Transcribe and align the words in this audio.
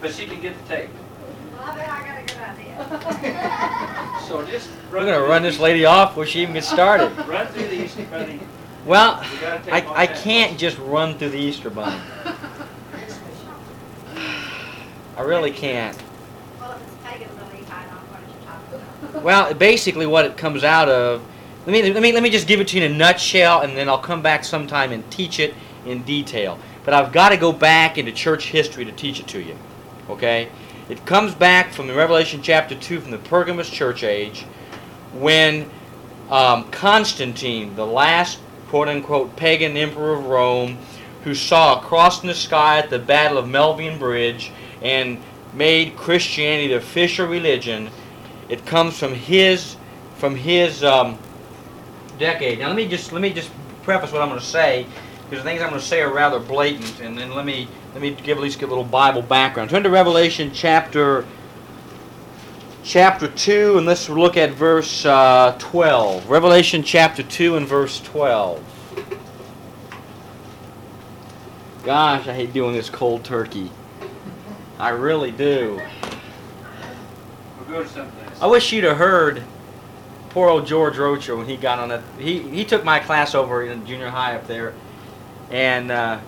but 0.00 0.12
she 0.12 0.26
can 0.26 0.40
get 0.40 0.54
the 0.62 0.68
tape. 0.74 0.90
Well, 1.52 1.62
I 1.62 1.72
I 1.72 2.06
got 2.06 2.18
a 2.18 2.24
good 2.26 2.42
idea. 2.42 4.14
So 4.28 4.44
just. 4.44 4.68
We're 4.92 5.06
gonna 5.06 5.22
run 5.22 5.42
this 5.42 5.58
lady 5.58 5.86
off 5.86 6.10
before 6.10 6.26
she 6.26 6.42
even 6.42 6.52
gets 6.54 6.68
started. 6.68 7.10
Run 7.26 7.46
through 7.46 7.68
the 7.68 7.84
Easter 7.84 8.04
Bunny. 8.10 8.40
Well, 8.84 9.22
We 9.66 9.72
I, 9.72 10.02
I 10.02 10.06
can't 10.06 10.58
just 10.58 10.78
run 10.78 11.18
through 11.18 11.30
the 11.30 11.38
Easter 11.38 11.70
bunny. 11.70 12.00
I 15.16 15.22
really 15.22 15.50
can't. 15.50 15.96
Well, 16.60 16.72
if 16.72 16.82
it's 16.82 16.94
pagan 17.04 17.28
belief, 17.36 17.70
I 17.72 17.84
know 17.86 17.96
what 18.08 18.20
you're 18.20 18.40
talking 18.46 18.80
about. 19.10 19.22
Well, 19.22 19.54
basically, 19.54 20.06
what 20.06 20.24
it 20.24 20.36
comes 20.36 20.62
out 20.62 20.88
of. 20.88 21.22
Let 21.66 21.72
me 21.72 21.92
let 21.92 22.02
me 22.02 22.12
let 22.12 22.22
me 22.22 22.30
just 22.30 22.46
give 22.46 22.60
it 22.60 22.68
to 22.68 22.78
you 22.78 22.84
in 22.84 22.92
a 22.92 22.94
nutshell, 22.94 23.60
and 23.60 23.76
then 23.76 23.88
I'll 23.88 23.98
come 23.98 24.22
back 24.22 24.44
sometime 24.44 24.92
and 24.92 25.10
teach 25.10 25.38
it 25.38 25.54
in 25.84 26.02
detail. 26.04 26.58
But 26.84 26.94
I've 26.94 27.12
got 27.12 27.30
to 27.30 27.36
go 27.36 27.52
back 27.52 27.98
into 27.98 28.12
church 28.12 28.46
history 28.50 28.84
to 28.84 28.92
teach 28.92 29.20
it 29.20 29.26
to 29.28 29.40
you. 29.42 29.56
Okay? 30.08 30.48
It 30.88 31.04
comes 31.04 31.34
back 31.34 31.72
from 31.72 31.86
the 31.86 31.94
Revelation 31.94 32.40
chapter 32.42 32.74
two 32.74 33.00
from 33.00 33.10
the 33.10 33.18
Pergamus 33.18 33.68
church 33.68 34.02
age, 34.02 34.44
when 35.12 35.70
um, 36.30 36.70
Constantine, 36.70 37.74
the 37.76 37.86
last 37.86 38.38
quote 38.68 38.88
unquote 38.88 39.36
pagan 39.36 39.76
emperor 39.76 40.14
of 40.14 40.26
Rome, 40.26 40.78
who 41.24 41.34
saw 41.34 41.78
a 41.78 41.82
cross 41.82 42.22
in 42.22 42.28
the 42.28 42.34
sky 42.34 42.78
at 42.78 42.90
the 42.90 42.98
Battle 42.98 43.38
of 43.38 43.46
Milvian 43.46 43.98
Bridge 43.98 44.50
and 44.82 45.20
made 45.52 45.96
Christianity 45.96 46.68
the 46.68 46.76
official 46.76 47.26
religion. 47.26 47.90
It 48.48 48.64
comes 48.64 48.98
from 48.98 49.14
his 49.14 49.76
from 50.16 50.34
his 50.36 50.82
um, 50.84 51.18
decade. 52.18 52.58
Now 52.60 52.68
let 52.68 52.76
me 52.76 52.88
just 52.88 53.12
let 53.12 53.20
me 53.20 53.32
just 53.32 53.50
preface 53.82 54.12
what 54.12 54.22
I'm 54.22 54.28
going 54.28 54.40
to 54.40 54.46
say 54.46 54.86
because 55.28 55.44
the 55.44 55.50
things 55.50 55.60
I'm 55.60 55.68
going 55.68 55.80
to 55.80 55.86
say 55.86 56.00
are 56.00 56.12
rather 56.12 56.38
blatant, 56.38 57.00
and 57.00 57.16
then 57.16 57.34
let 57.34 57.44
me 57.44 57.68
let 57.92 58.00
me 58.00 58.12
give 58.12 58.38
at 58.38 58.42
least 58.42 58.58
give 58.58 58.70
a 58.70 58.72
little 58.72 58.84
Bible 58.84 59.22
background. 59.22 59.70
Turn 59.70 59.82
to 59.82 59.90
Revelation 59.90 60.50
chapter 60.54 61.26
chapter 62.82 63.28
two, 63.28 63.76
and 63.76 63.86
let's 63.86 64.08
look 64.08 64.38
at 64.38 64.52
verse 64.52 65.04
uh, 65.04 65.54
12. 65.58 66.30
Revelation 66.30 66.82
chapter 66.82 67.22
two 67.22 67.56
and 67.56 67.66
verse 67.66 68.00
12. 68.00 68.64
Gosh, 71.84 72.26
I 72.26 72.34
hate 72.34 72.52
doing 72.52 72.72
this 72.72 72.88
cold 72.88 73.24
turkey. 73.24 73.70
I 74.78 74.90
really 74.90 75.30
do. 75.30 75.80
We'll 77.58 77.68
go 77.68 77.82
to 77.82 77.88
something 77.88 78.24
else. 78.24 78.40
I 78.40 78.46
wish 78.46 78.72
you'd 78.72 78.84
have 78.84 78.96
heard 78.96 79.42
poor 80.30 80.48
old 80.48 80.66
George 80.66 80.96
Rocha 80.96 81.36
when 81.36 81.46
he 81.46 81.56
got 81.56 81.78
on 81.78 81.88
that. 81.90 82.02
He 82.18 82.40
he 82.40 82.64
took 82.64 82.84
my 82.84 82.98
class 82.98 83.34
over 83.34 83.64
in 83.64 83.84
junior 83.84 84.08
high 84.08 84.36
up 84.36 84.46
there, 84.46 84.72
and 85.50 85.90
uh, 85.90 86.20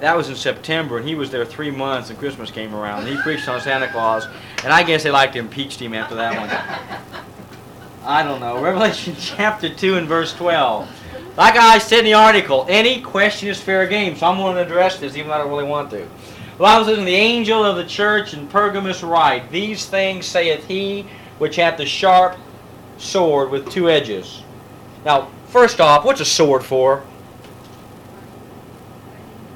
that 0.00 0.16
was 0.16 0.28
in 0.28 0.36
September, 0.36 0.98
and 0.98 1.08
he 1.08 1.14
was 1.14 1.30
there 1.30 1.44
three 1.44 1.70
months, 1.70 2.10
and 2.10 2.18
Christmas 2.18 2.50
came 2.50 2.74
around. 2.74 3.00
And 3.00 3.08
he 3.08 3.22
preached 3.22 3.48
on 3.48 3.60
Santa 3.60 3.88
Claus, 3.88 4.26
and 4.64 4.72
I 4.72 4.82
guess 4.82 5.02
they 5.02 5.10
liked 5.10 5.34
to 5.34 5.38
impeached 5.38 5.80
him 5.80 5.94
after 5.94 6.14
that 6.14 6.38
one. 6.38 7.22
I 8.04 8.22
don't 8.22 8.40
know. 8.40 8.62
Revelation 8.62 9.14
chapter 9.20 9.68
two 9.68 9.96
and 9.96 10.06
verse 10.06 10.34
twelve. 10.34 10.88
Like 11.36 11.56
I 11.56 11.78
said 11.78 12.00
in 12.00 12.04
the 12.06 12.14
article, 12.14 12.66
any 12.68 13.00
question 13.00 13.48
is 13.48 13.60
fair 13.60 13.86
game, 13.86 14.16
so 14.16 14.26
I'm 14.26 14.38
going 14.38 14.56
to 14.56 14.62
address 14.62 14.98
this 14.98 15.16
even 15.16 15.28
though 15.28 15.34
I 15.34 15.38
don't 15.38 15.50
really 15.50 15.64
want 15.64 15.90
to. 15.90 15.98
The 15.98 16.58
Bible 16.58 16.86
says, 16.86 16.98
"And 16.98 17.06
the 17.06 17.14
angel 17.14 17.64
of 17.64 17.76
the 17.76 17.84
church 17.84 18.34
in 18.34 18.48
Pergamus 18.48 19.02
write, 19.02 19.50
These 19.52 19.86
things 19.86 20.26
saith 20.26 20.66
he 20.66 21.06
which 21.38 21.56
hath 21.56 21.76
the 21.76 21.86
sharp 21.86 22.36
sword 22.98 23.50
with 23.50 23.70
two 23.70 23.88
edges. 23.88 24.42
Now, 25.04 25.30
first 25.46 25.80
off, 25.80 26.04
what's 26.04 26.20
a 26.20 26.24
sword 26.24 26.64
for? 26.64 27.04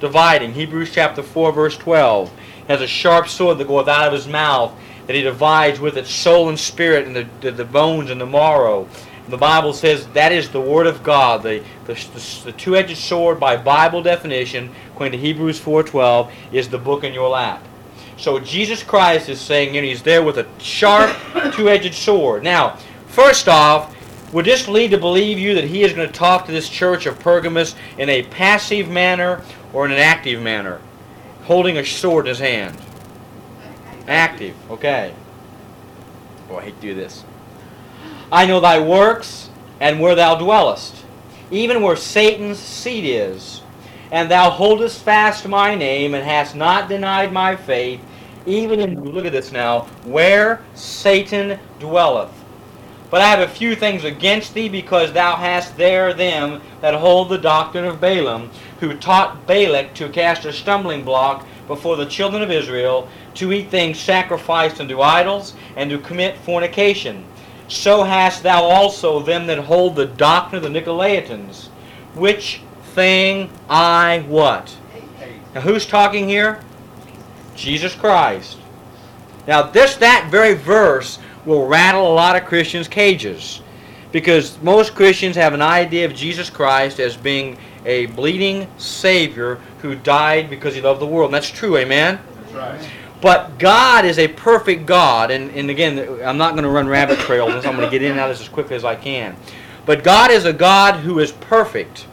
Dividing. 0.02 0.52
Hebrews 0.52 0.90
chapter 0.92 1.22
4, 1.22 1.52
verse 1.52 1.76
12. 1.76 2.28
Has 2.66 2.80
a 2.80 2.88
sharp 2.88 3.28
sword 3.28 3.58
that 3.58 3.68
goeth 3.68 3.86
out 3.86 4.08
of 4.08 4.12
his 4.12 4.26
mouth, 4.26 4.72
that 5.06 5.14
he 5.14 5.22
divides 5.22 5.78
with 5.78 5.96
it 5.96 6.08
soul 6.08 6.48
and 6.48 6.58
spirit, 6.58 7.06
and 7.06 7.14
the, 7.14 7.28
the, 7.40 7.52
the 7.52 7.64
bones 7.64 8.10
and 8.10 8.20
the 8.20 8.26
marrow. 8.26 8.88
And 9.22 9.32
the 9.32 9.38
Bible 9.38 9.72
says 9.72 10.08
that 10.08 10.32
is 10.32 10.50
the 10.50 10.60
Word 10.60 10.88
of 10.88 11.04
God, 11.04 11.44
the, 11.44 11.62
the, 11.84 11.94
the, 11.94 12.40
the 12.46 12.52
two-edged 12.52 12.96
sword 12.96 13.38
by 13.38 13.56
Bible 13.56 14.02
definition, 14.02 14.70
according 14.88 15.12
to 15.12 15.18
Hebrews 15.18 15.60
4.12, 15.60 16.32
is 16.50 16.68
the 16.68 16.78
book 16.78 17.04
in 17.04 17.14
your 17.14 17.28
lap. 17.28 17.64
So 18.16 18.40
Jesus 18.40 18.82
Christ 18.82 19.28
is 19.28 19.40
saying, 19.40 19.76
and 19.76 19.86
he's 19.86 20.02
there 20.02 20.24
with 20.24 20.38
a 20.38 20.48
sharp, 20.58 21.16
two-edged 21.52 21.94
sword. 21.94 22.42
Now, 22.42 22.76
first 23.06 23.46
off, 23.46 23.94
would 24.32 24.46
this 24.46 24.66
lead 24.66 24.90
to 24.92 24.98
believe 24.98 25.38
you 25.38 25.54
that 25.54 25.64
he 25.64 25.84
is 25.84 25.92
going 25.92 26.08
to 26.08 26.12
talk 26.12 26.46
to 26.46 26.52
this 26.52 26.68
church 26.68 27.06
of 27.06 27.20
Pergamus 27.20 27.76
in 27.98 28.08
a 28.08 28.22
passive 28.24 28.88
manner 28.88 29.44
or 29.72 29.84
in 29.86 29.92
an 29.92 29.98
active 29.98 30.42
manner? 30.42 30.80
Holding 31.44 31.76
a 31.78 31.84
sword 31.84 32.26
in 32.26 32.30
his 32.30 32.38
hand. 32.38 32.78
Active, 34.06 34.54
okay. 34.70 35.14
Boy, 36.48 36.58
I 36.58 36.62
hate 36.62 36.76
to 36.76 36.80
do 36.80 36.94
this. 36.94 37.24
I 38.30 38.46
know 38.46 38.60
thy 38.60 38.80
works 38.80 39.50
and 39.80 40.00
where 40.00 40.14
thou 40.14 40.36
dwellest, 40.36 41.04
even 41.50 41.82
where 41.82 41.96
Satan's 41.96 42.58
seat 42.58 43.04
is. 43.04 43.62
And 44.10 44.30
thou 44.30 44.50
holdest 44.50 45.02
fast 45.02 45.48
my 45.48 45.74
name 45.74 46.14
and 46.14 46.22
hast 46.24 46.54
not 46.54 46.88
denied 46.88 47.32
my 47.32 47.56
faith, 47.56 48.00
even 48.44 48.80
in, 48.80 49.02
look 49.02 49.24
at 49.24 49.32
this 49.32 49.52
now, 49.52 49.82
where 50.04 50.60
Satan 50.74 51.58
dwelleth. 51.78 52.41
But 53.12 53.20
I 53.20 53.26
have 53.26 53.40
a 53.40 53.52
few 53.52 53.76
things 53.76 54.04
against 54.04 54.54
thee, 54.54 54.70
because 54.70 55.12
thou 55.12 55.36
hast 55.36 55.76
there 55.76 56.14
them 56.14 56.62
that 56.80 56.94
hold 56.94 57.28
the 57.28 57.36
doctrine 57.36 57.84
of 57.84 58.00
Balaam, 58.00 58.50
who 58.80 58.96
taught 58.96 59.46
Balak 59.46 59.92
to 59.96 60.08
cast 60.08 60.46
a 60.46 60.52
stumbling 60.52 61.04
block 61.04 61.46
before 61.68 61.96
the 61.96 62.06
children 62.06 62.42
of 62.42 62.50
Israel, 62.50 63.10
to 63.34 63.52
eat 63.52 63.68
things 63.68 64.00
sacrificed 64.00 64.80
unto 64.80 65.02
idols, 65.02 65.52
and 65.76 65.90
to 65.90 65.98
commit 65.98 66.38
fornication. 66.38 67.26
So 67.68 68.02
hast 68.02 68.42
thou 68.42 68.62
also 68.64 69.20
them 69.20 69.46
that 69.46 69.58
hold 69.58 69.94
the 69.94 70.06
doctrine 70.06 70.64
of 70.64 70.72
the 70.72 70.80
Nicolaitans, 70.80 71.66
which 72.14 72.62
thing 72.94 73.50
I 73.68 74.24
what? 74.26 74.74
Now 75.54 75.60
who's 75.60 75.84
talking 75.84 76.30
here? 76.30 76.64
Jesus 77.56 77.94
Christ. 77.94 78.56
Now 79.46 79.64
this 79.64 79.96
that 79.96 80.28
very 80.30 80.54
verse 80.54 81.18
will 81.44 81.66
rattle 81.66 82.12
a 82.12 82.14
lot 82.14 82.36
of 82.36 82.44
Christians' 82.44 82.88
cages. 82.88 83.60
Because 84.10 84.60
most 84.62 84.94
Christians 84.94 85.36
have 85.36 85.54
an 85.54 85.62
idea 85.62 86.04
of 86.04 86.14
Jesus 86.14 86.50
Christ 86.50 87.00
as 87.00 87.16
being 87.16 87.56
a 87.86 88.06
bleeding 88.06 88.68
Savior 88.76 89.56
who 89.80 89.94
died 89.94 90.50
because 90.50 90.74
he 90.74 90.80
loved 90.80 91.00
the 91.00 91.06
world. 91.06 91.28
And 91.28 91.34
that's 91.34 91.50
true, 91.50 91.76
amen? 91.76 92.20
That's 92.36 92.52
right. 92.52 92.90
But 93.22 93.58
God 93.58 94.04
is 94.04 94.18
a 94.18 94.26
perfect 94.26 94.84
God, 94.84 95.30
and, 95.30 95.50
and 95.52 95.70
again, 95.70 96.20
I'm 96.24 96.38
not 96.38 96.54
going 96.54 96.64
to 96.64 96.70
run 96.70 96.88
rabbit 96.88 97.20
trails, 97.20 97.64
I'm 97.64 97.76
going 97.76 97.88
to 97.88 97.90
get 97.90 98.02
in 98.02 98.10
and 98.10 98.20
out 98.20 98.30
of 98.30 98.36
this 98.36 98.44
as 98.44 98.52
quickly 98.52 98.74
as 98.74 98.84
I 98.84 98.96
can. 98.96 99.36
But 99.86 100.02
God 100.02 100.32
is 100.32 100.44
a 100.44 100.52
God 100.52 100.96
who 100.96 101.20
is 101.20 101.30
perfect. 101.30 102.06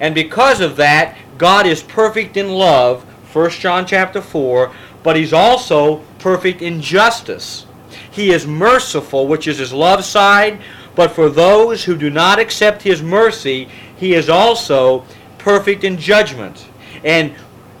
And 0.00 0.14
because 0.14 0.60
of 0.60 0.76
that, 0.76 1.16
God 1.38 1.66
is 1.66 1.82
perfect 1.82 2.36
in 2.36 2.50
love, 2.50 3.04
1 3.34 3.50
John 3.52 3.86
chapter 3.86 4.20
4, 4.20 4.70
but 5.02 5.16
he's 5.16 5.32
also 5.32 6.04
perfect 6.18 6.60
in 6.60 6.82
justice. 6.82 7.64
He 8.10 8.30
is 8.30 8.46
merciful, 8.46 9.26
which 9.26 9.46
is 9.46 9.58
his 9.58 9.72
love 9.72 10.04
side, 10.04 10.60
but 10.94 11.12
for 11.12 11.28
those 11.28 11.84
who 11.84 11.96
do 11.96 12.10
not 12.10 12.38
accept 12.38 12.82
his 12.82 13.02
mercy, 13.02 13.68
he 13.96 14.14
is 14.14 14.28
also 14.28 15.04
perfect 15.38 15.84
in 15.84 15.96
judgment. 15.96 16.66
And 17.04 17.34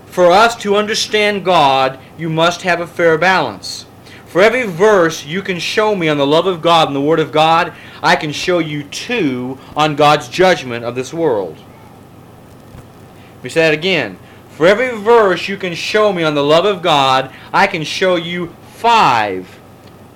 for 0.06 0.30
us 0.30 0.56
to 0.56 0.76
understand 0.76 1.44
God, 1.44 1.98
you 2.16 2.28
must 2.28 2.62
have 2.62 2.80
a 2.80 2.86
fair 2.86 3.18
balance. 3.18 3.86
For 4.26 4.40
every 4.40 4.62
verse 4.64 5.24
you 5.24 5.42
can 5.42 5.58
show 5.58 5.94
me 5.94 6.08
on 6.08 6.16
the 6.16 6.26
love 6.26 6.46
of 6.46 6.62
God 6.62 6.88
and 6.88 6.96
the 6.96 7.00
Word 7.00 7.20
of 7.20 7.32
God, 7.32 7.72
I 8.02 8.16
can 8.16 8.32
show 8.32 8.60
you 8.60 8.84
two 8.84 9.58
on 9.76 9.96
God's 9.96 10.28
judgment 10.28 10.84
of 10.84 10.94
this 10.94 11.12
world. 11.12 11.58
Let 13.36 13.44
me 13.44 13.50
say 13.50 13.62
that 13.62 13.74
again. 13.74 14.18
For 14.50 14.66
every 14.66 14.96
verse 14.96 15.48
you 15.48 15.56
can 15.56 15.74
show 15.74 16.12
me 16.12 16.22
on 16.22 16.34
the 16.34 16.44
love 16.44 16.64
of 16.64 16.82
God, 16.82 17.32
I 17.52 17.66
can 17.66 17.82
show 17.82 18.16
you 18.16 18.54
five 18.74 19.59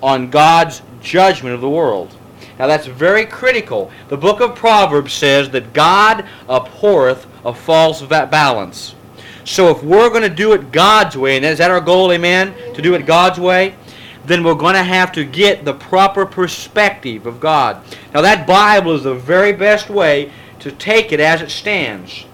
on 0.05 0.29
God's 0.29 0.83
judgment 1.01 1.55
of 1.55 1.61
the 1.61 1.69
world. 1.69 2.15
Now 2.59 2.67
that's 2.67 2.85
very 2.85 3.25
critical. 3.25 3.91
The 4.07 4.15
book 4.15 4.39
of 4.39 4.53
Proverbs 4.53 5.11
says 5.11 5.49
that 5.49 5.73
God 5.73 6.25
abhorreth 6.47 7.25
a 7.43 7.51
false 7.51 8.03
balance. 8.03 8.93
So 9.45 9.69
if 9.69 9.81
we're 9.81 10.09
going 10.09 10.21
to 10.21 10.29
do 10.29 10.53
it 10.53 10.71
God's 10.71 11.17
way, 11.17 11.37
and 11.37 11.43
is 11.43 11.57
that 11.57 11.71
our 11.71 11.81
goal, 11.81 12.11
amen? 12.11 12.53
To 12.75 12.83
do 12.83 12.93
it 12.93 13.07
God's 13.07 13.39
way, 13.39 13.75
then 14.25 14.43
we're 14.43 14.53
going 14.53 14.75
to 14.75 14.83
have 14.83 15.11
to 15.13 15.23
get 15.23 15.65
the 15.65 15.73
proper 15.73 16.23
perspective 16.23 17.25
of 17.25 17.39
God. 17.39 17.83
Now 18.13 18.21
that 18.21 18.45
Bible 18.45 18.93
is 18.93 19.03
the 19.03 19.15
very 19.15 19.53
best 19.53 19.89
way 19.89 20.31
to 20.59 20.71
take 20.71 21.13
it 21.13 21.19
as 21.19 21.41
it 21.41 21.49
stands. 21.49 22.25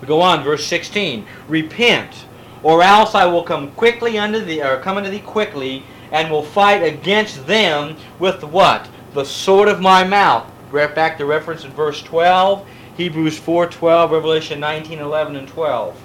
We 0.00 0.06
go 0.06 0.22
on, 0.22 0.42
verse 0.42 0.66
16. 0.66 1.26
Repent, 1.46 2.24
or 2.62 2.82
else 2.82 3.14
I 3.14 3.26
will 3.26 3.42
come 3.42 3.70
quickly 3.72 4.16
unto 4.16 4.42
thee, 4.42 4.62
or 4.62 4.78
come 4.78 4.96
unto 4.96 5.10
thee 5.10 5.20
quickly, 5.20 5.84
and 6.12 6.30
will 6.30 6.42
fight 6.42 6.82
against 6.82 7.46
them 7.46 7.96
with 8.18 8.42
what? 8.44 8.88
The 9.14 9.24
sword 9.24 9.68
of 9.68 9.80
my 9.80 10.04
mouth. 10.04 10.50
Back 10.72 11.18
to 11.18 11.24
reference 11.24 11.64
in 11.64 11.72
verse 11.72 12.00
12, 12.02 12.64
Hebrews 12.96 13.40
4:12, 13.40 14.10
Revelation 14.10 14.60
19:11 14.60 15.36
and 15.36 15.48
12. 15.48 15.96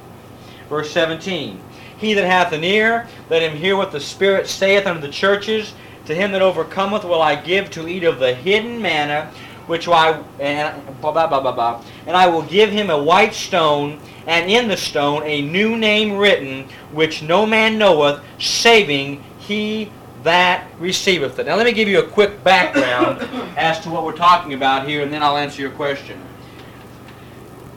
Verse 0.69 0.89
17. 0.91 1.59
He 1.97 2.13
that 2.13 2.25
hath 2.25 2.51
an 2.51 2.63
ear, 2.63 3.07
Let 3.29 3.41
him 3.41 3.57
hear 3.57 3.77
what 3.77 3.91
the 3.91 3.99
Spirit 3.99 4.47
saith 4.47 4.87
unto 4.87 5.01
the 5.01 5.09
churches. 5.09 5.73
To 6.05 6.15
him 6.15 6.31
that 6.31 6.41
overcometh 6.41 7.03
will 7.03 7.21
I 7.21 7.35
give 7.35 7.69
to 7.71 7.87
eat 7.87 8.03
of 8.03 8.19
the 8.19 8.33
hidden 8.33 8.81
manna, 8.81 9.29
which 9.67 9.87
I 9.87 10.21
and 10.39 10.75
blah, 11.01 11.11
blah, 11.11 11.27
blah, 11.27 11.41
blah, 11.41 11.51
blah. 11.51 11.81
and 12.05 12.15
I 12.15 12.27
will 12.27 12.43
give 12.43 12.71
him 12.71 12.89
a 12.89 13.01
white 13.01 13.33
stone, 13.33 13.99
and 14.27 14.49
in 14.49 14.67
the 14.67 14.77
stone 14.77 15.23
a 15.25 15.41
new 15.41 15.77
name 15.77 16.17
written, 16.17 16.67
which 16.91 17.23
no 17.23 17.45
man 17.45 17.77
knoweth, 17.77 18.21
saving 18.39 19.23
he 19.45 19.91
that 20.23 20.67
receiveth 20.79 21.37
it. 21.37 21.45
Now 21.45 21.55
let 21.55 21.65
me 21.65 21.71
give 21.71 21.87
you 21.87 21.99
a 21.99 22.07
quick 22.07 22.43
background 22.43 23.21
as 23.57 23.79
to 23.81 23.89
what 23.89 24.03
we're 24.03 24.15
talking 24.15 24.53
about 24.53 24.87
here, 24.87 25.03
and 25.03 25.13
then 25.13 25.21
I'll 25.21 25.37
answer 25.37 25.61
your 25.61 25.71
question. 25.71 26.19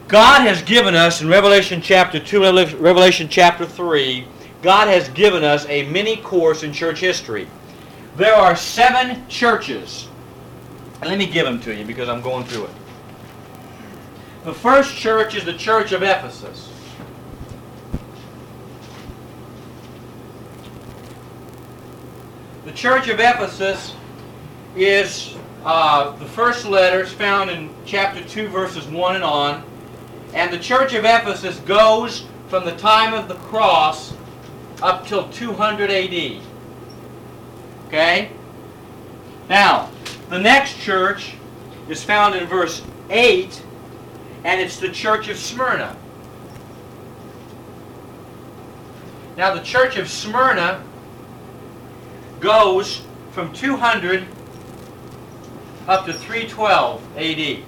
God 0.07 0.41
has 0.41 0.63
given 0.63 0.95
us 0.95 1.21
in 1.21 1.27
Revelation 1.27 1.81
chapter 1.81 2.19
2 2.19 2.43
and 2.43 2.73
Revelation 2.73 3.29
chapter 3.29 3.65
3, 3.65 4.27
God 4.63 4.87
has 4.87 5.07
given 5.09 5.43
us 5.43 5.67
a 5.67 5.87
mini 5.89 6.17
course 6.17 6.63
in 6.63 6.73
church 6.73 6.99
history. 6.99 7.47
There 8.15 8.33
are 8.33 8.55
seven 8.55 9.27
churches. 9.27 10.09
And 11.01 11.09
let 11.09 11.19
me 11.19 11.27
give 11.27 11.45
them 11.45 11.61
to 11.61 11.73
you 11.73 11.85
because 11.85 12.09
I'm 12.09 12.21
going 12.21 12.43
through 12.45 12.65
it. 12.65 12.71
The 14.43 14.53
first 14.53 14.95
church 14.95 15.35
is 15.35 15.45
the 15.45 15.53
church 15.53 15.91
of 15.91 16.01
Ephesus. 16.01 16.68
The 22.65 22.71
church 22.73 23.07
of 23.07 23.21
Ephesus 23.21 23.95
is 24.75 25.35
uh, 25.63 26.11
the 26.17 26.25
first 26.25 26.65
letters 26.65 27.11
found 27.11 27.49
in 27.49 27.69
chapter 27.85 28.21
2, 28.21 28.49
verses 28.49 28.85
1 28.85 29.15
and 29.15 29.23
on. 29.23 29.63
And 30.33 30.51
the 30.51 30.59
church 30.59 30.93
of 30.93 31.05
Ephesus 31.05 31.57
goes 31.59 32.25
from 32.49 32.65
the 32.65 32.75
time 32.75 33.13
of 33.13 33.29
the 33.29 33.35
cross 33.35 34.13
up 34.81 35.07
till 35.07 35.29
200 35.29 35.89
AD. 35.89 36.41
Okay? 37.87 38.31
Now, 39.49 39.89
the 40.29 40.39
next 40.39 40.79
church 40.79 41.35
is 41.87 42.03
found 42.03 42.35
in 42.35 42.45
verse 42.45 42.81
8, 43.09 43.63
and 44.43 44.59
it's 44.59 44.77
the 44.77 44.89
church 44.89 45.29
of 45.29 45.37
Smyrna. 45.37 45.95
Now, 49.37 49.53
the 49.53 49.63
church 49.63 49.97
of 49.97 50.09
Smyrna 50.09 50.83
goes 52.39 53.01
from 53.31 53.53
200 53.53 54.25
up 55.87 56.05
to 56.05 56.13
312 56.13 57.03
AD. 57.17 57.63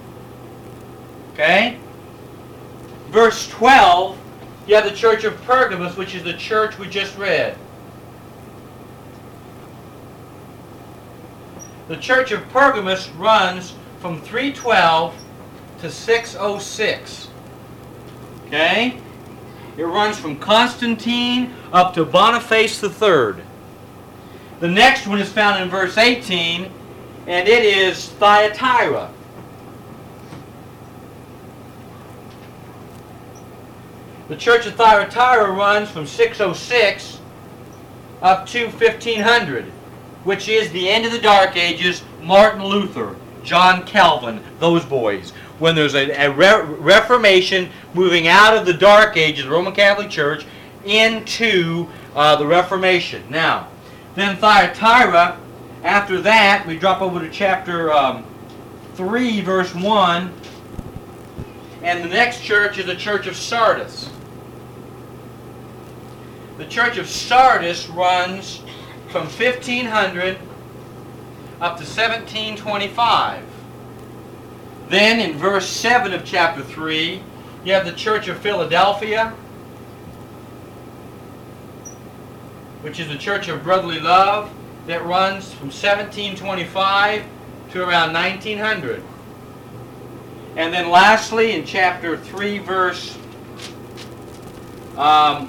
Okay? 1.32 1.78
Verse 3.08 3.48
12, 3.48 4.18
you 4.66 4.74
have 4.74 4.84
the 4.84 4.96
church 4.96 5.24
of 5.24 5.40
Pergamos, 5.42 5.96
which 5.96 6.14
is 6.14 6.22
the 6.22 6.34
church 6.34 6.78
we 6.78 6.88
just 6.88 7.16
read. 7.18 7.56
The 11.88 11.96
church 11.96 12.30
of 12.32 12.48
Pergamos 12.50 13.08
runs 13.10 13.74
from 14.00 14.20
312 14.20 15.14
to 15.80 15.90
606. 15.90 17.28
Okay? 18.46 18.98
It 19.76 19.84
runs 19.84 20.18
from 20.18 20.38
Constantine 20.38 21.54
up 21.72 21.92
to 21.94 22.04
Boniface 22.04 22.82
III. 22.82 23.42
The 24.62 24.68
next 24.68 25.08
one 25.08 25.20
is 25.20 25.28
found 25.28 25.60
in 25.60 25.68
verse 25.68 25.98
18, 25.98 26.70
and 27.26 27.48
it 27.48 27.64
is 27.64 28.10
Thyatira. 28.10 29.10
The 34.28 34.36
church 34.36 34.64
of 34.66 34.76
Thyatira 34.76 35.50
runs 35.50 35.90
from 35.90 36.06
606 36.06 37.18
up 38.22 38.46
to 38.50 38.66
1500, 38.66 39.64
which 40.22 40.48
is 40.48 40.70
the 40.70 40.88
end 40.88 41.06
of 41.06 41.10
the 41.10 41.18
Dark 41.18 41.56
Ages, 41.56 42.04
Martin 42.22 42.64
Luther, 42.64 43.16
John 43.42 43.84
Calvin, 43.84 44.40
those 44.60 44.84
boys. 44.84 45.32
When 45.58 45.74
there's 45.74 45.96
a, 45.96 46.08
a 46.12 46.30
re- 46.30 46.62
Reformation 46.62 47.68
moving 47.94 48.28
out 48.28 48.56
of 48.56 48.64
the 48.64 48.74
Dark 48.74 49.16
Ages, 49.16 49.44
the 49.44 49.50
Roman 49.50 49.74
Catholic 49.74 50.08
Church, 50.08 50.46
into 50.84 51.88
uh, 52.14 52.36
the 52.36 52.46
Reformation. 52.46 53.24
Now, 53.28 53.66
then 54.14 54.36
Thyatira, 54.36 55.38
after 55.82 56.20
that, 56.20 56.66
we 56.66 56.78
drop 56.78 57.00
over 57.00 57.20
to 57.20 57.30
chapter 57.30 57.92
um, 57.92 58.24
3, 58.94 59.40
verse 59.40 59.74
1. 59.74 60.32
And 61.82 62.04
the 62.04 62.08
next 62.08 62.42
church 62.42 62.78
is 62.78 62.86
the 62.86 62.94
church 62.94 63.26
of 63.26 63.36
Sardis. 63.36 64.08
The 66.58 66.66
church 66.66 66.98
of 66.98 67.08
Sardis 67.08 67.88
runs 67.88 68.62
from 69.08 69.24
1500 69.24 70.36
up 71.60 71.76
to 71.76 71.84
1725. 71.84 73.44
Then 74.88 75.20
in 75.20 75.38
verse 75.38 75.68
7 75.68 76.12
of 76.12 76.24
chapter 76.24 76.62
3, 76.62 77.22
you 77.64 77.72
have 77.72 77.86
the 77.86 77.92
church 77.92 78.28
of 78.28 78.38
Philadelphia, 78.38 79.34
which 82.82 83.00
is 83.00 83.08
the 83.08 83.16
church 83.16 83.48
of 83.48 83.62
brotherly 83.62 84.00
love 84.00 84.52
that 84.86 85.04
runs 85.04 85.52
from 85.52 85.68
1725 85.68 87.24
to 87.70 87.82
around 87.82 88.12
1900. 88.12 89.02
And 90.56 90.74
then 90.74 90.90
lastly, 90.90 91.52
in 91.52 91.64
chapter 91.64 92.16
3, 92.16 92.58
verse 92.58 93.16
um, 94.96 95.48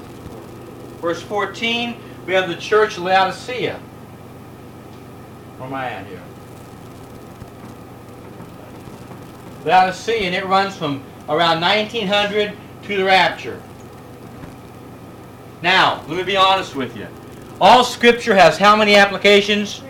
verse 1.01 1.21
14, 1.21 1.97
we 2.25 2.33
have 2.33 2.47
the 2.47 2.55
church 2.55 2.97
of 2.97 3.03
Laodicea. 3.03 3.77
Where 5.57 5.67
am 5.67 5.73
I 5.73 5.89
at 5.89 6.07
here? 6.07 6.21
Laodicea, 9.65 10.21
and 10.21 10.35
it 10.35 10.45
runs 10.45 10.77
from 10.77 11.03
around 11.27 11.59
1900 11.59 12.53
to 12.83 12.97
the 12.97 13.03
rapture. 13.03 13.61
Now, 15.61 16.03
let 16.07 16.17
me 16.17 16.23
be 16.23 16.37
honest 16.37 16.75
with 16.75 16.95
you. 16.95 17.07
All 17.63 17.85
Scripture 17.85 18.35
has 18.35 18.57
how 18.57 18.75
many 18.75 18.95
applications? 18.95 19.81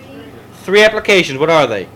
Three, 0.62 0.84
applications. 0.84 1.40
What 1.40 1.50
are 1.50 1.66
they? 1.66 1.88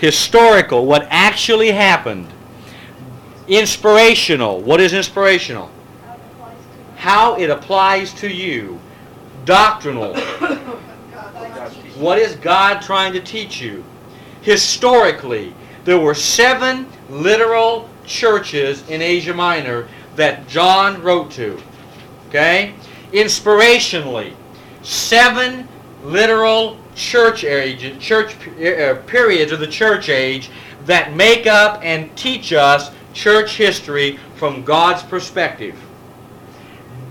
historical, 0.00 0.86
what 0.86 1.06
actually 1.10 1.70
happened. 1.70 2.26
Inspirational, 3.46 4.58
what 4.62 4.80
is 4.80 4.94
inspirational? 4.94 5.70
How 6.96 7.36
it 7.36 7.50
applies 7.50 8.14
to 8.14 8.28
you. 8.32 8.80
Doctrinal, 9.44 10.18
what 11.96 12.18
is 12.18 12.36
God 12.36 12.80
trying 12.80 13.12
to 13.12 13.20
teach 13.20 13.60
you? 13.60 13.84
Historically, 14.40 15.52
there 15.84 15.98
were 15.98 16.14
seven 16.14 16.86
literal 17.10 17.90
churches 18.06 18.88
in 18.88 19.02
Asia 19.02 19.34
Minor 19.34 19.88
that 20.16 20.48
John 20.48 21.02
wrote 21.02 21.30
to. 21.32 21.60
Okay? 22.28 22.74
Inspirationally, 23.12 24.34
seven 24.82 25.68
literal 26.02 26.78
church 26.94 27.44
age, 27.44 27.98
church 28.00 28.34
uh, 28.46 28.94
periods 29.06 29.52
of 29.52 29.60
the 29.60 29.66
church 29.66 30.08
age 30.08 30.50
that 30.86 31.14
make 31.14 31.46
up 31.46 31.80
and 31.82 32.14
teach 32.16 32.52
us 32.52 32.90
church 33.12 33.56
history 33.56 34.18
from 34.36 34.62
God's 34.64 35.02
perspective. 35.02 35.76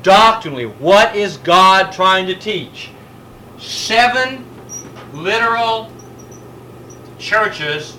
Doctrinally, 0.02 0.66
what 0.66 1.16
is 1.16 1.38
God 1.38 1.92
trying 1.92 2.26
to 2.28 2.36
teach? 2.36 2.92
Seven 3.58 4.46
literal 5.14 5.92
churches 7.18 7.98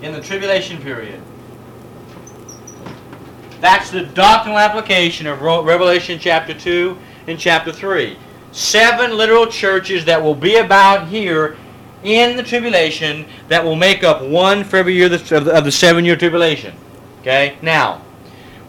in 0.00 0.12
the 0.12 0.20
tribulation 0.20 0.80
period. 0.80 1.20
That's 3.64 3.90
the 3.90 4.02
doctrinal 4.02 4.58
application 4.58 5.26
of 5.26 5.40
Revelation 5.40 6.18
chapter 6.18 6.52
2 6.52 6.98
and 7.28 7.38
chapter 7.38 7.72
3. 7.72 8.14
Seven 8.52 9.16
literal 9.16 9.46
churches 9.46 10.04
that 10.04 10.22
will 10.22 10.34
be 10.34 10.56
about 10.56 11.08
here 11.08 11.56
in 12.02 12.36
the 12.36 12.42
tribulation 12.42 13.24
that 13.48 13.64
will 13.64 13.74
make 13.74 14.04
up 14.04 14.20
one 14.20 14.64
for 14.64 14.76
every 14.76 14.92
year 14.92 15.06
of 15.06 15.20
the, 15.64 15.72
seven 15.72 16.04
year 16.04 16.14
tribulation. 16.14 16.76
Okay? 17.22 17.56
Now, 17.62 18.02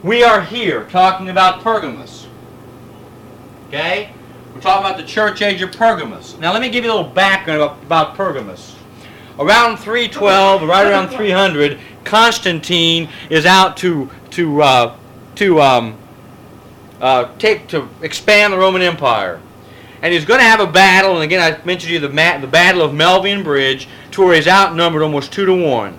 we 0.02 0.24
are 0.24 0.40
here 0.40 0.86
talking 0.86 1.28
about 1.28 1.62
Pergamos. 1.62 2.28
Okay? 3.68 4.14
We're 4.54 4.62
talking 4.62 4.86
about 4.86 4.98
the 4.98 5.06
church 5.06 5.42
age 5.42 5.62
of 5.62 5.74
Pergamos. 5.74 6.38
Now, 6.40 6.54
let 6.54 6.62
me 6.62 6.70
give 6.70 6.86
you 6.86 6.94
a 6.94 6.96
little 6.96 7.12
background 7.12 7.62
about, 7.84 8.16
Pergamos. 8.16 8.78
Around 9.38 9.76
312, 9.76 10.64
right 10.64 10.88
around 10.88 11.10
300, 11.10 11.82
Constantine 12.06 13.10
is 13.30 13.46
out 13.46 13.76
to 13.78 14.10
to 14.36 14.62
uh, 14.62 14.98
to 15.36 15.62
um, 15.62 15.98
uh, 17.02 17.36
take 17.38 17.68
to 17.68 17.88
expand 18.02 18.54
the 18.54 18.58
Roman 18.58 18.82
Empire, 18.82 19.42
and 20.02 20.14
he's 20.14 20.26
going 20.26 20.40
to 20.40 20.46
have 20.46 20.60
a 20.60 20.68
battle. 20.68 21.16
And 21.16 21.24
again, 21.24 21.42
I 21.42 21.64
mentioned 21.66 21.88
to 21.90 21.94
you 21.94 22.00
the 22.00 22.10
ma- 22.10 22.38
the 22.38 22.48
Battle 22.48 22.82
of 22.82 22.92
Milvian 22.92 23.44
Bridge, 23.44 23.88
to 24.12 24.26
where 24.26 24.36
he's 24.36 24.48
outnumbered 24.48 25.02
almost 25.02 25.32
two 25.32 25.46
to 25.46 25.54
one, 25.54 25.98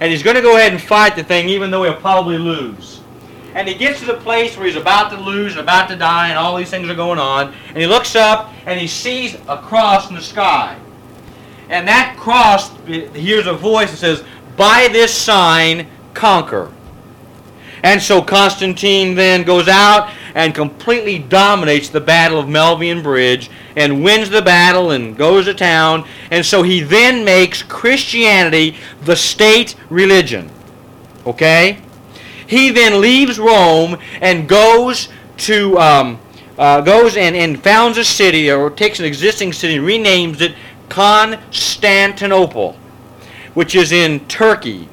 and 0.00 0.10
he's 0.12 0.22
going 0.22 0.36
to 0.36 0.42
go 0.42 0.56
ahead 0.56 0.72
and 0.72 0.80
fight 0.82 1.16
the 1.16 1.24
thing, 1.24 1.48
even 1.48 1.70
though 1.70 1.84
he'll 1.84 1.94
probably 1.94 2.38
lose. 2.38 3.00
and 3.54 3.68
he 3.68 3.74
gets 3.74 4.00
to 4.00 4.06
the 4.06 4.14
place 4.14 4.56
where 4.56 4.66
he's 4.66 4.76
about 4.76 5.10
to 5.10 5.20
lose 5.20 5.52
and 5.52 5.60
about 5.60 5.88
to 5.88 5.96
die, 5.96 6.28
and 6.28 6.38
all 6.38 6.56
these 6.56 6.70
things 6.70 6.88
are 6.88 6.94
going 6.94 7.18
on. 7.18 7.52
And 7.68 7.78
he 7.78 7.86
looks 7.86 8.16
up 8.16 8.52
and 8.66 8.80
he 8.80 8.86
sees 8.86 9.34
a 9.48 9.58
cross 9.58 10.08
in 10.08 10.14
the 10.14 10.22
sky. 10.22 10.78
And 11.68 11.86
that 11.88 12.16
cross 12.18 12.70
he 12.86 13.06
hears 13.08 13.46
a 13.46 13.52
voice 13.52 13.90
that 13.90 13.98
says, 13.98 14.24
By 14.56 14.88
this 14.92 15.14
sign, 15.14 15.86
conquer. 16.14 16.70
And 17.82 18.00
so 18.00 18.22
Constantine 18.22 19.14
then 19.14 19.42
goes 19.42 19.68
out 19.68 20.12
and 20.34 20.54
completely 20.54 21.18
dominates 21.18 21.88
the 21.88 22.00
Battle 22.00 22.38
of 22.38 22.46
Milvian 22.46 23.02
Bridge 23.02 23.50
and 23.76 24.04
wins 24.04 24.30
the 24.30 24.42
battle 24.42 24.92
and 24.92 25.16
goes 25.16 25.46
to 25.46 25.54
town. 25.54 26.06
And 26.30 26.46
so 26.46 26.62
he 26.62 26.80
then 26.80 27.24
makes 27.24 27.62
Christianity 27.62 28.76
the 29.02 29.16
state 29.16 29.74
religion. 29.90 30.50
Okay? 31.26 31.80
He 32.46 32.70
then 32.70 33.00
leaves 33.00 33.38
Rome 33.38 33.98
and 34.20 34.48
goes 34.48 35.08
to 35.38 35.78
um, 35.78 36.20
uh, 36.58 36.80
goes 36.80 37.16
and, 37.16 37.34
and 37.34 37.62
founds 37.62 37.98
a 37.98 38.04
city 38.04 38.50
or 38.50 38.70
takes 38.70 39.00
an 39.00 39.06
existing 39.06 39.52
city 39.52 39.76
and 39.76 39.86
renames 39.86 40.40
it 40.40 40.54
Constantinople, 40.88 42.76
which 43.54 43.74
is 43.74 43.90
in 43.90 44.20
Turkey. 44.26 44.88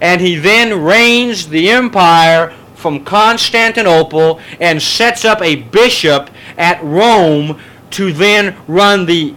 And 0.00 0.20
he 0.20 0.36
then 0.36 0.82
reigns 0.82 1.48
the 1.48 1.70
empire 1.70 2.54
from 2.74 3.04
Constantinople 3.04 4.40
and 4.58 4.80
sets 4.80 5.24
up 5.24 5.42
a 5.42 5.56
bishop 5.56 6.30
at 6.56 6.82
Rome 6.82 7.60
to 7.90 8.12
then 8.12 8.56
run 8.66 9.06
the 9.06 9.34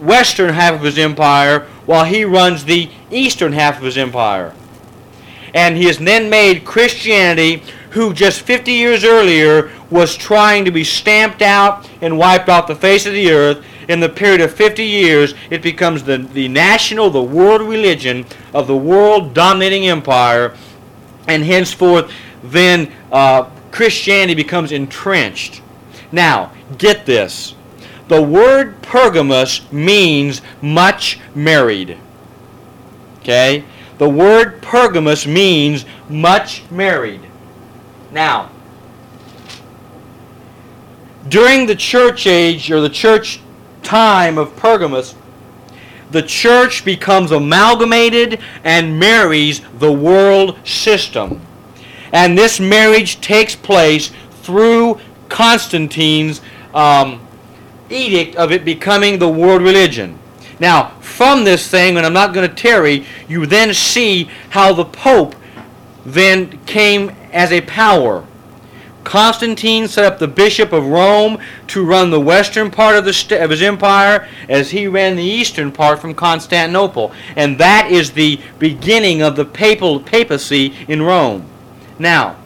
western 0.00 0.52
half 0.52 0.74
of 0.74 0.82
his 0.82 0.98
empire 0.98 1.60
while 1.86 2.04
he 2.04 2.24
runs 2.24 2.64
the 2.64 2.90
eastern 3.10 3.52
half 3.52 3.78
of 3.78 3.84
his 3.84 3.96
empire. 3.96 4.52
And 5.54 5.76
he 5.76 5.84
has 5.84 5.98
then 5.98 6.30
made 6.30 6.64
Christianity, 6.64 7.62
who 7.90 8.14
just 8.14 8.40
50 8.40 8.72
years 8.72 9.04
earlier 9.04 9.70
was 9.90 10.16
trying 10.16 10.64
to 10.64 10.70
be 10.70 10.82
stamped 10.82 11.42
out 11.42 11.88
and 12.00 12.18
wiped 12.18 12.48
off 12.48 12.66
the 12.66 12.74
face 12.74 13.04
of 13.06 13.12
the 13.12 13.30
earth, 13.30 13.64
in 13.88 14.00
the 14.00 14.08
period 14.08 14.40
of 14.40 14.52
50 14.52 14.84
years, 14.84 15.34
it 15.50 15.62
becomes 15.62 16.04
the, 16.04 16.18
the 16.18 16.48
national, 16.48 17.10
the 17.10 17.22
world 17.22 17.62
religion 17.62 18.26
of 18.54 18.66
the 18.66 18.76
world 18.76 19.34
dominating 19.34 19.88
empire, 19.88 20.56
and 21.28 21.44
henceforth, 21.44 22.12
then 22.42 22.92
uh, 23.10 23.44
Christianity 23.70 24.34
becomes 24.34 24.72
entrenched. 24.72 25.62
Now, 26.10 26.52
get 26.78 27.06
this. 27.06 27.54
The 28.08 28.20
word 28.20 28.82
Pergamus 28.82 29.70
means 29.72 30.42
much 30.60 31.18
married. 31.34 31.96
Okay? 33.20 33.64
The 33.98 34.08
word 34.08 34.60
Pergamus 34.60 35.26
means 35.26 35.84
much 36.08 36.68
married. 36.70 37.20
Now, 38.10 38.50
during 41.28 41.66
the 41.66 41.76
church 41.76 42.26
age 42.26 42.70
or 42.70 42.80
the 42.80 42.90
church 42.90 43.40
time 43.82 44.38
of 44.38 44.56
Pergamus, 44.56 45.14
the 46.10 46.22
church 46.22 46.84
becomes 46.84 47.30
amalgamated 47.30 48.40
and 48.64 48.98
marries 48.98 49.62
the 49.78 49.90
world 49.90 50.58
system. 50.66 51.40
And 52.12 52.36
this 52.36 52.60
marriage 52.60 53.20
takes 53.20 53.56
place 53.56 54.12
through 54.42 55.00
Constantine's 55.28 56.42
um, 56.74 57.26
edict 57.88 58.36
of 58.36 58.52
it 58.52 58.64
becoming 58.64 59.18
the 59.18 59.28
world 59.28 59.62
religion. 59.62 60.18
Now, 60.60 60.88
from 61.00 61.44
this 61.44 61.68
thing, 61.68 61.96
and 61.96 62.04
I'm 62.04 62.12
not 62.12 62.34
going 62.34 62.48
to 62.48 62.54
tarry, 62.54 63.06
you 63.28 63.46
then 63.46 63.72
see 63.74 64.30
how 64.50 64.72
the 64.72 64.84
Pope 64.84 65.34
then 66.04 66.62
came 66.66 67.10
as 67.32 67.50
a 67.52 67.62
power. 67.62 68.24
Constantine 69.04 69.88
set 69.88 70.04
up 70.04 70.18
the 70.18 70.28
Bishop 70.28 70.72
of 70.72 70.86
Rome 70.86 71.38
to 71.68 71.84
run 71.84 72.10
the 72.10 72.20
western 72.20 72.70
part 72.70 72.96
of, 72.96 73.04
the 73.04 73.38
of 73.40 73.50
his 73.50 73.62
empire 73.62 74.28
as 74.48 74.70
he 74.70 74.86
ran 74.86 75.16
the 75.16 75.22
eastern 75.22 75.72
part 75.72 76.00
from 76.00 76.14
Constantinople. 76.14 77.12
And 77.36 77.58
that 77.58 77.90
is 77.90 78.12
the 78.12 78.40
beginning 78.58 79.22
of 79.22 79.36
the 79.36 79.44
papal 79.44 80.00
papacy 80.00 80.74
in 80.88 81.02
Rome. 81.02 81.46
Now, 81.98 82.36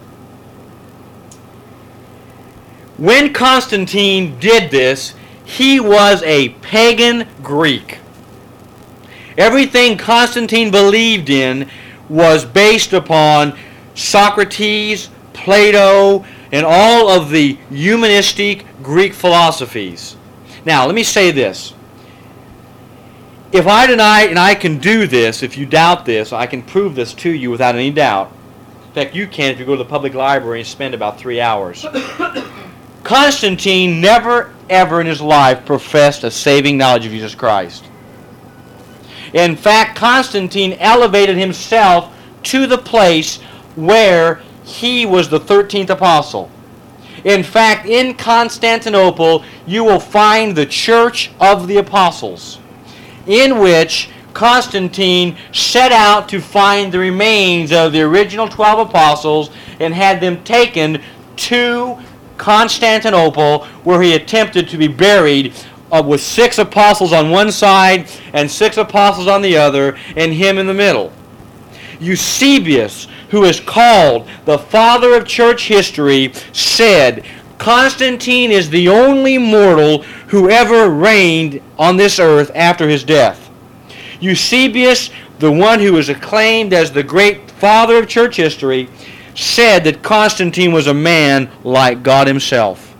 when 2.97 3.33
Constantine 3.35 4.39
did 4.39 4.71
this, 4.71 5.15
he 5.45 5.79
was 5.79 6.23
a 6.23 6.51
pagan 6.61 7.29
Greek. 7.43 7.99
Everything 9.37 9.99
Constantine 9.99 10.71
believed 10.71 11.29
in 11.29 11.69
was 12.09 12.45
based 12.45 12.95
upon 12.95 13.57
Socrates, 13.95 15.11
Plato, 15.35 16.25
and 16.53 16.65
all 16.65 17.09
of 17.09 17.31
the 17.31 17.55
humanistic 17.71 18.65
Greek 18.83 19.13
philosophies. 19.13 20.17
Now, 20.65 20.87
let 20.87 20.95
me 20.95 21.03
say 21.03 21.31
this. 21.31 21.75
If 23.53 23.67
I 23.67 23.87
deny, 23.87 24.23
and 24.23 24.39
I 24.39 24.55
can 24.55 24.79
do 24.79 25.07
this, 25.07 25.43
if 25.43 25.57
you 25.57 25.67
doubt 25.67 26.05
this, 26.05 26.33
I 26.33 26.47
can 26.47 26.63
prove 26.63 26.95
this 26.95 27.15
to 27.15 27.31
you 27.31 27.51
without 27.51 27.75
any 27.75 27.91
doubt. 27.91 28.33
In 28.89 28.93
fact, 28.93 29.15
you 29.15 29.27
can 29.27 29.53
if 29.53 29.59
you 29.59 29.67
go 29.67 29.77
to 29.77 29.83
the 29.83 29.89
public 29.89 30.15
library 30.15 30.61
and 30.61 30.69
spend 30.69 30.95
about 30.95 31.19
three 31.19 31.41
hours. 31.41 31.87
Constantine 33.05 34.01
never, 34.01 34.53
ever 34.69 35.01
in 35.01 35.07
his 35.07 35.21
life 35.21 35.65
professed 35.65 36.25
a 36.25 36.31
saving 36.31 36.77
knowledge 36.77 37.07
of 37.07 37.13
Jesus 37.13 37.35
Christ. 37.35 37.85
In 39.33 39.55
fact, 39.55 39.97
Constantine 39.97 40.73
elevated 40.75 41.37
himself 41.37 42.13
to 42.45 42.67
the 42.67 42.79
place 42.79 43.41
where 43.77 44.43
he 44.67 45.07
was 45.07 45.29
the 45.29 45.39
13th 45.39 45.91
apostle. 45.91 46.51
In 47.25 47.43
fact, 47.43 47.87
in 47.87 48.15
Constantinople, 48.15 49.45
you 49.67 49.85
will 49.85 50.01
find 50.01 50.55
the 50.55 50.67
Church 50.67 51.31
of 51.41 51.69
the 51.69 51.79
Apostles, 51.79 52.59
in 53.27 53.59
which 53.59 54.11
Constantine 54.35 55.37
set 55.53 55.93
out 55.93 56.29
to 56.29 56.41
find 56.41 56.93
the 56.93 56.99
remains 56.99 57.73
of 57.73 57.93
the 57.93 58.03
original 58.03 58.49
12 58.49 58.91
apostles 58.91 59.51
and 59.81 59.95
had 59.95 60.21
them 60.21 60.43
taken 60.45 61.01
to 61.37 61.97
Constantinople, 62.37 63.65
where 63.85 64.03
he 64.03 64.15
attempted 64.15 64.69
to 64.69 64.77
be 64.77 64.89
buried 64.89 65.55
uh, 65.91 66.03
with 66.05 66.21
six 66.21 66.59
apostles 66.59 67.13
on 67.13 67.31
one 67.31 67.53
side 67.53 68.11
and 68.33 68.51
six 68.51 68.77
apostles 68.77 69.29
on 69.29 69.43
the 69.43 69.57
other, 69.57 69.97
and 70.17 70.33
him 70.33 70.59
in 70.59 70.67
the 70.67 70.75
middle. 70.75 71.13
Eusebius, 72.01 73.09
who 73.31 73.45
is 73.45 73.61
called 73.61 74.29
the 74.45 74.59
father 74.59 75.15
of 75.15 75.27
church 75.27 75.69
history, 75.69 76.33
said, 76.53 77.25
Constantine 77.59 78.51
is 78.51 78.71
the 78.71 78.89
only 78.89 79.39
mortal 79.39 80.03
who 80.29 80.51
ever 80.51 80.91
reigned 80.91 81.61
on 81.79 81.97
this 81.97 82.19
earth 82.19 82.51
after 82.55 82.89
his 82.89 83.03
death. 83.03 83.51
Eusebius, 84.21 85.11
the 85.39 85.51
one 85.51 85.81
who 85.81 85.97
is 85.97 86.09
acclaimed 86.09 86.73
as 86.73 86.93
the 86.93 87.03
great 87.03 87.51
father 87.51 87.97
of 87.97 88.09
church 88.09 88.37
history, 88.37 88.89
said 89.35 89.85
that 89.85 90.03
Constantine 90.03 90.73
was 90.73 90.87
a 90.87 90.95
man 90.95 91.51
like 91.63 92.03
God 92.03 92.27
himself. 92.27 92.95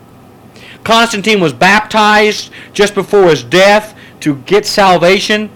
Constantine 0.83 1.41
was 1.41 1.53
baptized 1.53 2.51
just 2.73 2.95
before 2.95 3.29
his 3.29 3.43
death 3.43 3.97
to 4.21 4.37
get 4.43 4.65
salvation. 4.65 5.49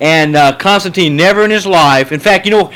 And 0.00 0.34
uh, 0.34 0.56
Constantine 0.56 1.16
never 1.16 1.44
in 1.44 1.50
his 1.50 1.66
life, 1.66 2.10
in 2.10 2.20
fact, 2.20 2.44
you 2.44 2.50
know, 2.50 2.72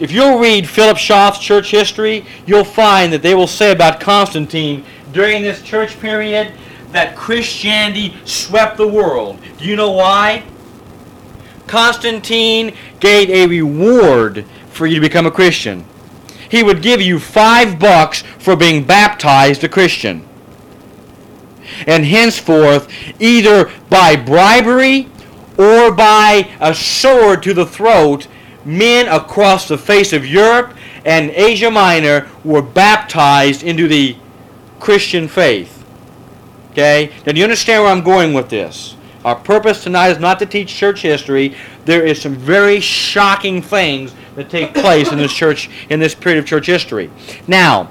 if 0.00 0.12
you'll 0.12 0.38
read 0.38 0.68
Philip 0.68 0.96
Schaff's 0.96 1.40
church 1.40 1.70
history, 1.70 2.24
you'll 2.46 2.64
find 2.64 3.12
that 3.12 3.22
they 3.22 3.34
will 3.34 3.46
say 3.46 3.72
about 3.72 4.00
Constantine 4.00 4.84
during 5.12 5.42
this 5.42 5.62
church 5.62 5.98
period 6.00 6.52
that 6.92 7.16
Christianity 7.16 8.16
swept 8.24 8.76
the 8.76 8.88
world. 8.88 9.38
Do 9.58 9.64
you 9.64 9.76
know 9.76 9.90
why? 9.90 10.44
Constantine 11.66 12.74
gave 13.00 13.28
a 13.28 13.46
reward 13.46 14.44
for 14.70 14.86
you 14.86 14.96
to 14.96 15.00
become 15.00 15.26
a 15.26 15.30
Christian. 15.30 15.84
He 16.50 16.62
would 16.62 16.80
give 16.80 17.00
you 17.00 17.18
five 17.18 17.78
bucks 17.78 18.22
for 18.38 18.56
being 18.56 18.84
baptized 18.84 19.62
a 19.64 19.68
Christian. 19.68 20.26
And 21.86 22.04
henceforth, 22.06 22.88
either 23.20 23.70
by 23.90 24.16
bribery 24.16 25.08
or 25.58 25.92
by 25.92 26.50
a 26.60 26.74
sword 26.74 27.42
to 27.42 27.52
the 27.52 27.66
throat, 27.66 28.26
men 28.68 29.08
across 29.08 29.66
the 29.66 29.78
face 29.78 30.12
of 30.12 30.26
Europe 30.26 30.76
and 31.06 31.30
Asia 31.30 31.70
Minor 31.70 32.28
were 32.44 32.60
baptized 32.60 33.62
into 33.62 33.88
the 33.88 34.14
Christian 34.78 35.26
faith. 35.26 35.82
Okay? 36.72 37.10
Now, 37.24 37.32
do 37.32 37.38
you 37.38 37.44
understand 37.44 37.82
where 37.82 37.90
I'm 37.90 38.04
going 38.04 38.34
with 38.34 38.50
this? 38.50 38.94
Our 39.24 39.36
purpose 39.36 39.82
tonight 39.82 40.10
is 40.10 40.18
not 40.18 40.38
to 40.40 40.46
teach 40.46 40.74
church 40.74 41.00
history. 41.00 41.56
There 41.86 42.06
is 42.06 42.20
some 42.20 42.36
very 42.36 42.78
shocking 42.78 43.62
things 43.62 44.14
that 44.36 44.50
take 44.50 44.74
place 44.74 45.10
in 45.10 45.18
this 45.18 45.32
church 45.32 45.70
in 45.88 45.98
this 45.98 46.14
period 46.14 46.38
of 46.38 46.46
church 46.46 46.66
history. 46.66 47.10
Now, 47.46 47.90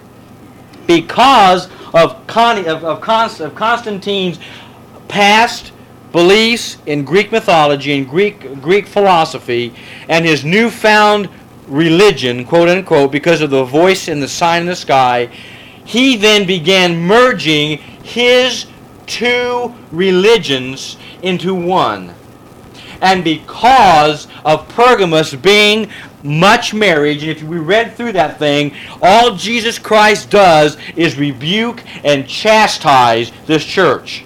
because 0.86 1.70
of, 1.94 2.26
Con- 2.28 2.68
of, 2.68 2.84
of, 2.84 3.02
Const- 3.02 3.42
of 3.42 3.56
Constantine's 3.56 4.40
past 5.08 5.74
beliefs 6.12 6.78
in 6.86 7.04
Greek 7.04 7.32
mythology 7.32 7.98
and 7.98 8.10
Greek 8.10 8.62
Greek 8.62 8.88
philosophy 8.88 9.74
and 10.10 10.26
his 10.26 10.46
newfound 10.46 11.30
religion, 11.68 12.46
quote 12.46 12.70
unquote, 12.70 13.12
because 13.12 13.42
of 13.42 13.50
the 13.50 13.64
voice 13.64 14.08
and 14.08 14.22
the 14.22 14.28
sign 14.28 14.62
in 14.62 14.68
the 14.68 14.76
sky, 14.76 15.30
he 15.86 16.16
then 16.16 16.46
began 16.46 16.98
merging 16.98 17.78
his 18.04 18.66
two 19.06 19.74
religions 19.92 20.98
into 21.22 21.54
one. 21.54 22.14
And 23.02 23.24
because 23.24 24.28
of 24.44 24.68
Pergamus 24.70 25.36
being 25.36 25.90
much 26.24 26.74
marriage, 26.74 27.22
and 27.22 27.32
if 27.32 27.44
we 27.44 27.58
read 27.58 27.96
through 27.96 28.14
that 28.14 28.40
thing, 28.40 28.74
all 29.02 29.36
Jesus 29.36 29.78
Christ 29.78 30.30
does 30.30 30.78
is 30.96 31.18
rebuke 31.18 31.84
and 32.04 32.28
chastise 32.28 33.32
this 33.46 33.64
church. 33.64 34.26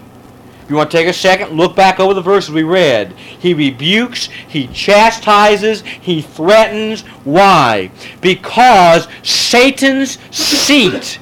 You 0.71 0.77
want 0.77 0.89
to 0.89 0.97
take 0.97 1.07
a 1.07 1.13
second, 1.13 1.57
look 1.57 1.75
back 1.75 1.99
over 1.99 2.13
the 2.13 2.21
verses 2.21 2.49
we 2.49 2.63
read. 2.63 3.11
He 3.11 3.53
rebukes, 3.53 4.27
he 4.47 4.67
chastises, 4.67 5.81
he 5.81 6.21
threatens. 6.21 7.01
Why? 7.25 7.91
Because 8.21 9.09
Satan's 9.21 10.17
seat 10.33 11.19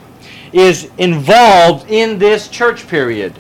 is 0.54 0.92
involved 1.00 1.90
in 1.90 2.20
this 2.20 2.48
church 2.48 2.88
period. 2.88 3.34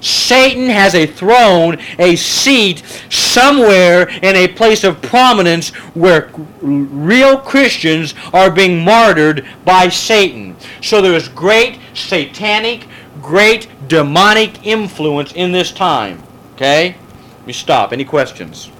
Satan 0.00 0.68
has 0.68 0.96
a 0.96 1.06
throne, 1.06 1.78
a 2.00 2.16
seat 2.16 2.82
somewhere 3.08 4.08
in 4.08 4.34
a 4.34 4.48
place 4.48 4.82
of 4.82 5.00
prominence 5.02 5.70
where 5.94 6.32
real 6.60 7.38
Christians 7.38 8.12
are 8.32 8.50
being 8.50 8.84
martyred 8.84 9.46
by 9.64 9.88
Satan. 9.88 10.56
So 10.82 11.00
there 11.00 11.14
is 11.14 11.28
great 11.28 11.78
satanic, 11.94 12.88
great 13.24 13.88
demonic 13.88 14.66
influence 14.66 15.32
in 15.32 15.50
this 15.50 15.72
time. 15.72 16.22
Okay? 16.54 16.96
Let 17.38 17.46
me 17.46 17.52
stop. 17.52 17.92
Any 17.92 18.04
questions 18.04 18.70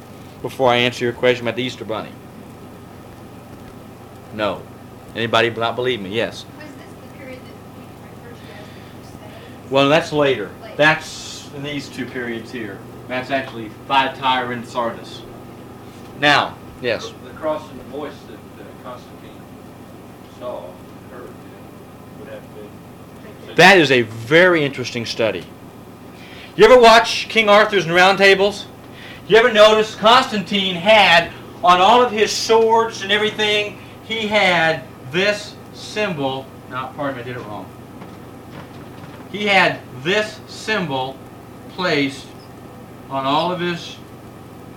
before 0.43 0.71
I 0.71 0.77
answer 0.77 1.05
your 1.05 1.15
question 1.15 1.47
about 1.47 1.57
the 1.57 1.63
Easter 1.63 1.85
Bunny? 1.85 2.13
No. 4.35 4.63
Anybody 5.17 5.51
not 5.51 5.77
believe 5.77 6.01
me? 6.01 6.11
Yes. 6.11 6.45
Was 6.45 6.67
this 6.67 6.75
the 6.77 7.19
period 7.19 7.41
that 7.41 7.55
we 7.79 7.85
referred 7.85 8.37
to 8.37 8.61
as 9.03 9.11
the 9.11 9.19
Crusades? 9.19 9.71
Well, 9.71 9.89
that's 9.89 10.13
later. 10.13 10.51
Later. 10.61 10.77
That's 10.77 11.51
in 11.55 11.63
these 11.63 11.89
two 11.89 12.05
periods 12.05 12.51
here. 12.51 12.79
That's 13.09 13.31
actually 13.31 13.71
Thyatira 13.87 14.51
and 14.51 14.67
Sardis. 14.67 15.23
Now, 16.21 16.57
yes. 16.83 17.13
The 17.25 17.31
cross 17.31 17.69
and 17.71 17.81
the 17.81 17.85
voice 17.85 18.15
that 18.29 18.39
Constantine 18.83 19.41
saw, 20.39 20.71
heard, 21.11 21.31
would 22.19 22.29
have 22.29 22.55
been. 22.55 22.71
That 23.57 23.79
is 23.79 23.91
a 23.91 24.03
very 24.03 24.65
interesting 24.65 25.07
study. 25.07 25.45
You 26.57 26.65
ever 26.65 26.81
watch 26.81 27.29
King 27.29 27.49
Arthur's 27.49 27.85
and 27.85 27.95
Round 27.95 28.19
Tables? 28.19 28.67
You 29.29 29.37
ever 29.37 29.53
notice 29.53 29.95
Constantine 29.95 30.75
had 30.75 31.33
on 31.63 31.81
all 31.81 32.03
of 32.03 32.11
his 32.11 32.33
swords 32.33 33.03
and 33.03 33.11
everything, 33.11 33.79
he 34.05 34.27
had 34.27 34.85
this 35.11 35.55
symbol. 35.73 36.47
Now, 36.69 36.93
pardon 36.95 37.17
me, 37.17 37.23
I 37.23 37.25
did 37.25 37.37
it 37.37 37.41
wrong. 37.41 37.71
He 39.31 39.47
had 39.47 39.81
this 40.03 40.41
symbol 40.47 41.17
placed 41.71 42.27
on 43.09 43.25
all 43.25 43.51
of 43.51 43.61
his 43.61 43.97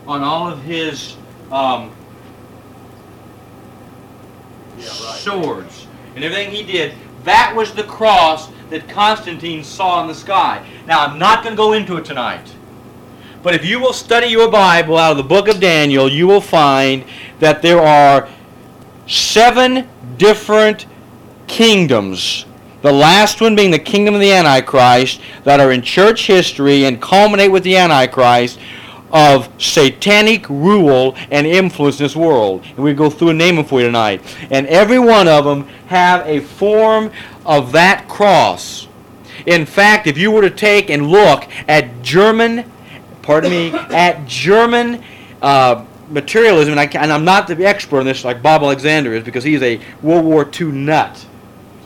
on 0.08 0.24
all 0.24 0.48
of 0.48 0.64
his 0.64 1.18
um, 1.52 1.92
Yeah, 4.78 4.86
right. 4.88 5.20
swords 5.20 5.86
and 6.16 6.24
everything 6.24 6.52
he 6.52 6.64
did. 6.64 6.94
That 7.26 7.54
was 7.54 7.74
the 7.74 7.84
cross 7.84 8.50
that 8.70 8.90
Constantine 8.90 9.64
saw 9.64 10.02
in 10.02 10.08
the 10.08 10.16
sky. 10.16 10.66
Now, 10.86 11.06
I'm 11.06 11.20
not 11.20 11.44
going 11.44 11.56
to 11.56 11.58
go 11.58 11.74
into 11.74 11.98
it 11.98 12.06
tonight. 12.06 12.54
But 13.44 13.54
if 13.54 13.64
you 13.64 13.80
will 13.80 13.94
study 13.94 14.28
your 14.28 14.50
Bible 14.52 14.98
out 14.98 15.12
of 15.12 15.18
the 15.18 15.24
book 15.24 15.48
of 15.48 15.60
Daniel, 15.60 16.10
you 16.10 16.28
will 16.28 16.42
find 16.42 17.06
that 17.40 17.62
there 17.62 17.80
are 17.80 18.28
seven 19.08 19.88
different 20.18 20.86
kingdoms. 21.48 22.46
The 22.82 22.92
last 22.92 23.42
one 23.42 23.56
being 23.56 23.72
the 23.72 23.80
kingdom 23.80 24.16
of 24.16 24.22
the 24.22 24.32
Antichrist 24.32 25.22
that 25.44 25.60
are 25.60 25.72
in 25.72 25.82
church 25.82 26.28
history 26.28 26.86
and 26.86 27.02
culminate 27.02 27.52
with 27.52 27.64
the 27.64 27.78
Antichrist 27.78 28.60
of 29.12 29.50
satanic 29.62 30.48
rule 30.50 31.16
and 31.32 31.48
influence 31.48 32.00
in 32.00 32.06
this 32.06 32.16
world. 32.16 32.64
And 32.76 32.78
we 32.78 32.94
go 32.94 33.10
through 33.10 33.30
and 33.30 33.38
name 33.38 33.56
them 33.56 33.66
for 33.66 33.80
you 33.80 33.86
tonight. 33.86 34.22
And 34.52 34.68
every 34.68 35.00
one 35.00 35.28
of 35.28 35.46
them 35.46 35.68
have 35.88 36.26
a 36.28 36.42
form 36.42 37.12
of 37.46 37.72
that 37.72 38.08
cross. 38.08 38.88
In 39.46 39.66
fact, 39.66 40.08
if 40.08 40.18
you 40.18 40.32
were 40.32 40.42
to 40.42 40.50
take 40.50 40.90
and 40.90 41.08
look 41.08 41.48
at 41.68 42.02
German, 42.02 42.70
pardon 43.22 43.52
me, 43.52 43.72
at 43.74 44.26
German 44.28 45.04
uh, 45.42 45.86
materialism, 46.10 46.78
and, 46.78 46.80
I, 46.80 47.14
I'm 47.14 47.26
not 47.26 47.48
the 47.48 47.66
expert 47.66 48.00
on 48.00 48.06
this 48.06 48.26
like 48.26 48.42
Bob 48.42 48.62
Alexander 48.62 49.14
is 49.14 49.24
because 49.24 49.44
he's 49.44 49.62
a 49.62 49.80
World 50.02 50.26
War 50.26 50.50
II 50.60 50.68
nut. 50.72 51.26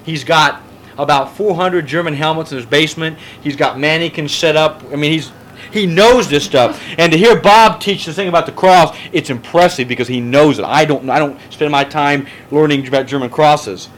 He's 0.04 0.24
got 0.24 0.62
about 0.98 1.36
400 1.36 1.86
German 1.86 2.14
helmets 2.14 2.52
in 2.52 2.58
his 2.58 2.66
basement. 2.66 3.18
He's 3.42 3.56
got 3.56 3.80
mannequins 3.80 4.34
set 4.34 4.56
up. 4.56 4.84
I 4.92 4.96
mean, 4.96 5.12
he's 5.12 5.32
he 5.72 5.86
knows 5.86 6.30
this 6.30 6.44
stuff. 6.44 6.82
And 6.98 7.12
to 7.12 7.18
hear 7.18 7.40
Bob 7.40 7.80
teach 7.80 8.06
this 8.06 8.16
thing 8.16 8.28
about 8.28 8.46
the 8.46 8.52
cross, 8.52 8.98
it's 9.12 9.30
impressive 9.30 9.88
because 9.88 10.08
he 10.08 10.20
knows 10.20 10.60
it. 10.60 10.66
I 10.66 10.86
don't. 10.86 11.10
I 11.10 11.20
don't 11.20 11.40
spend 11.52 11.72
my 11.72 11.84
time 11.84 12.28
learning 12.52 12.88
about 12.88 13.08
German 13.08 13.30
crosses. 13.30 13.90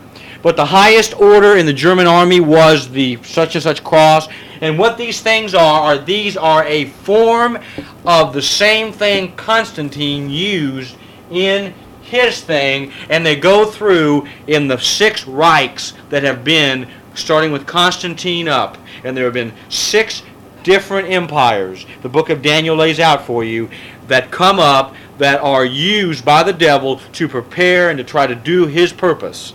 But 0.41 0.57
the 0.57 0.65
highest 0.65 1.19
order 1.19 1.55
in 1.55 1.65
the 1.65 1.73
German 1.73 2.05
army 2.05 2.41
was 2.41 2.89
the 2.89 3.17
such 3.23 3.55
and 3.55 3.63
such 3.63 3.81
cross. 3.83 4.27
And 4.59 4.77
what 4.77 4.97
these 4.97 5.21
things 5.21 5.55
are, 5.55 5.81
are 5.81 5.97
these 5.97 6.35
are 6.35 6.65
a 6.65 6.85
form 6.85 7.59
of 8.05 8.33
the 8.33 8.41
same 8.41 8.91
thing 8.91 9.35
Constantine 9.35 10.29
used 10.29 10.97
in 11.31 11.73
his 12.01 12.41
thing, 12.41 12.91
and 13.09 13.25
they 13.25 13.35
go 13.35 13.65
through 13.65 14.27
in 14.47 14.67
the 14.67 14.77
six 14.77 15.23
Reichs 15.23 15.93
that 16.09 16.23
have 16.23 16.43
been 16.43 16.89
starting 17.15 17.51
with 17.51 17.65
Constantine 17.65 18.47
up. 18.47 18.77
And 19.03 19.15
there 19.15 19.25
have 19.25 19.33
been 19.33 19.53
six 19.69 20.23
different 20.63 21.09
empires, 21.09 21.85
the 22.01 22.09
book 22.09 22.29
of 22.29 22.41
Daniel 22.41 22.75
lays 22.75 22.99
out 22.99 23.25
for 23.25 23.43
you, 23.43 23.69
that 24.07 24.31
come 24.31 24.59
up 24.59 24.95
that 25.17 25.39
are 25.41 25.65
used 25.65 26.25
by 26.25 26.43
the 26.43 26.53
devil 26.53 26.97
to 27.13 27.27
prepare 27.27 27.89
and 27.89 27.97
to 27.97 28.03
try 28.03 28.25
to 28.25 28.35
do 28.35 28.65
his 28.65 28.91
purpose. 28.91 29.53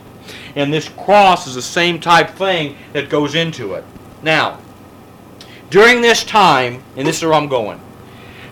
And 0.55 0.73
this 0.73 0.88
cross 0.88 1.47
is 1.47 1.55
the 1.55 1.62
same 1.62 2.01
type 2.01 2.31
thing 2.31 2.77
that 2.92 3.09
goes 3.09 3.35
into 3.35 3.75
it. 3.75 3.85
Now, 4.23 4.61
during 5.71 6.01
this 6.01 6.25
time, 6.25 6.83
and 6.97 7.07
this 7.07 7.18
is 7.18 7.25
where 7.25 7.35
I'm 7.35 7.49
going, 7.49 7.81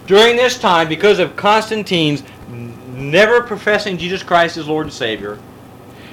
during 0.06 0.36
this 0.36 0.58
time, 0.58 0.88
because 0.88 1.18
of 1.18 1.36
Constantine's 1.36 2.22
never 2.94 3.42
professing 3.42 3.98
Jesus 3.98 4.22
Christ 4.22 4.56
as 4.56 4.68
Lord 4.68 4.86
and 4.86 4.92
Savior, 4.92 5.38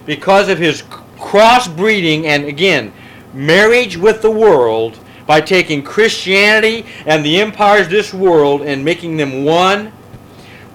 because 0.05 0.49
of 0.49 0.57
his 0.57 0.81
crossbreeding 1.17 2.25
and 2.25 2.45
again, 2.45 2.91
marriage 3.33 3.97
with 3.97 4.21
the 4.21 4.31
world 4.31 4.99
by 5.25 5.41
taking 5.41 5.83
Christianity 5.83 6.85
and 7.05 7.25
the 7.25 7.39
empires 7.39 7.85
of 7.85 7.91
this 7.91 8.13
world 8.13 8.61
and 8.61 8.83
making 8.83 9.17
them 9.17 9.45
one, 9.45 9.91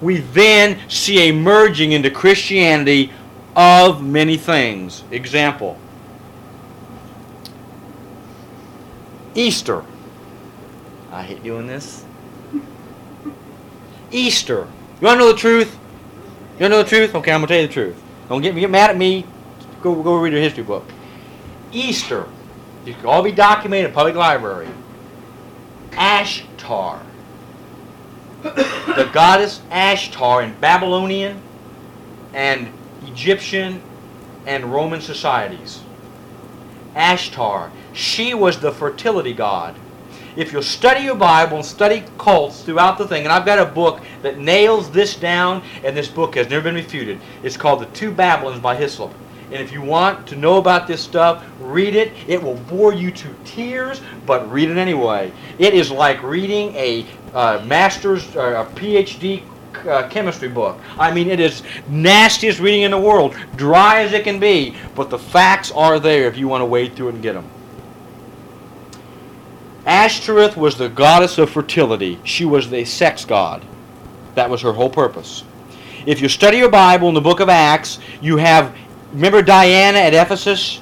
we 0.01 0.17
then 0.17 0.79
see 0.89 1.29
a 1.29 1.31
merging 1.31 1.91
into 1.91 2.09
Christianity 2.09 3.11
of 3.55 4.03
many 4.03 4.37
things. 4.37 5.03
Example 5.11 5.77
Easter. 9.35 9.83
I 11.11 11.23
hate 11.23 11.43
doing 11.43 11.67
this. 11.67 12.05
Easter. 14.11 14.67
You 14.99 15.07
want 15.07 15.19
to 15.19 15.25
know 15.25 15.31
the 15.31 15.37
truth? 15.37 15.77
You 16.57 16.59
want 16.59 16.59
to 16.59 16.69
know 16.69 16.83
the 16.83 16.89
truth? 16.89 17.15
Okay, 17.15 17.31
I'm 17.31 17.39
going 17.41 17.47
to 17.47 17.53
tell 17.53 17.61
you 17.61 17.67
the 17.67 17.73
truth. 17.73 18.03
Don't 18.27 18.41
get, 18.41 18.55
get 18.55 18.69
mad 18.69 18.89
at 18.89 18.97
me. 18.97 19.25
Go, 19.81 20.01
go 20.03 20.17
read 20.17 20.33
your 20.33 20.41
history 20.41 20.63
book. 20.63 20.85
Easter. 21.71 22.27
You 22.85 22.93
can 22.93 23.05
all 23.05 23.21
be 23.21 23.31
documented 23.31 23.89
in 23.89 23.93
public 23.93 24.15
library. 24.15 24.69
Ashtar. 25.91 27.01
the 28.41 29.09
goddess 29.11 29.61
Ashtar 29.69 30.43
in 30.43 30.53
Babylonian 30.59 31.41
and 32.33 32.71
Egyptian 33.05 33.81
and 34.45 34.65
Roman 34.65 35.01
societies. 35.01 35.81
Ashtar. 36.95 37.71
She 37.93 38.33
was 38.33 38.59
the 38.59 38.71
fertility 38.71 39.33
god. 39.33 39.75
If 40.35 40.53
you'll 40.53 40.61
study 40.61 41.03
your 41.03 41.15
Bible 41.15 41.57
and 41.57 41.65
study 41.65 42.05
cults 42.17 42.61
throughout 42.61 42.97
the 42.97 43.07
thing, 43.07 43.23
and 43.23 43.31
I've 43.33 43.45
got 43.45 43.59
a 43.59 43.65
book 43.65 44.01
that 44.21 44.37
nails 44.37 44.89
this 44.91 45.15
down, 45.15 45.63
and 45.83 45.97
this 45.97 46.07
book 46.07 46.35
has 46.35 46.49
never 46.49 46.63
been 46.63 46.75
refuted. 46.75 47.19
It's 47.43 47.57
called 47.57 47.81
The 47.81 47.87
Two 47.87 48.11
Babylons 48.11 48.61
by 48.61 48.75
Hislop. 48.75 49.13
And 49.51 49.61
if 49.61 49.71
you 49.71 49.81
want 49.81 50.27
to 50.27 50.35
know 50.35 50.57
about 50.57 50.87
this 50.87 51.01
stuff, 51.01 51.43
read 51.59 51.95
it. 51.95 52.13
It 52.27 52.41
will 52.41 52.55
bore 52.55 52.93
you 52.93 53.11
to 53.11 53.35
tears, 53.45 54.01
but 54.25 54.49
read 54.51 54.69
it 54.69 54.77
anyway. 54.77 55.31
It 55.57 55.73
is 55.73 55.89
like 55.89 56.21
reading 56.21 56.75
a 56.75 57.05
uh, 57.33 57.63
master's 57.65 58.35
or 58.35 58.55
a 58.55 58.65
PhD 58.65 59.43
uh, 59.87 60.07
chemistry 60.09 60.49
book. 60.49 60.79
I 60.97 61.11
mean, 61.11 61.29
it 61.29 61.39
is 61.39 61.63
nastiest 61.87 62.59
reading 62.59 62.83
in 62.83 62.91
the 62.91 62.99
world, 62.99 63.35
dry 63.55 64.01
as 64.01 64.13
it 64.13 64.23
can 64.23 64.39
be, 64.39 64.75
but 64.95 65.09
the 65.09 65.19
facts 65.19 65.71
are 65.71 65.99
there 65.99 66.27
if 66.27 66.37
you 66.37 66.47
want 66.47 66.61
to 66.61 66.65
wade 66.65 66.95
through 66.95 67.09
it 67.09 67.15
and 67.15 67.23
get 67.23 67.33
them. 67.33 67.49
Ashtoreth 69.85 70.55
was 70.55 70.77
the 70.77 70.89
goddess 70.89 71.37
of 71.37 71.49
fertility. 71.49 72.19
She 72.23 72.45
was 72.45 72.69
the 72.69 72.85
sex 72.85 73.25
god. 73.25 73.65
That 74.35 74.49
was 74.49 74.61
her 74.61 74.73
whole 74.73 74.89
purpose. 74.89 75.43
if 76.05 76.21
you 76.21 76.29
study 76.29 76.57
your 76.57 76.69
Bible 76.69 77.07
in 77.09 77.13
the 77.13 77.21
book 77.21 77.39
of 77.39 77.49
Acts, 77.49 77.99
you 78.21 78.37
have, 78.37 78.75
remember 79.13 79.41
Diana 79.41 79.99
at 79.99 80.13
Ephesus? 80.13 80.81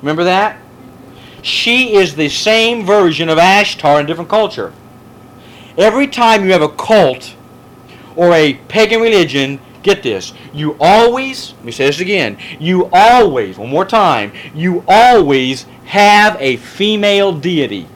Remember 0.00 0.24
that? 0.24 0.58
She 1.42 1.94
is 1.94 2.14
the 2.14 2.28
same 2.28 2.84
version 2.84 3.28
of 3.28 3.38
Ashtar 3.38 3.98
in 3.98 4.04
a 4.04 4.08
different 4.08 4.30
culture. 4.30 4.72
Every 5.76 6.06
time 6.06 6.44
you 6.44 6.52
have 6.52 6.62
a 6.62 6.68
cult 6.68 7.34
or 8.14 8.32
a 8.32 8.54
pagan 8.68 9.00
religion, 9.00 9.58
get 9.82 10.02
this, 10.02 10.32
you 10.52 10.76
always, 10.80 11.54
let 11.54 11.64
me 11.64 11.72
say 11.72 11.86
this 11.86 12.00
again, 12.00 12.38
you 12.60 12.88
always, 12.92 13.58
one 13.58 13.70
more 13.70 13.84
time, 13.84 14.32
you 14.54 14.84
always 14.86 15.64
have 15.86 16.36
a 16.40 16.56
female 16.58 17.32
deity. 17.32 17.88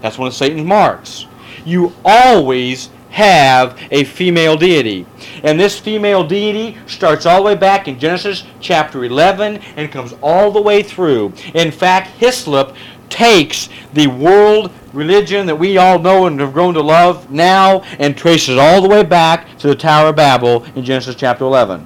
That's 0.00 0.18
one 0.18 0.28
of 0.28 0.34
Satan's 0.34 0.66
marks. 0.66 1.26
You 1.64 1.92
always 2.04 2.90
have 3.18 3.76
a 3.90 4.04
female 4.04 4.56
deity. 4.56 5.04
And 5.42 5.58
this 5.58 5.76
female 5.76 6.22
deity 6.22 6.78
starts 6.86 7.26
all 7.26 7.38
the 7.38 7.46
way 7.46 7.56
back 7.56 7.88
in 7.88 7.98
Genesis 7.98 8.44
chapter 8.60 9.04
11 9.04 9.56
and 9.74 9.90
comes 9.90 10.14
all 10.22 10.52
the 10.52 10.62
way 10.62 10.84
through. 10.84 11.32
In 11.52 11.72
fact, 11.72 12.10
Hislop 12.18 12.76
takes 13.08 13.70
the 13.92 14.06
world 14.06 14.70
religion 14.92 15.46
that 15.46 15.56
we 15.56 15.78
all 15.78 15.98
know 15.98 16.26
and 16.26 16.38
have 16.38 16.52
grown 16.52 16.74
to 16.74 16.80
love 16.80 17.28
now 17.28 17.80
and 17.98 18.16
traces 18.16 18.56
all 18.56 18.80
the 18.80 18.88
way 18.88 19.02
back 19.02 19.58
to 19.58 19.66
the 19.66 19.74
Tower 19.74 20.10
of 20.10 20.16
Babel 20.16 20.62
in 20.76 20.84
Genesis 20.84 21.16
chapter 21.16 21.42
11. 21.42 21.84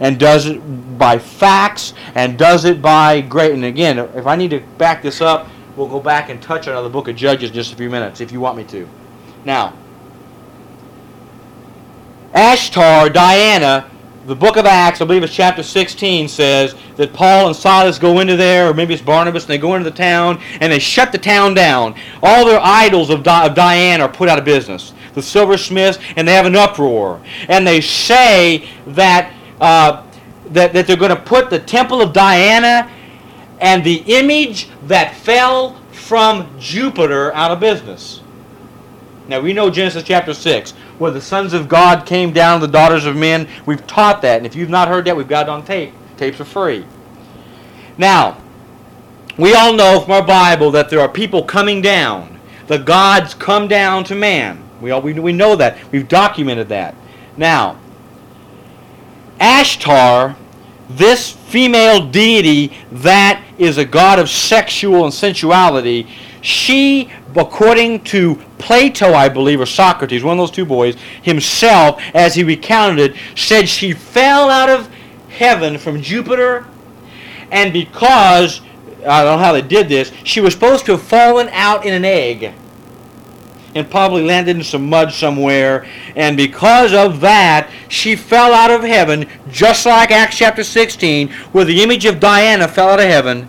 And 0.00 0.18
does 0.18 0.46
it 0.46 0.58
by 0.96 1.18
facts 1.18 1.92
and 2.14 2.38
does 2.38 2.64
it 2.64 2.80
by 2.80 3.20
great. 3.20 3.52
And 3.52 3.66
again, 3.66 3.98
if 3.98 4.26
I 4.26 4.34
need 4.34 4.52
to 4.52 4.60
back 4.78 5.02
this 5.02 5.20
up, 5.20 5.46
we'll 5.76 5.88
go 5.88 6.00
back 6.00 6.30
and 6.30 6.40
touch 6.40 6.68
on 6.68 6.82
the 6.82 6.88
book 6.88 7.08
of 7.08 7.16
Judges 7.16 7.50
in 7.50 7.54
just 7.54 7.74
a 7.74 7.76
few 7.76 7.90
minutes 7.90 8.22
if 8.22 8.32
you 8.32 8.40
want 8.40 8.56
me 8.56 8.64
to. 8.64 8.88
Now, 9.44 9.74
Ashtar, 12.34 13.12
Diana, 13.12 13.90
the 14.26 14.36
book 14.36 14.56
of 14.56 14.64
Acts, 14.64 15.00
I 15.00 15.04
believe 15.04 15.24
it's 15.24 15.34
chapter 15.34 15.62
16, 15.62 16.28
says 16.28 16.76
that 16.96 17.12
Paul 17.12 17.48
and 17.48 17.56
Silas 17.56 17.98
go 17.98 18.20
into 18.20 18.36
there, 18.36 18.70
or 18.70 18.74
maybe 18.74 18.94
it's 18.94 19.02
Barnabas, 19.02 19.44
and 19.44 19.50
they 19.50 19.58
go 19.58 19.74
into 19.74 19.90
the 19.90 19.96
town 19.96 20.40
and 20.60 20.72
they 20.72 20.78
shut 20.78 21.10
the 21.10 21.18
town 21.18 21.54
down. 21.54 21.96
All 22.22 22.46
their 22.46 22.60
idols 22.62 23.10
of, 23.10 23.24
Di- 23.24 23.46
of 23.46 23.54
Diana 23.54 24.04
are 24.04 24.08
put 24.08 24.28
out 24.28 24.38
of 24.38 24.44
business. 24.44 24.92
The 25.14 25.22
silversmiths, 25.22 25.98
and 26.14 26.28
they 26.28 26.34
have 26.34 26.46
an 26.46 26.54
uproar. 26.54 27.20
And 27.48 27.66
they 27.66 27.80
say 27.80 28.68
that, 28.88 29.34
uh, 29.60 30.06
that, 30.50 30.72
that 30.72 30.86
they're 30.86 30.96
going 30.96 31.10
to 31.10 31.20
put 31.20 31.50
the 31.50 31.58
temple 31.58 32.00
of 32.00 32.12
Diana 32.12 32.88
and 33.60 33.82
the 33.82 34.04
image 34.06 34.68
that 34.86 35.16
fell 35.16 35.74
from 35.90 36.48
Jupiter 36.60 37.34
out 37.34 37.50
of 37.50 37.58
business. 37.58 38.20
Now 39.26 39.40
we 39.40 39.52
know 39.52 39.70
Genesis 39.70 40.02
chapter 40.02 40.34
6, 40.34 40.74
where 41.00 41.10
the 41.10 41.20
sons 41.20 41.54
of 41.54 41.66
God 41.66 42.04
came 42.04 42.30
down, 42.30 42.60
the 42.60 42.68
daughters 42.68 43.06
of 43.06 43.16
men. 43.16 43.48
We've 43.64 43.84
taught 43.86 44.20
that, 44.20 44.36
and 44.36 44.46
if 44.46 44.54
you've 44.54 44.68
not 44.68 44.86
heard 44.86 45.06
that, 45.06 45.16
we've 45.16 45.26
got 45.26 45.46
it 45.46 45.48
on 45.48 45.64
tape. 45.64 45.94
Tapes 46.18 46.38
are 46.40 46.44
free. 46.44 46.84
Now, 47.96 48.36
we 49.38 49.54
all 49.54 49.72
know 49.72 50.00
from 50.00 50.12
our 50.12 50.26
Bible 50.26 50.70
that 50.72 50.90
there 50.90 51.00
are 51.00 51.08
people 51.08 51.42
coming 51.42 51.80
down. 51.80 52.38
The 52.66 52.76
gods 52.76 53.32
come 53.32 53.66
down 53.66 54.04
to 54.04 54.14
man. 54.14 54.62
We 54.82 54.90
all 54.90 55.00
we, 55.00 55.14
we 55.14 55.32
know 55.32 55.56
that. 55.56 55.78
We've 55.90 56.06
documented 56.06 56.68
that. 56.68 56.94
Now, 57.38 57.78
Ashtar, 59.40 60.36
this 60.90 61.30
female 61.30 62.06
deity 62.10 62.76
that 62.92 63.42
is 63.56 63.78
a 63.78 63.86
god 63.86 64.18
of 64.18 64.28
sexual 64.28 65.04
and 65.04 65.14
sensuality, 65.14 66.06
she, 66.42 67.10
according 67.36 68.04
to 68.04 68.36
Plato, 68.58 69.12
I 69.14 69.28
believe, 69.28 69.60
or 69.60 69.66
Socrates, 69.66 70.22
one 70.22 70.38
of 70.38 70.42
those 70.42 70.50
two 70.50 70.64
boys, 70.64 70.96
himself, 71.22 72.00
as 72.14 72.34
he 72.34 72.44
recounted 72.44 72.98
it, 72.98 73.16
said 73.36 73.68
she 73.68 73.92
fell 73.92 74.50
out 74.50 74.68
of 74.68 74.88
heaven 75.28 75.78
from 75.78 76.00
Jupiter, 76.02 76.66
and 77.50 77.72
because, 77.72 78.60
I 79.06 79.24
don't 79.24 79.38
know 79.38 79.44
how 79.44 79.52
they 79.52 79.62
did 79.62 79.88
this, 79.88 80.12
she 80.24 80.40
was 80.40 80.54
supposed 80.54 80.86
to 80.86 80.92
have 80.92 81.02
fallen 81.02 81.48
out 81.48 81.84
in 81.84 81.92
an 81.94 82.04
egg 82.04 82.54
and 83.74 83.90
probably 83.90 84.22
landed 84.22 84.56
in 84.56 84.64
some 84.64 84.88
mud 84.88 85.12
somewhere. 85.12 85.86
And 86.16 86.36
because 86.36 86.92
of 86.92 87.20
that, 87.20 87.70
she 87.88 88.16
fell 88.16 88.52
out 88.52 88.70
of 88.70 88.82
heaven, 88.82 89.28
just 89.48 89.86
like 89.86 90.10
Acts 90.10 90.38
chapter 90.38 90.64
16, 90.64 91.28
where 91.52 91.64
the 91.64 91.82
image 91.82 92.04
of 92.04 92.20
Diana 92.20 92.66
fell 92.66 92.90
out 92.90 93.00
of 93.00 93.06
heaven. 93.06 93.48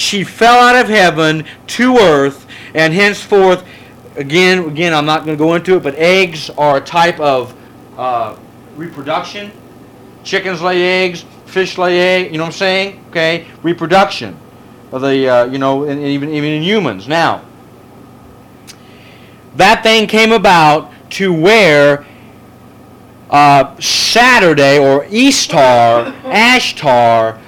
She 0.00 0.24
fell 0.24 0.58
out 0.58 0.76
of 0.76 0.88
heaven 0.88 1.44
to 1.68 1.98
earth, 1.98 2.46
and 2.74 2.92
henceforth, 2.94 3.66
again, 4.16 4.68
again, 4.68 4.94
I'm 4.94 5.06
not 5.06 5.24
going 5.24 5.36
to 5.36 5.42
go 5.42 5.54
into 5.54 5.76
it, 5.76 5.82
but 5.82 5.94
eggs 5.96 6.50
are 6.50 6.78
a 6.78 6.80
type 6.80 7.20
of 7.20 7.54
uh, 7.96 8.36
reproduction. 8.76 9.52
Chickens 10.24 10.62
lay 10.62 11.04
eggs, 11.04 11.24
fish 11.46 11.78
lay 11.78 11.98
eggs. 11.98 12.32
You 12.32 12.38
know 12.38 12.44
what 12.44 12.54
I'm 12.54 12.58
saying? 12.58 13.04
Okay, 13.10 13.46
reproduction 13.62 14.36
of 14.92 15.02
the, 15.02 15.28
uh, 15.28 15.44
you 15.44 15.58
know, 15.58 15.84
and, 15.84 15.98
and 15.98 16.08
even 16.08 16.30
even 16.30 16.50
in 16.50 16.62
humans 16.62 17.06
now 17.06 17.44
that 19.56 19.82
thing 19.82 20.06
came 20.06 20.32
about 20.32 20.92
to 21.10 21.32
where 21.32 22.06
uh, 23.30 23.78
Saturday 23.80 24.78
or 24.78 25.06
Easter, 25.10 25.56
Ashtar, 26.24 27.40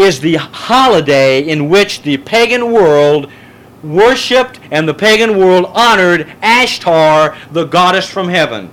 is 0.00 0.20
the 0.20 0.36
holiday 0.36 1.42
in 1.42 1.68
which 1.68 2.02
the 2.02 2.16
pagan 2.18 2.72
world 2.72 3.30
worshipped 3.82 4.60
and 4.70 4.88
the 4.88 4.94
pagan 4.94 5.38
world 5.38 5.66
honored 5.74 6.26
Ashtar, 6.42 7.36
the 7.52 7.64
goddess 7.64 8.08
from 8.08 8.28
heaven. 8.28 8.70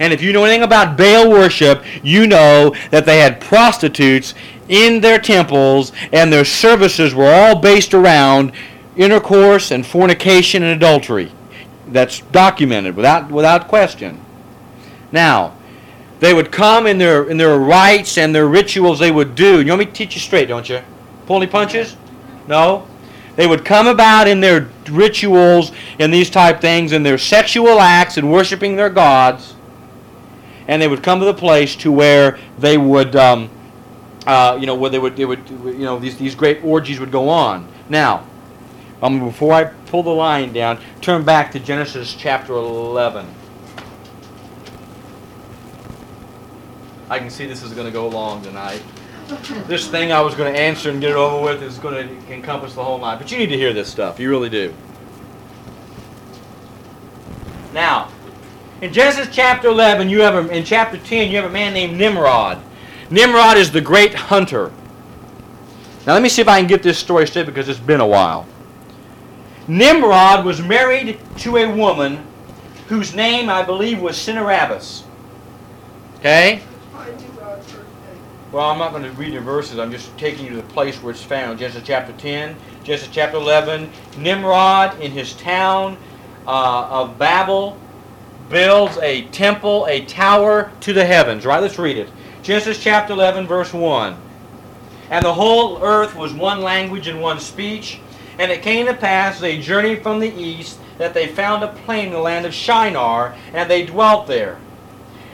And 0.00 0.12
if 0.12 0.22
you 0.22 0.32
know 0.32 0.44
anything 0.44 0.62
about 0.62 0.96
Baal 0.96 1.30
worship, 1.30 1.84
you 2.02 2.26
know 2.26 2.74
that 2.90 3.04
they 3.04 3.18
had 3.18 3.40
prostitutes 3.40 4.34
in 4.68 5.00
their 5.00 5.18
temples 5.18 5.92
and 6.12 6.32
their 6.32 6.44
services 6.44 7.14
were 7.14 7.30
all 7.30 7.58
based 7.58 7.94
around 7.94 8.52
intercourse 8.96 9.70
and 9.70 9.86
fornication 9.86 10.62
and 10.62 10.76
adultery 10.76 11.32
that's 11.88 12.20
documented 12.20 12.96
without 12.96 13.30
without 13.30 13.68
question. 13.68 14.20
Now, 15.10 15.54
they 16.20 16.34
would 16.34 16.50
come 16.50 16.86
in 16.86 16.98
their 16.98 17.28
in 17.28 17.36
their 17.36 17.58
rites 17.58 18.18
and 18.18 18.34
their 18.34 18.48
rituals 18.48 18.98
they 18.98 19.10
would 19.10 19.34
do. 19.34 19.60
You 19.60 19.68
want 19.68 19.80
me 19.80 19.86
to 19.86 19.92
teach 19.92 20.14
you 20.14 20.20
straight, 20.20 20.48
don't 20.48 20.68
you? 20.68 20.80
Pull 21.26 21.36
any 21.36 21.46
punches? 21.46 21.96
No. 22.46 22.86
They 23.36 23.46
would 23.46 23.64
come 23.64 23.86
about 23.86 24.26
in 24.26 24.40
their 24.40 24.68
rituals 24.90 25.70
and 26.00 26.12
these 26.12 26.28
type 26.28 26.60
things 26.60 26.90
and 26.90 27.06
their 27.06 27.18
sexual 27.18 27.78
acts 27.78 28.16
and 28.16 28.32
worshiping 28.32 28.74
their 28.74 28.90
gods, 28.90 29.54
and 30.66 30.82
they 30.82 30.88
would 30.88 31.04
come 31.04 31.20
to 31.20 31.24
the 31.24 31.34
place 31.34 31.76
to 31.76 31.92
where 31.92 32.36
they 32.58 32.78
would, 32.78 33.14
um, 33.14 33.48
uh, 34.26 34.56
you 34.58 34.66
know, 34.66 34.74
where 34.74 34.90
they 34.90 34.98
would, 34.98 35.16
they 35.16 35.24
would, 35.24 35.48
you 35.48 35.84
know, 35.84 36.00
these 36.00 36.16
these 36.16 36.34
great 36.34 36.64
orgies 36.64 36.98
would 36.98 37.12
go 37.12 37.28
on. 37.28 37.68
Now, 37.88 38.26
um, 39.02 39.20
before 39.20 39.52
I 39.52 39.64
pull 39.64 40.02
the 40.02 40.10
line 40.10 40.52
down, 40.52 40.80
turn 41.00 41.22
back 41.22 41.52
to 41.52 41.60
Genesis 41.60 42.14
chapter 42.14 42.54
11. 42.54 43.24
I 47.10 47.18
can 47.18 47.30
see 47.30 47.46
this 47.46 47.62
is 47.62 47.72
going 47.72 47.86
to 47.86 47.92
go 47.92 48.08
long 48.08 48.42
tonight. 48.42 48.82
This 49.66 49.88
thing 49.88 50.12
I 50.12 50.20
was 50.20 50.34
going 50.34 50.52
to 50.52 50.58
answer 50.58 50.90
and 50.90 51.00
get 51.00 51.10
it 51.10 51.16
over 51.16 51.42
with 51.42 51.62
is 51.62 51.78
going 51.78 52.08
to 52.08 52.32
encompass 52.32 52.74
the 52.74 52.84
whole 52.84 52.98
night. 52.98 53.18
But 53.18 53.30
you 53.30 53.38
need 53.38 53.48
to 53.48 53.56
hear 53.56 53.72
this 53.72 53.90
stuff. 53.90 54.18
You 54.18 54.30
really 54.30 54.48
do. 54.48 54.74
Now, 57.72 58.10
in 58.80 58.92
Genesis 58.92 59.28
chapter 59.30 59.68
11, 59.68 60.08
you 60.08 60.20
have 60.20 60.34
a, 60.34 60.48
in 60.50 60.64
chapter 60.64 60.98
10, 60.98 61.30
you 61.30 61.36
have 61.36 61.44
a 61.44 61.52
man 61.52 61.74
named 61.74 61.96
Nimrod. 61.98 62.62
Nimrod 63.10 63.56
is 63.56 63.70
the 63.70 63.80
great 63.80 64.14
hunter. 64.14 64.72
Now, 66.06 66.14
let 66.14 66.22
me 66.22 66.28
see 66.28 66.42
if 66.42 66.48
I 66.48 66.58
can 66.58 66.68
get 66.68 66.82
this 66.82 66.98
story 66.98 67.26
straight 67.26 67.46
because 67.46 67.68
it's 67.68 67.78
been 67.78 68.00
a 68.00 68.06
while. 68.06 68.46
Nimrod 69.66 70.44
was 70.44 70.62
married 70.62 71.18
to 71.38 71.56
a 71.58 71.70
woman 71.70 72.24
whose 72.88 73.14
name 73.14 73.50
I 73.50 73.62
believe 73.62 74.00
was 74.00 74.16
Cinerabus. 74.16 75.02
Okay? 76.16 76.62
Well, 78.50 78.70
I'm 78.70 78.78
not 78.78 78.92
going 78.92 79.02
to 79.02 79.10
read 79.10 79.34
the 79.34 79.40
verses. 79.40 79.78
I'm 79.78 79.92
just 79.92 80.16
taking 80.16 80.46
you 80.46 80.50
to 80.52 80.56
the 80.56 80.62
place 80.62 81.02
where 81.02 81.10
it's 81.10 81.22
found. 81.22 81.58
Genesis 81.58 81.82
chapter 81.84 82.14
10, 82.14 82.56
Genesis 82.82 83.10
chapter 83.12 83.36
11. 83.36 83.90
Nimrod 84.16 84.98
in 85.00 85.10
his 85.10 85.34
town 85.34 85.98
uh, 86.46 86.88
of 86.88 87.18
Babel 87.18 87.78
builds 88.48 88.96
a 88.98 89.26
temple, 89.26 89.86
a 89.90 90.02
tower 90.06 90.72
to 90.80 90.94
the 90.94 91.04
heavens. 91.04 91.44
Right? 91.44 91.60
Let's 91.60 91.78
read 91.78 91.98
it. 91.98 92.08
Genesis 92.42 92.82
chapter 92.82 93.12
11, 93.12 93.46
verse 93.46 93.74
1. 93.74 94.16
And 95.10 95.22
the 95.22 95.34
whole 95.34 95.82
earth 95.82 96.16
was 96.16 96.32
one 96.32 96.62
language 96.62 97.06
and 97.06 97.20
one 97.20 97.40
speech. 97.40 98.00
And 98.38 98.50
it 98.50 98.62
came 98.62 98.86
to 98.86 98.94
pass, 98.94 99.40
they 99.40 99.60
journeyed 99.60 100.02
from 100.02 100.20
the 100.20 100.32
east, 100.32 100.78
that 100.96 101.12
they 101.12 101.26
found 101.26 101.64
a 101.64 101.68
plain 101.68 102.06
in 102.06 102.12
the 102.12 102.18
land 102.18 102.46
of 102.46 102.54
Shinar, 102.54 103.36
and 103.52 103.70
they 103.70 103.84
dwelt 103.84 104.26
there. 104.26 104.58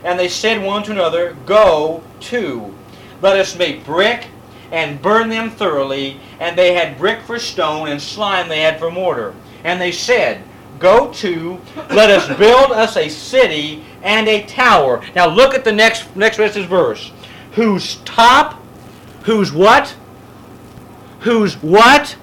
And 0.03 0.19
they 0.19 0.29
said 0.29 0.65
one 0.65 0.83
to 0.85 0.91
another, 0.91 1.37
Go 1.47 2.03
to, 2.21 2.74
let 3.25 3.39
us 3.39 3.57
make 3.57 3.87
brick, 3.87 4.27
and 4.71 5.01
burn 5.01 5.31
them 5.31 5.49
thoroughly. 5.51 6.21
And 6.41 6.59
they 6.59 6.75
had 6.75 6.99
brick 6.99 7.23
for 7.23 7.39
stone, 7.39 7.89
and 7.89 8.01
slime 8.01 8.51
they 8.51 8.61
had 8.61 8.79
for 8.79 8.91
mortar. 8.91 9.35
And 9.65 9.81
they 9.81 9.93
said, 9.93 10.43
Go 10.79 11.11
to, 11.15 11.59
let 11.91 12.11
us 12.11 12.29
build 12.37 12.71
us 12.73 12.99
a 12.99 13.09
city 13.09 13.83
and 14.03 14.29
a 14.29 14.45
tower. 14.45 15.03
Now 15.17 15.27
look 15.27 15.55
at 15.55 15.65
the 15.65 15.73
next 15.73 16.15
next 16.15 16.39
rest 16.39 16.59
of 16.59 16.67
verse. 16.69 17.13
Whose 17.53 17.97
top, 18.05 18.63
whose 19.23 19.53
what? 19.53 19.97
Whose 21.21 21.55
what? 21.63 22.17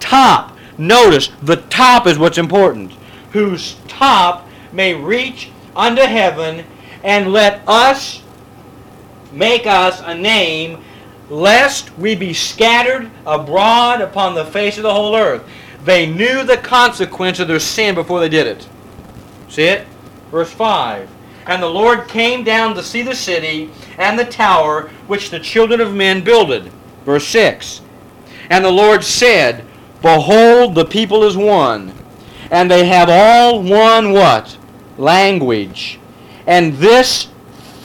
Top. 0.00 0.56
Notice 0.78 1.28
the 1.42 1.56
top 1.56 2.06
is 2.06 2.18
what's 2.18 2.38
important. 2.38 2.92
Whose 3.32 3.76
top 3.88 4.48
may 4.72 4.94
reach 4.94 5.50
unto 5.74 6.02
heaven, 6.02 6.64
and 7.04 7.30
let 7.30 7.62
us 7.68 8.22
make 9.36 9.66
us 9.66 10.00
a 10.04 10.14
name, 10.14 10.82
lest 11.28 11.96
we 11.98 12.14
be 12.14 12.32
scattered 12.32 13.10
abroad 13.26 14.00
upon 14.00 14.34
the 14.34 14.44
face 14.44 14.76
of 14.76 14.82
the 14.82 14.92
whole 14.92 15.14
earth. 15.14 15.44
They 15.84 16.06
knew 16.06 16.42
the 16.42 16.56
consequence 16.56 17.38
of 17.38 17.48
their 17.48 17.60
sin 17.60 17.94
before 17.94 18.20
they 18.20 18.28
did 18.28 18.46
it. 18.46 18.68
See 19.48 19.64
it? 19.64 19.86
Verse 20.30 20.50
5. 20.50 21.08
And 21.46 21.62
the 21.62 21.68
Lord 21.68 22.08
came 22.08 22.42
down 22.42 22.74
to 22.74 22.82
see 22.82 23.02
the 23.02 23.14
city 23.14 23.70
and 23.98 24.18
the 24.18 24.24
tower 24.24 24.90
which 25.06 25.30
the 25.30 25.38
children 25.38 25.80
of 25.80 25.94
men 25.94 26.24
builded. 26.24 26.72
Verse 27.04 27.26
6. 27.28 27.82
And 28.50 28.64
the 28.64 28.70
Lord 28.70 29.04
said, 29.04 29.64
Behold, 30.02 30.74
the 30.74 30.84
people 30.84 31.24
is 31.24 31.36
one, 31.36 31.92
and 32.50 32.70
they 32.70 32.86
have 32.86 33.08
all 33.08 33.62
one 33.62 34.12
what? 34.12 34.56
Language. 34.98 35.98
And 36.46 36.74
this 36.74 37.28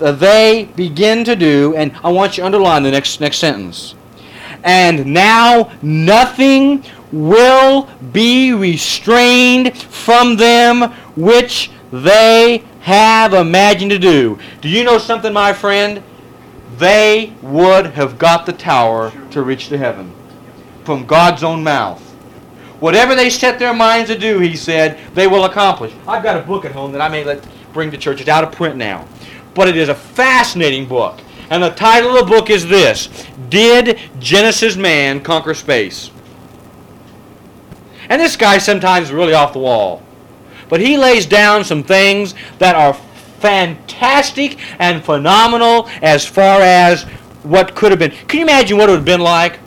they 0.02 0.70
begin 0.76 1.24
to 1.26 1.36
do, 1.36 1.76
and 1.76 1.92
I 2.04 2.12
want 2.12 2.38
you 2.38 2.42
to 2.42 2.46
underline 2.46 2.84
the 2.84 2.92
next 2.92 3.20
next 3.22 3.38
sentence. 3.38 3.96
And 4.64 5.08
now 5.08 5.72
nothing 5.82 6.84
will 7.12 7.90
be 8.12 8.54
restrained 8.54 9.78
from 9.78 10.38
them 10.38 10.92
which 11.16 11.72
they 11.92 12.64
have 12.82 13.34
imagined 13.34 13.92
to 13.92 14.00
do. 14.00 14.40
Do 14.62 14.70
you 14.70 14.84
know 14.84 14.98
something, 14.98 15.34
my 15.34 15.54
friend? 15.54 16.04
They 16.78 17.34
would 17.42 17.88
have 17.88 18.18
got 18.18 18.46
the 18.46 18.54
tower 18.54 19.12
to 19.32 19.44
reach 19.44 19.68
to 19.70 19.78
heaven 19.78 20.14
from 20.84 21.06
God's 21.06 21.44
own 21.44 21.64
mouth. 21.64 22.02
Whatever 22.80 23.14
they 23.14 23.30
set 23.30 23.60
their 23.60 23.74
minds 23.74 24.10
to 24.10 24.18
do, 24.18 24.40
he 24.40 24.56
said, 24.56 25.00
they 25.14 25.28
will 25.28 25.46
accomplish. 25.46 25.94
I've 26.08 26.24
got 26.24 26.38
a 26.38 26.42
book 26.42 26.66
at 26.66 26.72
home 26.72 26.92
that 26.94 27.02
I 27.02 27.10
may 27.10 27.24
let 27.24 27.46
bring 27.74 27.92
to 27.92 27.98
church. 27.98 28.20
It's 28.20 28.30
out 28.30 28.44
of 28.44 28.52
print 28.52 28.76
now. 28.76 29.08
But 29.54 29.68
it 29.68 29.78
is 29.78 29.90
a 29.90 29.96
fascinating 29.96 30.88
book. 30.88 31.20
And 31.50 31.62
the 31.62 31.70
title 31.70 32.16
of 32.16 32.26
the 32.26 32.32
book 32.32 32.50
is 32.50 32.68
this 32.68 33.10
Did 33.50 34.00
Genesis 34.20 34.78
Man 34.78 35.22
Conquer 35.22 35.54
Space? 35.54 36.12
And 38.10 38.22
this 38.22 38.36
guy 38.36 38.58
sometimes 38.58 39.08
is 39.08 39.14
really 39.14 39.34
off 39.34 39.54
the 39.54 39.60
wall. 39.60 40.04
But 40.70 40.80
he 40.80 40.98
lays 40.98 41.26
down 41.26 41.64
some 41.66 41.84
things 41.84 42.36
that 42.60 42.76
are 42.76 42.94
fantastic 43.42 44.60
and 44.80 45.04
phenomenal 45.04 45.90
as 46.02 46.26
far 46.26 46.62
as 46.62 47.04
what 47.44 47.76
could 47.76 47.92
have 47.92 48.00
been. 48.00 48.12
Can 48.12 48.40
you 48.40 48.46
imagine 48.46 48.78
what 48.78 48.88
it 48.88 48.94
would 48.94 49.00
have 49.00 49.06
been 49.06 49.22
like? 49.22 49.60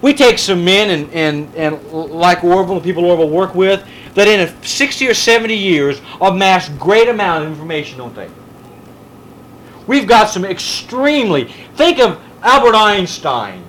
We 0.00 0.14
take 0.14 0.38
some 0.38 0.64
men 0.64 0.90
and, 0.90 1.12
and, 1.12 1.54
and 1.54 1.92
like 1.92 2.42
Orville, 2.42 2.76
the 2.76 2.80
people 2.80 3.04
Orville 3.04 3.28
work 3.28 3.54
with, 3.54 3.84
that 4.14 4.26
in 4.26 4.40
a 4.40 4.66
60 4.66 5.08
or 5.08 5.14
70 5.14 5.54
years 5.54 6.00
amass 6.20 6.68
great 6.70 7.08
amount 7.08 7.44
of 7.44 7.50
information, 7.50 7.98
don't 7.98 8.14
they? 8.14 8.28
We've 9.86 10.06
got 10.06 10.30
some 10.30 10.44
extremely. 10.44 11.52
Think 11.74 11.98
of 11.98 12.20
Albert 12.42 12.74
Einstein 12.74 13.64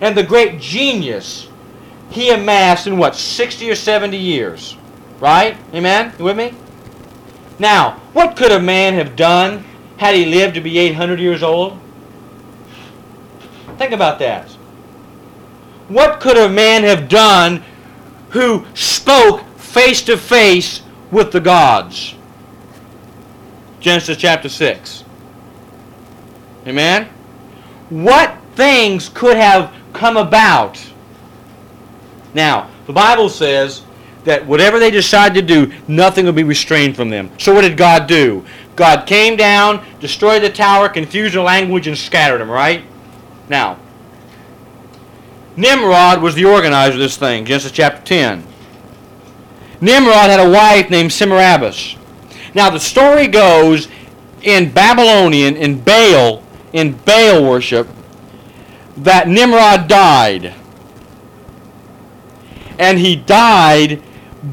and 0.00 0.16
the 0.16 0.22
great 0.22 0.60
genius 0.60 1.48
he 2.10 2.30
amassed 2.30 2.86
in 2.86 2.98
what, 2.98 3.14
60 3.14 3.70
or 3.70 3.74
70 3.74 4.16
years? 4.16 4.76
Right? 5.20 5.56
Amen? 5.74 6.12
You 6.18 6.24
with 6.24 6.36
me? 6.36 6.54
Now, 7.58 8.00
what 8.12 8.36
could 8.36 8.52
a 8.52 8.60
man 8.60 8.94
have 8.94 9.16
done 9.16 9.64
had 9.98 10.14
he 10.14 10.24
lived 10.24 10.54
to 10.54 10.60
be 10.60 10.78
800 10.78 11.20
years 11.20 11.42
old? 11.42 11.78
Think 13.76 13.92
about 13.92 14.18
that. 14.18 14.48
What 15.88 16.20
could 16.20 16.36
a 16.36 16.48
man 16.48 16.84
have 16.84 17.08
done 17.08 17.62
who 18.30 18.64
spoke 18.74 19.42
face 19.70 20.02
to 20.02 20.16
face 20.16 20.82
with 21.10 21.32
the 21.32 21.40
gods? 21.40 22.14
Genesis 23.80 24.16
chapter 24.16 24.48
6. 24.48 25.04
Amen? 26.66 27.08
What 27.88 28.36
things 28.54 29.08
could 29.08 29.36
have 29.36 29.72
come 29.92 30.16
about? 30.16 30.84
Now, 32.34 32.68
the 32.86 32.92
Bible 32.92 33.28
says 33.28 33.82
that 34.24 34.44
whatever 34.44 34.78
they 34.78 34.90
decide 34.90 35.34
to 35.34 35.42
do, 35.42 35.72
nothing 35.88 36.26
will 36.26 36.32
be 36.32 36.44
restrained 36.44 36.96
from 36.96 37.08
them. 37.08 37.30
So 37.38 37.54
what 37.54 37.62
did 37.62 37.76
God 37.76 38.06
do? 38.06 38.44
God 38.76 39.06
came 39.06 39.36
down, 39.36 39.84
destroyed 40.00 40.42
the 40.42 40.50
tower, 40.50 40.88
confused 40.88 41.34
the 41.34 41.42
language, 41.42 41.86
and 41.86 41.96
scattered 41.96 42.38
them, 42.38 42.50
right? 42.50 42.84
Now, 43.48 43.78
Nimrod 45.56 46.22
was 46.22 46.34
the 46.34 46.44
organizer 46.44 46.94
of 46.94 46.98
this 46.98 47.16
thing, 47.16 47.44
Genesis 47.44 47.72
chapter 47.72 48.02
10. 48.02 48.49
Nimrod 49.80 50.30
had 50.30 50.40
a 50.40 50.50
wife 50.50 50.90
named 50.90 51.12
Semiramis. 51.12 51.96
Now, 52.54 52.70
the 52.70 52.80
story 52.80 53.26
goes 53.26 53.88
in 54.42 54.72
Babylonian, 54.72 55.56
in 55.56 55.80
Baal, 55.80 56.42
in 56.72 56.92
Baal 56.92 57.44
worship, 57.44 57.88
that 58.98 59.28
Nimrod 59.28 59.88
died. 59.88 60.54
And 62.78 62.98
he 62.98 63.16
died, 63.16 64.02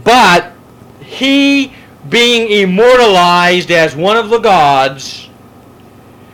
but 0.03 0.53
he, 1.01 1.73
being 2.09 2.51
immortalized 2.51 3.71
as 3.71 3.95
one 3.95 4.17
of 4.17 4.29
the 4.29 4.39
gods, 4.39 5.29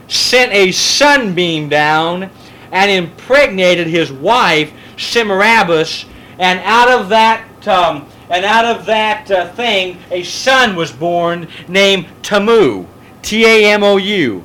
sent 0.08 0.52
a 0.52 0.72
sunbeam 0.72 1.70
down 1.70 2.30
and 2.72 2.92
impregnated 2.92 3.88
his 3.88 4.12
wife 4.12 4.72
Semiramis, 4.98 6.06
and 6.40 6.60
out 6.62 6.90
of 6.90 7.10
that 7.10 7.68
um, 7.68 8.08
and 8.30 8.46
out 8.46 8.66
of 8.66 8.86
that 8.86 9.30
uh, 9.30 9.52
thing 9.54 9.98
a 10.12 10.24
son 10.24 10.76
was 10.76 10.92
born 10.92 11.48
named 11.68 12.08
Tamu, 12.22 12.86
T-A-M-O-U. 13.22 14.44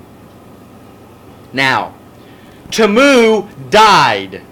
Now, 1.53 1.95
Tamu 2.71 3.49
died 3.71 4.43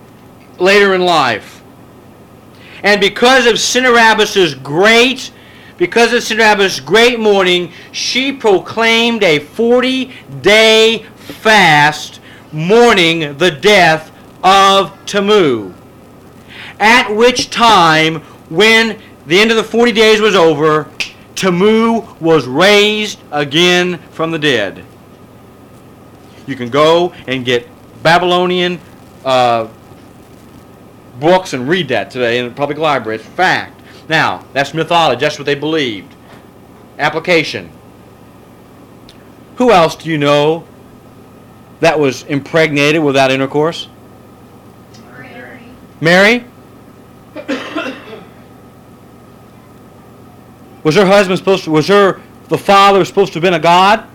later 0.58 0.94
in 0.94 1.02
life, 1.02 1.62
and 2.82 3.00
because 3.00 3.46
of 3.46 3.58
Semiramis' 3.58 4.54
great 4.54 5.32
because 5.76 6.14
of 6.14 6.22
Semiramis' 6.22 6.80
great 6.80 7.20
mourning, 7.20 7.70
she 7.92 8.32
proclaimed 8.32 9.22
a 9.22 9.40
40-day 9.40 11.04
fast 11.16 12.20
mourning 12.50 13.36
the 13.36 13.50
death 13.50 14.10
of 14.42 14.96
Tamu. 15.04 15.74
At 16.80 17.14
which 17.14 17.50
time, 17.50 18.22
when 18.48 18.98
the 19.26 19.38
end 19.38 19.50
of 19.50 19.56
the 19.56 19.64
40 19.64 19.92
days 19.92 20.20
was 20.20 20.34
over, 20.34 20.88
Tamu 21.34 22.02
was 22.20 22.46
raised 22.46 23.18
again 23.30 23.98
from 24.10 24.30
the 24.30 24.38
dead. 24.38 24.84
You 26.46 26.54
can 26.54 26.70
go 26.70 27.12
and 27.26 27.44
get 27.44 27.68
Babylonian 28.02 28.80
uh, 29.24 29.68
books 31.18 31.52
and 31.52 31.68
read 31.68 31.88
that 31.88 32.10
today 32.10 32.38
in 32.38 32.46
the 32.46 32.54
public 32.54 32.78
library. 32.78 33.16
It's 33.16 33.26
fact. 33.26 33.82
Now, 34.08 34.44
that's 34.52 34.72
mythology. 34.72 35.20
That's 35.20 35.38
what 35.38 35.46
they 35.46 35.56
believed. 35.56 36.14
Application. 36.98 37.70
Who 39.56 39.72
else 39.72 39.96
do 39.96 40.08
you 40.08 40.18
know 40.18 40.64
that 41.80 41.98
was 41.98 42.22
impregnated 42.24 43.02
without 43.02 43.30
intercourse? 43.30 43.88
Mary. 45.20 45.60
Mary? 46.00 46.44
Was 50.86 50.94
her 50.94 51.04
husband 51.04 51.36
supposed 51.36 51.64
to, 51.64 51.72
was 51.72 51.88
her, 51.88 52.20
the 52.46 52.56
father 52.56 53.04
supposed 53.04 53.32
to 53.32 53.38
have 53.38 53.42
been 53.42 53.54
a 53.54 53.58
god? 53.58 54.06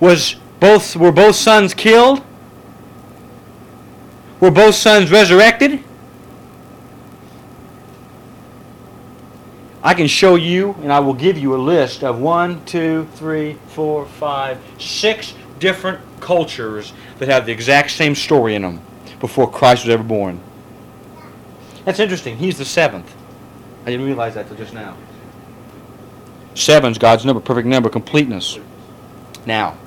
Was 0.00 0.34
both, 0.58 0.96
were 0.96 1.12
both 1.12 1.36
sons 1.36 1.72
killed? 1.72 2.20
Were 4.40 4.50
both 4.50 4.74
sons 4.74 5.12
resurrected? 5.12 5.84
I 9.84 9.94
can 9.94 10.08
show 10.08 10.34
you, 10.34 10.72
and 10.82 10.92
I 10.92 10.98
will 10.98 11.14
give 11.14 11.38
you 11.38 11.54
a 11.54 11.62
list 11.62 12.02
of 12.02 12.18
one, 12.18 12.64
two, 12.64 13.06
three, 13.14 13.56
four, 13.68 14.06
five, 14.06 14.58
six 14.80 15.32
different 15.60 16.00
cultures 16.18 16.92
that 17.20 17.28
have 17.28 17.46
the 17.46 17.52
exact 17.52 17.92
same 17.92 18.16
story 18.16 18.56
in 18.56 18.62
them 18.62 18.80
before 19.20 19.48
Christ 19.48 19.84
was 19.84 19.94
ever 19.94 20.02
born. 20.02 20.40
That's 21.86 22.00
interesting. 22.00 22.36
He's 22.36 22.58
the 22.58 22.64
seventh. 22.64 23.14
I 23.82 23.90
didn't 23.90 24.06
realize 24.06 24.34
that 24.34 24.48
till 24.48 24.56
just 24.56 24.74
now. 24.74 24.96
Seven's 26.56 26.98
God's 26.98 27.24
number, 27.24 27.40
perfect 27.40 27.68
number, 27.68 27.88
completeness. 27.88 28.58
Now, 29.46 29.78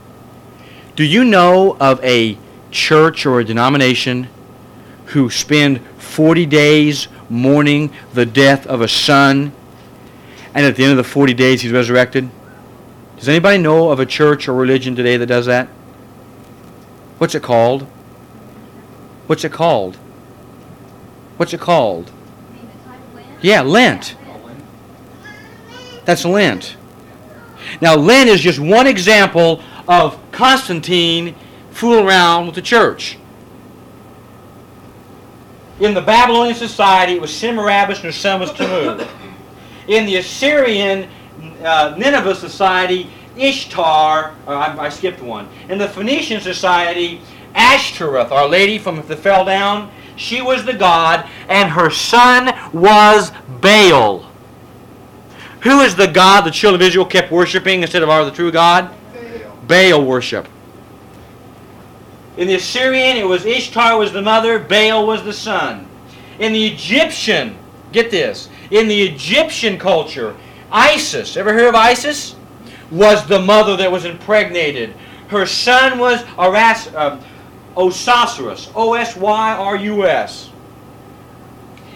do 0.95 1.03
you 1.03 1.25
know 1.25 1.75
of 1.77 2.01
a 2.01 2.37
church 2.71 3.25
or 3.25 3.41
a 3.41 3.43
denomination 3.43 4.29
who 5.07 5.29
spend 5.29 5.81
40 5.97 6.45
days 6.45 7.09
mourning 7.29 7.91
the 8.13 8.25
death 8.25 8.65
of 8.65 8.79
a 8.79 8.87
son, 8.87 9.51
and 10.53 10.65
at 10.65 10.77
the 10.77 10.83
end 10.83 10.91
of 10.91 10.97
the 10.97 11.03
40 11.03 11.33
days 11.33 11.61
he's 11.61 11.73
resurrected? 11.73 12.29
Does 13.17 13.27
anybody 13.27 13.57
know 13.57 13.91
of 13.91 13.99
a 13.99 14.05
church 14.05 14.47
or 14.47 14.53
religion 14.53 14.95
today 14.95 15.17
that 15.17 15.25
does 15.25 15.47
that? 15.47 15.67
What's 17.17 17.35
it 17.35 17.43
called? 17.43 17.81
What's 19.27 19.43
it 19.43 19.51
called? 19.51 19.97
What's 21.39 21.53
it 21.53 21.61
called? 21.61 22.11
Yeah, 23.41 23.61
Lent. 23.61 24.17
That's 26.03 26.25
Lent. 26.25 26.75
Now, 27.79 27.95
Lent 27.95 28.29
is 28.29 28.41
just 28.41 28.59
one 28.59 28.87
example 28.87 29.63
of 29.87 30.19
Constantine 30.33 31.37
fooling 31.71 32.05
around 32.05 32.47
with 32.47 32.55
the 32.55 32.61
church. 32.61 33.17
In 35.79 35.93
the 35.93 36.01
Babylonian 36.01 36.57
society, 36.57 37.13
it 37.13 37.21
was 37.21 37.33
Semiramis 37.33 37.99
and 37.99 38.07
her 38.07 38.11
son 38.11 38.41
was 38.41 38.51
Tammuz. 38.51 39.07
In 39.87 40.05
the 40.05 40.17
Assyrian 40.17 41.07
uh, 41.63 41.95
Nineveh 41.97 42.35
society, 42.35 43.09
Ishtar, 43.37 44.35
or 44.45 44.55
I, 44.55 44.75
I 44.77 44.89
skipped 44.89 45.21
one. 45.21 45.47
In 45.69 45.77
the 45.77 45.87
Phoenician 45.87 46.41
society, 46.41 47.21
Ashtoreth, 47.55 48.29
our 48.29 48.49
lady 48.49 48.77
from 48.77 49.07
the 49.07 49.15
fell 49.15 49.45
down, 49.45 49.89
she 50.19 50.41
was 50.41 50.65
the 50.65 50.73
god, 50.73 51.27
and 51.47 51.71
her 51.71 51.89
son 51.89 52.53
was 52.73 53.31
Baal. 53.61 54.29
Who 55.61 55.79
is 55.79 55.95
the 55.95 56.07
god 56.07 56.41
the 56.41 56.51
children 56.51 56.81
of 56.81 56.87
Israel 56.87 57.05
kept 57.05 57.31
worshiping 57.31 57.81
instead 57.81 58.03
of 58.03 58.09
our 58.09 58.25
the 58.25 58.31
true 58.31 58.51
God? 58.51 58.93
Baal 59.65 60.03
worship. 60.03 60.47
In 62.35 62.47
the 62.47 62.55
Assyrian, 62.55 63.15
it 63.15 63.27
was 63.27 63.45
Ishtar 63.45 63.97
was 63.97 64.11
the 64.11 64.21
mother, 64.21 64.59
Baal 64.59 65.07
was 65.07 65.23
the 65.23 65.33
son. 65.33 65.87
In 66.37 66.51
the 66.51 66.67
Egyptian, 66.67 67.57
get 67.93 68.11
this, 68.11 68.49
in 68.71 68.87
the 68.89 69.01
Egyptian 69.01 69.77
culture, 69.77 70.35
Isis, 70.71 71.37
ever 71.37 71.53
heard 71.53 71.69
of 71.69 71.75
Isis? 71.75 72.35
Was 72.91 73.25
the 73.25 73.39
mother 73.39 73.77
that 73.77 73.91
was 73.91 74.03
impregnated. 74.03 74.93
Her 75.29 75.45
son 75.45 75.97
was 75.97 76.23
Aras, 76.37 76.87
uh, 76.87 77.21
Osiris, 77.77 78.69
O-S-Y-R-U-S. 78.75 80.49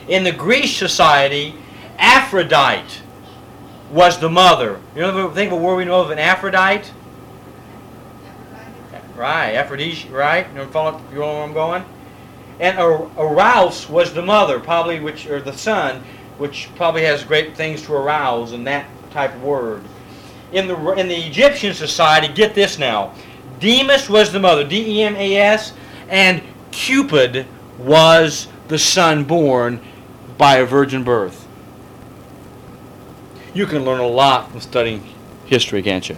In 0.07 0.23
the 0.23 0.31
Greek 0.31 0.65
society, 0.65 1.55
Aphrodite 1.97 3.01
was 3.91 4.19
the 4.19 4.29
mother. 4.29 4.79
You 4.95 5.01
know, 5.01 5.29
think 5.29 5.51
of 5.51 5.59
a 5.59 5.61
word 5.61 5.75
we 5.75 5.85
know 5.85 6.01
of 6.01 6.09
an 6.09 6.19
Aphrodite? 6.19 6.89
Right, 9.15 9.53
Aphrodite, 9.53 10.09
right? 10.09 10.47
You 10.49 10.55
know, 10.55 10.67
follow, 10.67 10.99
you 11.11 11.19
know 11.19 11.33
where 11.33 11.43
I'm 11.43 11.53
going? 11.53 11.85
And 12.59 12.77
Eros 12.79 13.89
was 13.89 14.13
the 14.13 14.21
mother, 14.21 14.59
probably, 14.59 14.99
which 14.99 15.27
or 15.27 15.41
the 15.41 15.53
son, 15.53 16.03
which 16.37 16.69
probably 16.75 17.03
has 17.03 17.23
great 17.23 17.55
things 17.55 17.83
to 17.83 17.93
arouse 17.93 18.53
in 18.53 18.63
that 18.63 18.87
type 19.11 19.35
of 19.35 19.43
word. 19.43 19.83
In 20.51 20.67
the 20.67 20.91
in 20.93 21.07
the 21.07 21.15
Egyptian 21.15 21.73
society, 21.73 22.27
get 22.27 22.53
this 22.53 22.77
now. 22.77 23.13
Demas 23.63 24.09
was 24.09 24.33
the 24.33 24.41
mother, 24.41 24.67
D-E-M-A-S, 24.67 25.71
and 26.09 26.41
Cupid 26.71 27.47
was 27.79 28.49
the 28.67 28.77
son 28.77 29.23
born 29.23 29.79
by 30.37 30.57
a 30.57 30.65
virgin 30.65 31.01
birth. 31.01 31.47
You 33.53 33.65
can 33.65 33.85
learn 33.85 34.01
a 34.01 34.07
lot 34.07 34.51
from 34.51 34.59
studying 34.59 35.01
history, 35.45 35.81
can't 35.81 36.09
you? 36.09 36.17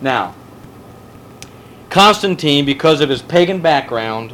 Now, 0.00 0.36
Constantine, 1.90 2.64
because 2.64 3.00
of 3.00 3.08
his 3.08 3.22
pagan 3.22 3.60
background, 3.60 4.32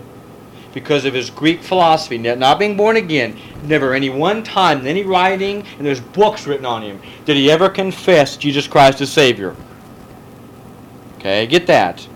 because 0.75 1.07
of 1.07 1.15
his 1.15 1.31
Greek 1.31 1.63
philosophy, 1.63 2.19
not 2.19 2.59
being 2.59 2.77
born 2.77 2.97
again, 2.97 3.39
never 3.63 3.95
any 3.95 4.11
one 4.11 4.43
time 4.43 4.81
in 4.81 4.87
any 4.87 5.03
writing, 5.03 5.65
and 5.79 5.87
there's 5.87 6.01
books 6.01 6.47
written 6.47 6.67
on 6.67 6.83
him, 6.83 7.01
did 7.25 7.39
he 7.39 7.51
ever 7.51 7.71
confess 7.71 8.37
Jesus 8.37 8.67
Christ 8.67 9.01
as 9.01 9.11
Savior. 9.11 9.57
Okay, 11.17 11.47
get 11.47 11.67
that. 11.69 12.07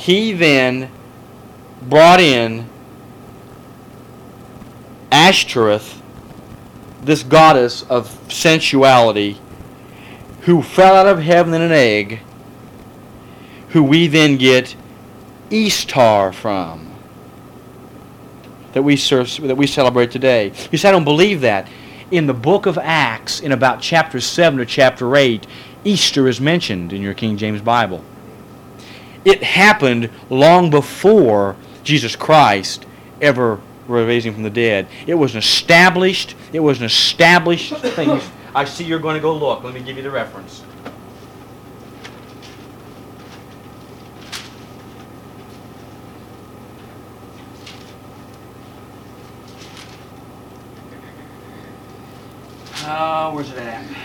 He 0.00 0.32
then 0.32 0.90
brought 1.82 2.20
in 2.20 2.66
Ashtoreth, 5.12 6.00
this 7.02 7.22
goddess 7.22 7.82
of 7.82 8.08
sensuality, 8.32 9.38
who 10.42 10.62
fell 10.62 10.96
out 10.96 11.06
of 11.06 11.22
heaven 11.22 11.52
in 11.52 11.60
an 11.60 11.70
egg, 11.70 12.20
who 13.68 13.82
we 13.82 14.06
then 14.06 14.38
get 14.38 14.74
Easter 15.50 16.32
from 16.32 16.94
that 18.72 18.82
we 18.82 18.96
serve, 18.96 19.36
that 19.42 19.56
we 19.56 19.66
celebrate 19.66 20.10
today. 20.10 20.50
You 20.72 20.78
say 20.78 20.88
I 20.88 20.92
don't 20.92 21.04
believe 21.04 21.42
that. 21.42 21.68
In 22.10 22.26
the 22.26 22.32
book 22.32 22.64
of 22.64 22.78
Acts, 22.78 23.40
in 23.40 23.52
about 23.52 23.82
chapter 23.82 24.18
seven 24.18 24.58
or 24.58 24.64
chapter 24.64 25.14
eight, 25.14 25.46
Easter 25.84 26.26
is 26.26 26.40
mentioned 26.40 26.94
in 26.94 27.02
your 27.02 27.12
King 27.12 27.36
James 27.36 27.60
Bible. 27.60 28.02
It 29.24 29.42
happened 29.42 30.10
long 30.30 30.70
before 30.70 31.56
Jesus 31.84 32.16
Christ 32.16 32.86
ever 33.20 33.60
raising 33.86 34.32
from 34.32 34.42
the 34.42 34.50
dead. 34.50 34.86
It 35.06 35.14
was 35.14 35.34
an 35.34 35.38
established. 35.38 36.34
It 36.52 36.60
was 36.60 36.78
an 36.78 36.84
established 36.86 37.74
thing. 37.76 38.20
I 38.54 38.64
see 38.64 38.84
you're 38.84 38.98
going 38.98 39.16
to 39.16 39.20
go 39.20 39.34
look. 39.36 39.62
Let 39.62 39.74
me 39.74 39.82
give 39.82 39.96
you 39.96 40.02
the 40.02 40.10
reference. 40.10 40.62
Uh, 52.82 53.30
where's 53.30 53.50
it 53.50 53.58
at? 53.58 53.99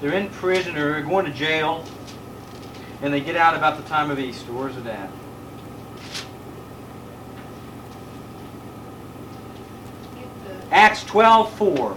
They're 0.00 0.14
in 0.14 0.30
prison 0.30 0.76
or 0.76 0.92
they're 0.92 1.02
going 1.02 1.26
to 1.26 1.32
jail, 1.32 1.84
and 3.02 3.12
they 3.12 3.20
get 3.20 3.36
out 3.36 3.54
about 3.54 3.76
the 3.76 3.88
time 3.88 4.10
of 4.10 4.18
Easter. 4.18 4.52
Where's 4.52 4.76
it 4.76 4.86
at? 4.86 5.10
Acts 10.70 11.04
12, 11.04 11.52
4. 11.54 11.96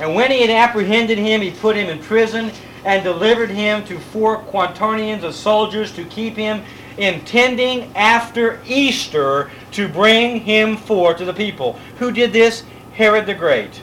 And 0.00 0.14
when 0.14 0.30
he 0.30 0.42
had 0.42 0.50
apprehended 0.50 1.18
him, 1.18 1.40
he 1.40 1.50
put 1.50 1.74
him 1.76 1.88
in 1.88 1.98
prison 2.00 2.52
and 2.84 3.02
delivered 3.02 3.50
him 3.50 3.84
to 3.86 3.98
four 3.98 4.38
quaternions 4.38 5.24
of 5.24 5.34
soldiers 5.34 5.90
to 5.92 6.04
keep 6.04 6.36
him, 6.36 6.62
intending 6.98 7.94
after 7.96 8.60
Easter 8.66 9.50
to 9.72 9.88
bring 9.88 10.40
him 10.40 10.76
forth 10.76 11.18
to 11.18 11.24
the 11.24 11.34
people. 11.34 11.78
Who 11.98 12.12
did 12.12 12.32
this? 12.32 12.64
Herod 12.92 13.26
the 13.26 13.34
Great. 13.34 13.82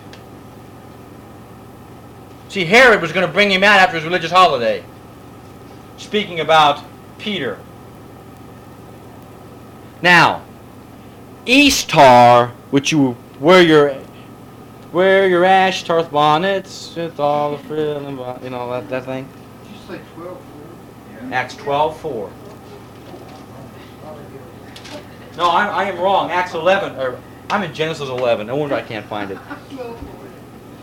See, 2.54 2.66
Herod 2.66 3.02
was 3.02 3.12
going 3.12 3.26
to 3.26 3.34
bring 3.34 3.50
him 3.50 3.64
out 3.64 3.80
after 3.80 3.96
his 3.96 4.04
religious 4.04 4.30
holiday. 4.30 4.84
Speaking 5.98 6.40
about 6.40 6.84
Peter. 7.18 7.58
Now, 10.04 10.44
Easter, 11.48 12.52
which 12.70 12.92
you 12.92 13.18
wear 13.40 13.64
your 13.64 13.98
Wear 14.92 15.28
your 15.28 15.44
Ashtoreth 15.44 16.12
bonnets 16.12 16.96
with 16.96 17.20
all 17.20 17.58
the 17.58 17.64
frill 17.64 18.06
and 18.06 18.44
you 18.44 18.52
know 18.52 18.70
that, 18.70 18.88
that 18.88 19.06
thing. 19.06 19.28
Did 19.64 19.72
you 19.72 19.80
say 19.88 20.02
12 20.14 20.38
yeah. 21.24 21.36
Acts 21.36 21.56
12 21.56 22.00
4. 22.00 22.32
No, 25.38 25.50
I, 25.50 25.66
I 25.66 25.84
am 25.86 25.98
wrong. 26.00 26.30
Acts 26.30 26.54
11, 26.54 27.00
or 27.00 27.20
I'm 27.50 27.64
in 27.64 27.74
Genesis 27.74 28.10
11. 28.10 28.46
No 28.46 28.58
wonder 28.58 28.76
I 28.76 28.84
can't 28.84 29.08
find 29.08 29.32
it. 29.32 29.40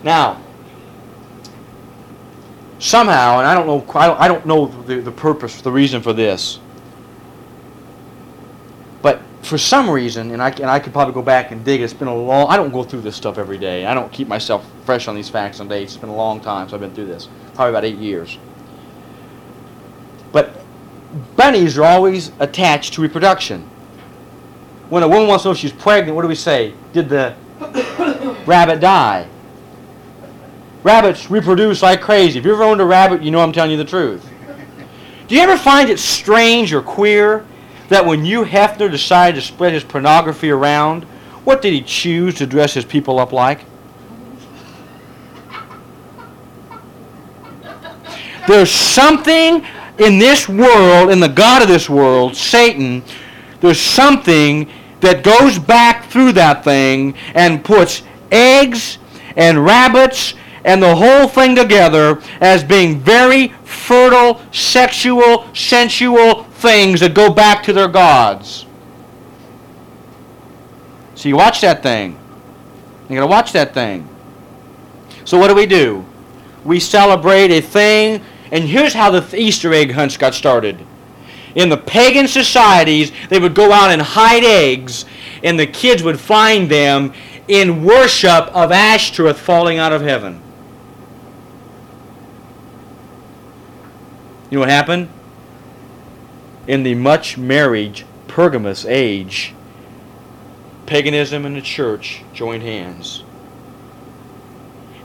Now, 0.03 0.41
somehow, 2.81 3.39
and 3.39 3.47
I 3.47 3.55
don't 3.55 3.67
know, 3.67 3.85
I 3.95 4.27
don't, 4.27 4.45
know 4.47 4.67
the, 4.67 4.97
the 4.97 5.13
purpose, 5.13 5.61
the 5.61 5.71
reason 5.71 6.03
for 6.03 6.13
this, 6.13 6.59
but 9.03 9.21
for 9.43 9.59
some 9.59 9.89
reason, 9.89 10.33
and 10.33 10.43
I, 10.43 10.49
and 10.49 10.65
I 10.67 10.81
could 10.81 10.93
probably 10.93 11.15
go 11.15 11.23
back 11.23 11.53
and 11.53 11.65
dig, 11.65 11.83
it's 11.83 11.93
been 11.93 12.09
a 12.09 12.15
long, 12.15 12.49
I 12.49 12.57
don't 12.57 12.73
go 12.73 12.83
through 12.83 13.03
this 13.03 13.15
stuff 13.15 13.39
every 13.39 13.59
day. 13.59 13.87
I 13.87 13.95
don't 13.95 14.11
keep 14.11 14.27
myself 14.27 14.69
fresh 14.85 15.09
on 15.09 15.15
these 15.15 15.29
facts 15.29 15.61
and 15.61 15.69
dates. 15.69 15.93
It's 15.93 16.01
been 16.01 16.11
a 16.11 16.17
long 16.17 16.41
time 16.41 16.67
since 16.67 16.75
I've 16.75 16.81
been 16.81 16.95
through 16.95 17.07
this, 17.07 17.29
probably 17.55 17.71
about 17.71 17.85
eight 17.85 17.99
years. 17.99 18.39
But 20.33 20.57
bunnies 21.37 21.77
are 21.77 21.85
always 21.85 22.33
attached 22.39 22.95
to 22.95 23.03
reproduction. 23.03 23.69
When 24.89 25.03
a 25.03 25.09
woman 25.09 25.29
wants 25.29 25.43
to 25.43 25.49
know 25.49 25.53
if 25.53 25.59
she's 25.59 25.73
pregnant, 25.73 26.17
what 26.17 26.23
do 26.23 26.29
we 26.29 26.35
say? 26.35 26.75
Did 26.93 27.09
the 27.09 27.37
rabbit 28.47 28.81
die? 28.81 29.29
Rabbits 30.83 31.31
reproduce 31.31 31.83
like 31.83 32.01
crazy. 32.01 32.39
If 32.39 32.45
you 32.45 32.53
ever 32.53 32.63
owned 32.63 32.81
a 32.81 32.87
rabbit, 32.87 33.23
you 33.23 33.31
know 33.31 33.41
I'm 33.41 33.53
telling 33.53 33.71
you 33.71 33.77
the 33.77 33.85
truth. 33.85 34.29
Do 35.29 35.35
you 35.35 35.43
ever 35.43 35.57
find 35.57 35.91
it 35.91 35.99
strange 35.99 36.73
or 36.73 36.83
queer 36.83 37.45
that 37.89 38.05
when 38.05 38.25
Hugh 38.25 38.45
Hefner 38.45 38.91
decided 38.91 39.41
to 39.41 39.47
spread 39.47 39.73
his 39.73 39.85
pornography 39.85 40.51
around, 40.51 41.05
what 41.45 41.63
did 41.63 41.73
he 41.73 41.83
choose 41.83 42.35
to 42.37 42.47
dress 42.47 42.75
his 42.75 42.85
people 42.85 43.19
up 43.19 43.33
like? 43.33 43.61
There's 48.49 48.71
something 48.71 49.65
in 49.99 50.19
this 50.19 50.49
world, 50.49 51.11
in 51.11 51.21
the 51.21 51.29
God 51.29 51.63
of 51.63 51.69
this 51.69 51.89
world, 51.89 52.35
Satan, 52.35 53.03
there's 53.61 53.81
something 53.81 54.69
that 55.01 55.23
goes 55.23 55.59
back 55.59 56.07
through 56.07 56.33
that 56.33 56.65
thing 56.65 57.15
and 57.35 57.63
puts 57.63 58.03
eggs 58.33 58.99
and 59.37 59.65
rabbits 59.65 60.35
and 60.65 60.83
the 60.83 60.95
whole 60.95 61.27
thing 61.27 61.55
together 61.55 62.21
as 62.41 62.63
being 62.63 63.01
very 63.01 63.49
fertile, 63.65 64.41
sexual, 64.53 65.47
sensual 65.55 66.45
things 66.45 67.01
that 67.01 67.15
go 67.15 67.33
back 67.33 67.63
to 67.65 67.73
their 67.73 67.89
gods. 67.89 68.67
So 71.15 71.29
you 71.29 71.37
watch 71.37 71.61
that 71.61 71.83
thing. 71.83 72.19
You 73.09 73.17
gotta 73.17 73.27
watch 73.27 73.53
that 73.53 73.75
thing. 73.75 74.09
So 75.25 75.39
what 75.39 75.49
do 75.49 75.55
we 75.55 75.67
do? 75.67 76.05
We 76.65 76.81
celebrate 76.81 77.51
a 77.51 77.61
thing, 77.61 78.23
and 78.53 78.65
here's 78.65 78.95
how 78.95 79.11
the 79.11 79.37
Easter 79.37 79.73
egg 79.73 79.93
hunts 79.93 80.17
got 80.17 80.35
started. 80.35 80.79
In 81.55 81.69
the 81.69 81.77
pagan 81.77 82.29
societies, 82.29 83.13
they 83.29 83.39
would 83.39 83.55
go 83.55 83.73
out 83.73 83.91
and 83.91 84.01
hide 84.01 84.45
eggs, 84.45 85.05
and 85.43 85.59
the 85.59 85.67
kids 85.67 86.03
would 86.03 86.21
find 86.21 86.71
them 86.71 87.13
in 87.49 87.85
worship 87.85 88.47
of 88.55 88.71
Ashtoreth 88.71 89.39
falling 89.39 89.79
out 89.79 89.93
of 89.93 90.03
heaven. 90.03 90.41
You 94.51 94.57
know 94.57 94.61
what 94.61 94.69
happened? 94.69 95.09
In 96.67 96.83
the 96.83 96.95
much 96.95 97.39
marriage 97.39 98.05
Pergamos 98.27 98.85
age, 98.85 99.55
paganism 100.87 101.47
and 101.47 101.57
the 101.57 101.63
church 101.63 102.23
joined 102.33 102.63
hands. 102.63 103.23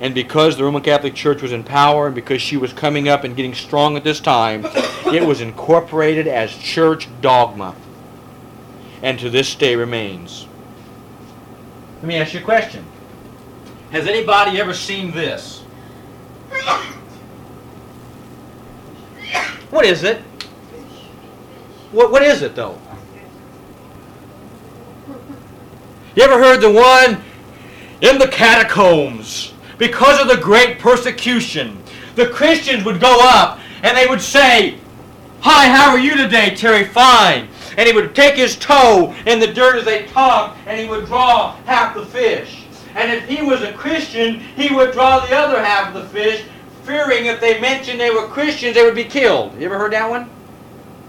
And 0.02 0.14
because 0.14 0.58
the 0.58 0.64
Roman 0.64 0.82
Catholic 0.82 1.16
Church 1.16 1.42
was 1.42 1.52
in 1.52 1.64
power 1.64 2.08
and 2.08 2.16
because 2.16 2.42
she 2.42 2.58
was 2.58 2.74
coming 2.74 3.08
up 3.08 3.24
and 3.24 3.36
getting 3.36 3.54
strong 3.54 3.96
at 3.96 4.04
this 4.04 4.20
time, 4.20 4.66
it 5.14 5.26
was 5.26 5.42
incorporated 5.42 6.28
as 6.28 6.56
church 6.56 7.08
dogma. 7.22 7.76
And 9.02 9.20
to 9.20 9.30
this 9.30 9.56
day 9.56 9.76
remains. 9.76 10.48
Let 11.98 12.06
me 12.06 12.16
ask 12.16 12.34
you 12.34 12.42
a 12.42 12.44
question. 12.44 12.86
Has 13.92 14.08
anybody 14.08 14.60
ever 14.60 14.74
seen 14.74 15.12
this? 15.12 15.64
What 19.76 19.86
is 19.86 20.04
it? 20.04 20.22
What, 21.92 22.10
what 22.10 22.24
is 22.24 22.42
it 22.44 22.56
though? 22.56 22.80
You 26.16 26.24
ever 26.24 26.42
heard 26.42 26.62
the 26.62 26.72
one 26.72 27.22
in 28.00 28.18
the 28.18 28.30
catacombs 28.30 29.52
because 29.78 30.22
of 30.22 30.30
the 30.30 30.42
great 30.42 30.80
persecution? 30.80 31.84
The 32.16 32.30
Christians 32.30 32.86
would 32.86 33.02
go 33.02 33.18
up 33.22 33.60
and 33.84 33.98
they 33.98 34.08
would 34.08 34.22
say, 34.22 34.80
Hi, 35.42 35.68
how 35.68 35.90
are 35.90 36.00
you 36.00 36.16
today, 36.16 36.56
Terry? 36.56 36.86
Fine. 36.86 37.50
And 37.78 37.86
he 37.86 37.94
would 37.94 38.16
take 38.16 38.36
his 38.36 38.56
toe 38.56 39.14
in 39.26 39.42
the 39.42 39.52
dirt 39.52 39.76
as 39.76 39.84
they 39.84 40.06
talked 40.06 40.58
and 40.68 40.80
he 40.80 40.88
would 40.88 41.06
draw 41.06 41.54
half 41.66 41.96
the 41.96 42.06
fish. 42.06 42.64
And 42.96 43.12
if 43.12 43.28
he 43.28 43.42
was 43.42 43.62
a 43.62 43.74
Christian, 43.74 44.40
he 44.40 44.74
would 44.74 44.94
draw 44.94 45.20
the 45.20 45.36
other 45.36 45.62
half 45.62 45.94
of 45.94 46.02
the 46.02 46.08
fish, 46.18 46.46
fearing 46.86 47.26
if 47.26 47.42
they 47.42 47.60
mentioned 47.60 48.00
they 48.00 48.12
were 48.12 48.28
Christians, 48.28 48.76
they 48.76 48.84
would 48.84 48.96
be 48.96 49.04
killed. 49.04 49.60
You 49.60 49.66
ever 49.66 49.78
heard 49.78 49.94
that 49.94 50.10
one? 50.10 50.30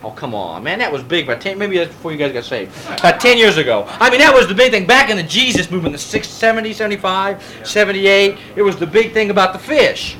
Oh, 0.03 0.11
come 0.11 0.35
on, 0.35 0.63
man. 0.63 0.79
That 0.79 0.93
was 0.93 1.03
big. 1.03 1.25
About 1.29 1.41
10, 1.41 1.59
maybe 1.59 1.79
that's 1.79 1.91
before 1.91 2.13
you 2.13 2.19
guys 2.19 2.33
got 2.33 2.45
saved. 2.45 2.73
About 2.99 3.21
10 3.21 3.39
years 3.39 3.57
ago. 3.57 3.87
I 3.89 4.11
mean, 4.11 4.21
that 4.21 4.33
was 4.33 4.47
the 4.47 4.55
big 4.55 4.71
thing. 4.71 4.87
Back 4.87 5.11
in 5.11 5.17
the 5.17 5.23
Jesus 5.23 5.71
movement, 5.71 5.93
the 5.93 5.99
6, 5.99 6.29
70, 6.29 6.73
75, 6.73 7.61
78, 7.65 8.39
it 8.57 8.63
was 8.63 8.77
the 8.77 8.87
big 8.87 9.13
thing 9.13 9.31
about 9.31 9.53
the 9.53 9.59
fish. 9.59 10.17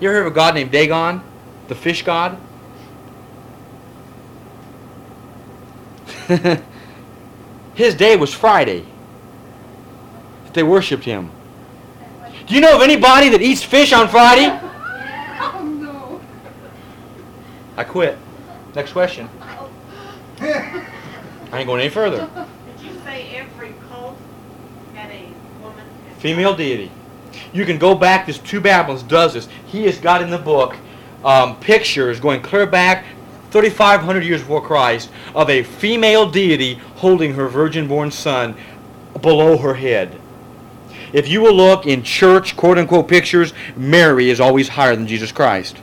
You 0.00 0.08
ever 0.08 0.18
heard 0.18 0.26
of 0.26 0.32
a 0.32 0.34
god 0.34 0.54
named 0.54 0.70
Dagon? 0.70 1.22
The 1.68 1.74
fish 1.74 2.02
god? 2.02 2.38
His 7.74 7.94
day 7.94 8.16
was 8.16 8.34
Friday. 8.34 8.84
They 10.54 10.62
worshipped 10.62 11.04
him. 11.04 11.30
Do 12.46 12.54
you 12.54 12.60
know 12.60 12.76
of 12.76 12.82
anybody 12.82 13.28
that 13.30 13.42
eats 13.42 13.62
fish 13.64 13.92
on 13.92 14.08
Friday? 14.08 14.46
Oh, 15.40 15.64
no. 15.64 16.20
I 17.76 17.82
quit. 17.82 18.16
Next 18.74 18.92
question. 18.92 19.28
I 20.40 20.84
ain't 21.52 21.66
going 21.66 21.80
any 21.80 21.90
further. 21.90 22.28
Did 22.78 22.86
you 22.86 22.92
say 23.04 23.34
every 23.36 23.74
cult 23.88 24.16
had 24.94 25.10
a 25.10 25.28
woman? 25.60 25.84
Female 26.18 26.54
deity. 26.54 26.92
You 27.52 27.64
can 27.64 27.78
go 27.78 27.94
back. 27.96 28.26
This 28.26 28.38
Two 28.38 28.60
Babylons 28.60 29.02
does 29.02 29.34
this. 29.34 29.48
He 29.66 29.84
has 29.86 29.98
got 29.98 30.22
in 30.22 30.30
the 30.30 30.38
book 30.38 30.76
um, 31.24 31.58
pictures 31.58 32.20
going 32.20 32.42
clear 32.42 32.66
back 32.66 33.06
3,500 33.50 34.22
years 34.22 34.40
before 34.40 34.62
Christ 34.62 35.10
of 35.34 35.50
a 35.50 35.64
female 35.64 36.30
deity 36.30 36.74
holding 36.96 37.34
her 37.34 37.48
virgin-born 37.48 38.12
son 38.12 38.54
below 39.20 39.56
her 39.58 39.74
head. 39.74 40.20
If 41.16 41.28
you 41.28 41.40
will 41.40 41.54
look 41.54 41.86
in 41.86 42.02
church 42.02 42.58
quote-unquote 42.58 43.08
pictures, 43.08 43.54
Mary 43.74 44.28
is 44.28 44.38
always 44.38 44.68
higher 44.68 44.94
than 44.94 45.06
Jesus 45.06 45.32
Christ. 45.32 45.78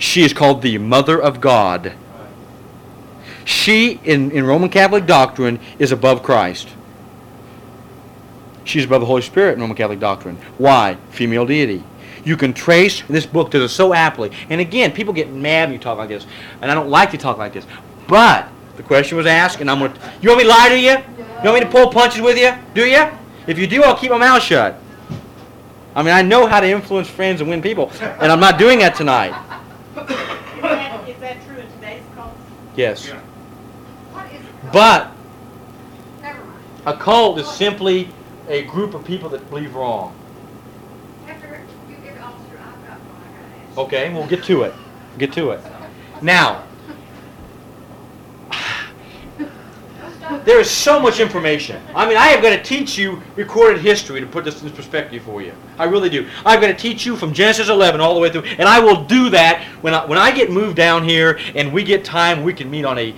She 0.00 0.24
is 0.24 0.32
called 0.32 0.62
the 0.62 0.78
Mother 0.78 1.22
of 1.22 1.40
God. 1.40 1.92
She, 3.44 4.00
in, 4.02 4.32
in 4.32 4.44
Roman 4.44 4.68
Catholic 4.68 5.06
doctrine, 5.06 5.60
is 5.78 5.92
above 5.92 6.24
Christ. 6.24 6.70
She's 8.64 8.84
above 8.84 9.00
the 9.02 9.06
Holy 9.06 9.22
Spirit 9.22 9.54
in 9.54 9.60
Roman 9.60 9.76
Catholic 9.76 10.00
doctrine. 10.00 10.34
Why? 10.58 10.96
Female 11.10 11.46
deity. 11.46 11.84
You 12.24 12.36
can 12.36 12.52
trace, 12.52 13.00
this 13.02 13.26
book 13.26 13.52
does 13.52 13.62
it 13.62 13.72
so 13.72 13.94
aptly. 13.94 14.32
And 14.50 14.60
again, 14.60 14.90
people 14.90 15.14
get 15.14 15.30
mad 15.30 15.68
when 15.68 15.74
you 15.74 15.78
talk 15.78 15.98
like 15.98 16.08
this, 16.08 16.26
and 16.60 16.68
I 16.68 16.74
don't 16.74 16.90
like 16.90 17.12
to 17.12 17.16
talk 17.16 17.38
like 17.38 17.52
this. 17.52 17.66
But 18.08 18.48
the 18.76 18.82
question 18.82 19.16
was 19.16 19.26
asked, 19.26 19.60
and 19.60 19.70
I'm 19.70 19.78
going 19.78 19.92
to. 19.92 20.12
You 20.20 20.30
want 20.30 20.38
me 20.38 20.44
to 20.44 20.50
lie 20.50 20.68
to 20.68 20.80
you? 20.80 20.96
You 21.16 21.48
want 21.48 21.60
me 21.60 21.60
to 21.60 21.70
pull 21.70 21.92
punches 21.92 22.20
with 22.20 22.36
you? 22.36 22.52
Do 22.74 22.84
you? 22.84 23.06
If 23.46 23.58
you 23.58 23.66
do, 23.66 23.82
I'll 23.82 23.96
keep 23.96 24.10
my 24.10 24.18
mouth 24.18 24.42
shut. 24.42 24.78
I 25.94 26.02
mean, 26.02 26.14
I 26.14 26.22
know 26.22 26.46
how 26.46 26.60
to 26.60 26.68
influence 26.68 27.08
friends 27.08 27.40
and 27.40 27.50
win 27.50 27.60
people, 27.60 27.90
and 28.00 28.32
I'm 28.32 28.40
not 28.40 28.58
doing 28.58 28.78
that 28.78 28.94
tonight. 28.94 29.30
Is 29.30 30.06
that, 30.62 31.08
is 31.08 31.20
that 31.20 31.44
true 31.46 31.56
in 31.56 31.70
today's 31.72 32.02
cults? 32.14 32.38
Yes. 32.76 33.08
What 33.08 34.26
is 34.32 34.40
a 34.40 34.60
cult? 34.60 34.72
But 34.72 35.10
a 36.86 36.96
cult 36.96 37.38
is 37.38 37.48
simply 37.48 38.08
a 38.48 38.62
group 38.62 38.94
of 38.94 39.04
people 39.04 39.28
that 39.30 39.48
believe 39.50 39.74
wrong. 39.74 40.16
After 41.28 41.60
you 41.88 41.96
get 41.96 42.18
officer, 42.20 42.58
I've 42.58 42.88
got 42.88 42.98
one 42.98 43.20
I 43.20 43.30
gotta 43.36 43.68
ask. 43.68 43.78
Okay, 43.78 44.12
we'll 44.14 44.26
get 44.26 44.44
to 44.44 44.62
it. 44.62 44.74
Get 45.18 45.32
to 45.34 45.50
it. 45.50 45.60
Now, 46.22 46.64
there 50.40 50.60
is 50.60 50.70
so 50.70 51.00
much 51.00 51.20
information. 51.20 51.82
I 51.94 52.06
mean, 52.06 52.16
I 52.16 52.28
am 52.28 52.42
going 52.42 52.56
to 52.56 52.62
teach 52.62 52.98
you 52.98 53.22
recorded 53.36 53.80
history 53.80 54.20
to 54.20 54.26
put 54.26 54.44
this 54.44 54.62
in 54.62 54.70
perspective 54.70 55.22
for 55.22 55.42
you. 55.42 55.54
I 55.78 55.84
really 55.84 56.10
do. 56.10 56.28
I'm 56.44 56.60
going 56.60 56.74
to 56.74 56.80
teach 56.80 57.06
you 57.06 57.16
from 57.16 57.32
Genesis 57.32 57.68
11 57.68 58.00
all 58.00 58.14
the 58.14 58.20
way 58.20 58.30
through, 58.30 58.44
and 58.44 58.68
I 58.68 58.80
will 58.80 59.04
do 59.04 59.30
that 59.30 59.62
when 59.80 59.94
I, 59.94 60.04
when 60.06 60.18
I 60.18 60.32
get 60.32 60.50
moved 60.50 60.76
down 60.76 61.04
here 61.04 61.38
and 61.54 61.72
we 61.72 61.84
get 61.84 62.04
time. 62.04 62.42
We 62.42 62.52
can 62.52 62.70
meet 62.70 62.84
on 62.84 62.98
a 62.98 63.14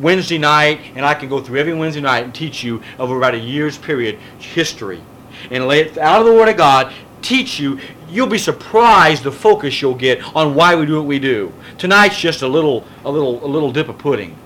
Wednesday 0.00 0.38
night, 0.38 0.80
and 0.96 1.04
I 1.06 1.14
can 1.14 1.28
go 1.28 1.40
through 1.40 1.58
every 1.58 1.74
Wednesday 1.74 2.00
night 2.00 2.24
and 2.24 2.34
teach 2.34 2.62
you 2.62 2.82
over 2.98 3.16
about 3.16 3.34
a 3.34 3.38
year's 3.38 3.78
period 3.78 4.18
history, 4.38 5.00
and 5.50 5.66
lay 5.66 5.80
it 5.80 5.98
out 5.98 6.20
of 6.20 6.26
the 6.26 6.32
Word 6.32 6.48
of 6.48 6.56
God. 6.56 6.92
Teach 7.22 7.60
you. 7.60 7.78
You'll 8.08 8.26
be 8.26 8.38
surprised 8.38 9.22
the 9.22 9.32
focus 9.32 9.80
you'll 9.80 9.94
get 9.94 10.22
on 10.34 10.54
why 10.54 10.74
we 10.74 10.86
do 10.86 10.96
what 10.96 11.06
we 11.06 11.18
do. 11.18 11.52
Tonight's 11.78 12.18
just 12.18 12.42
a 12.42 12.48
little, 12.48 12.84
a 13.04 13.10
little, 13.10 13.44
a 13.44 13.46
little 13.46 13.72
dip 13.72 13.88
of 13.88 13.96
pudding. 13.96 14.36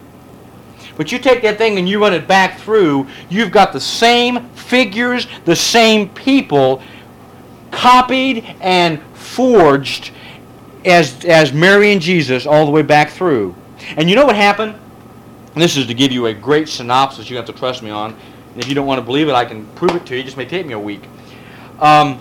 But 0.97 1.13
you 1.13 1.19
take 1.19 1.43
that 1.43 1.59
thing 1.59 1.79
and 1.79 1.89
you 1.89 2.01
run 2.01 2.15
it 2.15 2.27
back 2.27 2.59
through, 2.59 3.07
you've 3.29 3.51
got 3.51 3.73
the 3.73 3.81
same 3.81 4.49
figures, 4.51 5.27
the 5.45 5.57
same 5.57 6.09
people 6.11 6.83
copied 7.71 8.45
and 8.61 9.03
forged 9.15 10.11
as, 10.85 11.25
as 11.25 11.53
Mary 11.53 11.93
and 11.93 12.01
Jesus 12.01 12.47
all 12.47 12.65
the 12.65 12.73
way 12.73 12.83
back 12.83 13.11
through. 13.11 13.55
And 13.97 14.09
you 14.09 14.17
know 14.17 14.25
what 14.25 14.37
happened? 14.37 14.75
This 15.55 15.77
is 15.77 15.87
to 15.87 15.95
give 15.95 16.13
you 16.13 16.27
a 16.27 16.35
great 16.35 16.69
synopsis 16.69 17.31
you 17.31 17.37
have 17.37 17.47
to 17.47 17.53
trust 17.53 17.83
me 17.83 17.91
on. 17.91 18.15
And 18.53 18.63
if 18.63 18.69
you 18.69 18.75
don't 18.75 18.87
want 18.87 18.99
to 18.99 19.05
believe 19.05 19.29
it, 19.29 19.33
I 19.33 19.45
can 19.45 19.67
prove 19.69 19.95
it 19.95 20.05
to 20.07 20.15
you. 20.15 20.21
It 20.21 20.25
just 20.25 20.37
may 20.37 20.45
take 20.45 20.67
me 20.67 20.75
a 20.75 20.79
week. 20.79 21.03
Um, 21.79 22.19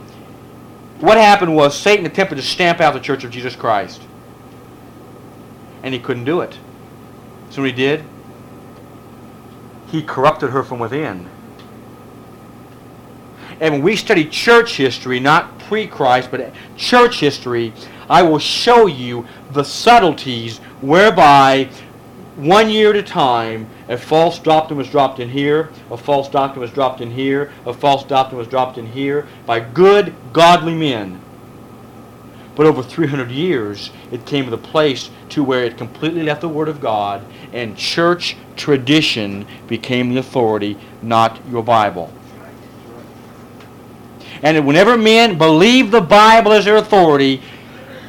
what 0.99 1.17
happened 1.17 1.55
was 1.55 1.77
Satan 1.77 2.05
attempted 2.05 2.35
to 2.35 2.41
stamp 2.41 2.79
out 2.79 2.93
the 2.93 2.99
Church 2.99 3.23
of 3.23 3.31
Jesus 3.31 3.55
Christ. 3.55 4.01
And 5.83 5.93
he 5.93 5.99
couldn't 5.99 6.23
do 6.23 6.41
it. 6.41 6.57
So 7.49 7.61
what 7.61 7.69
he 7.69 7.75
did? 7.75 8.03
He 9.95 10.01
corrupted 10.01 10.49
her 10.49 10.61
from 10.61 10.79
within. 10.79 11.25
And 13.61 13.75
when 13.75 13.81
we 13.81 13.95
study 13.95 14.25
church 14.25 14.75
history, 14.75 15.19
not 15.19 15.57
pre 15.59 15.87
Christ, 15.87 16.29
but 16.29 16.51
church 16.75 17.21
history, 17.21 17.71
I 18.09 18.21
will 18.21 18.39
show 18.39 18.87
you 18.87 19.25
the 19.53 19.63
subtleties 19.63 20.57
whereby 20.81 21.69
one 22.35 22.69
year 22.69 22.89
at 22.89 22.97
a 22.97 23.03
time 23.03 23.69
a 23.87 23.97
false 23.97 24.39
doctrine 24.39 24.77
was 24.77 24.89
dropped 24.89 25.21
in 25.21 25.29
here, 25.29 25.71
a 25.89 25.95
false 25.95 26.27
doctrine 26.27 26.59
was 26.59 26.71
dropped 26.71 26.99
in 26.99 27.09
here, 27.11 27.53
a 27.65 27.73
false 27.73 28.03
doctrine 28.03 28.37
was 28.37 28.49
dropped 28.49 28.77
in 28.77 28.85
here 28.85 29.25
by 29.45 29.61
good, 29.61 30.13
godly 30.33 30.75
men 30.75 31.21
But 32.55 32.65
over 32.65 32.81
300 32.81 33.29
years, 33.29 33.91
it 34.11 34.25
came 34.25 34.45
to 34.45 34.51
the 34.51 34.57
place 34.57 35.09
to 35.29 35.43
where 35.43 35.65
it 35.65 35.77
completely 35.77 36.23
left 36.23 36.41
the 36.41 36.49
Word 36.49 36.69
of 36.69 36.79
God, 36.79 37.25
and 37.51 37.77
church 37.77 38.37
tradition 38.55 39.45
became 39.67 40.13
the 40.13 40.19
authority, 40.19 40.77
not 41.01 41.39
your 41.49 41.63
Bible. 41.63 42.13
And 44.41 44.65
whenever 44.65 44.97
men 44.97 45.37
believe 45.37 45.91
the 45.91 46.01
Bible 46.01 46.53
as 46.53 46.65
their 46.65 46.77
authority, 46.77 47.41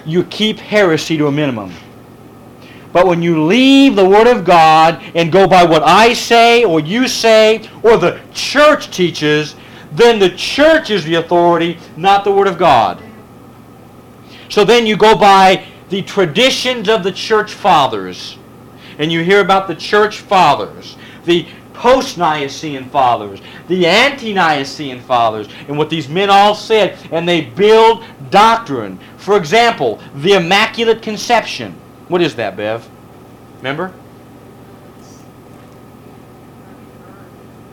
you 0.05 0.22
keep 0.24 0.59
heresy 0.59 1.16
to 1.16 1.26
a 1.26 1.32
minimum. 1.32 1.72
But 2.92 3.07
when 3.07 3.22
you 3.22 3.44
leave 3.44 3.97
the 3.97 4.09
Word 4.09 4.26
of 4.26 4.44
God 4.44 5.03
and 5.14 5.32
go 5.32 5.47
by 5.47 5.64
what 5.64 5.82
I 5.82 6.12
say 6.12 6.64
or 6.64 6.80
you 6.80 7.09
say 7.09 7.68
or 7.82 7.97
the 7.97 8.20
church 8.32 8.90
teaches, 8.90 9.57
then 9.92 10.18
the 10.18 10.30
church 10.30 10.90
is 10.90 11.05
the 11.05 11.16
authority, 11.16 11.78
not 11.97 12.24
the 12.24 12.32
Word 12.32 12.47
of 12.47 12.59
God. 12.59 13.03
So 14.49 14.64
then 14.64 14.86
you 14.86 14.97
go 14.97 15.16
by 15.16 15.66
the 15.88 16.03
traditions 16.03 16.88
of 16.88 17.03
the 17.03 17.12
church 17.12 17.53
fathers. 17.53 18.38
And 18.99 19.12
you 19.12 19.22
hear 19.22 19.40
about 19.40 19.68
the 19.68 19.74
church 19.74 20.20
fathers, 20.20 20.97
the 21.26 21.47
post 21.74 22.16
Nicene 22.16 22.86
fathers, 22.86 23.40
the 23.68 23.86
ante 23.86 24.32
Nicene 24.32 25.01
fathers, 25.01 25.49
and 25.68 25.76
what 25.76 25.90
these 25.90 26.09
men 26.09 26.30
all 26.30 26.55
said. 26.55 26.99
And 27.12 27.28
they 27.28 27.42
build 27.42 28.05
doctrine. 28.30 28.99
For 29.18 29.36
example, 29.36 30.01
the 30.14 30.32
Immaculate 30.34 31.03
Conception. 31.03 31.72
What 32.09 32.22
is 32.22 32.34
that, 32.36 32.57
Bev? 32.57 32.88
Remember? 33.59 33.92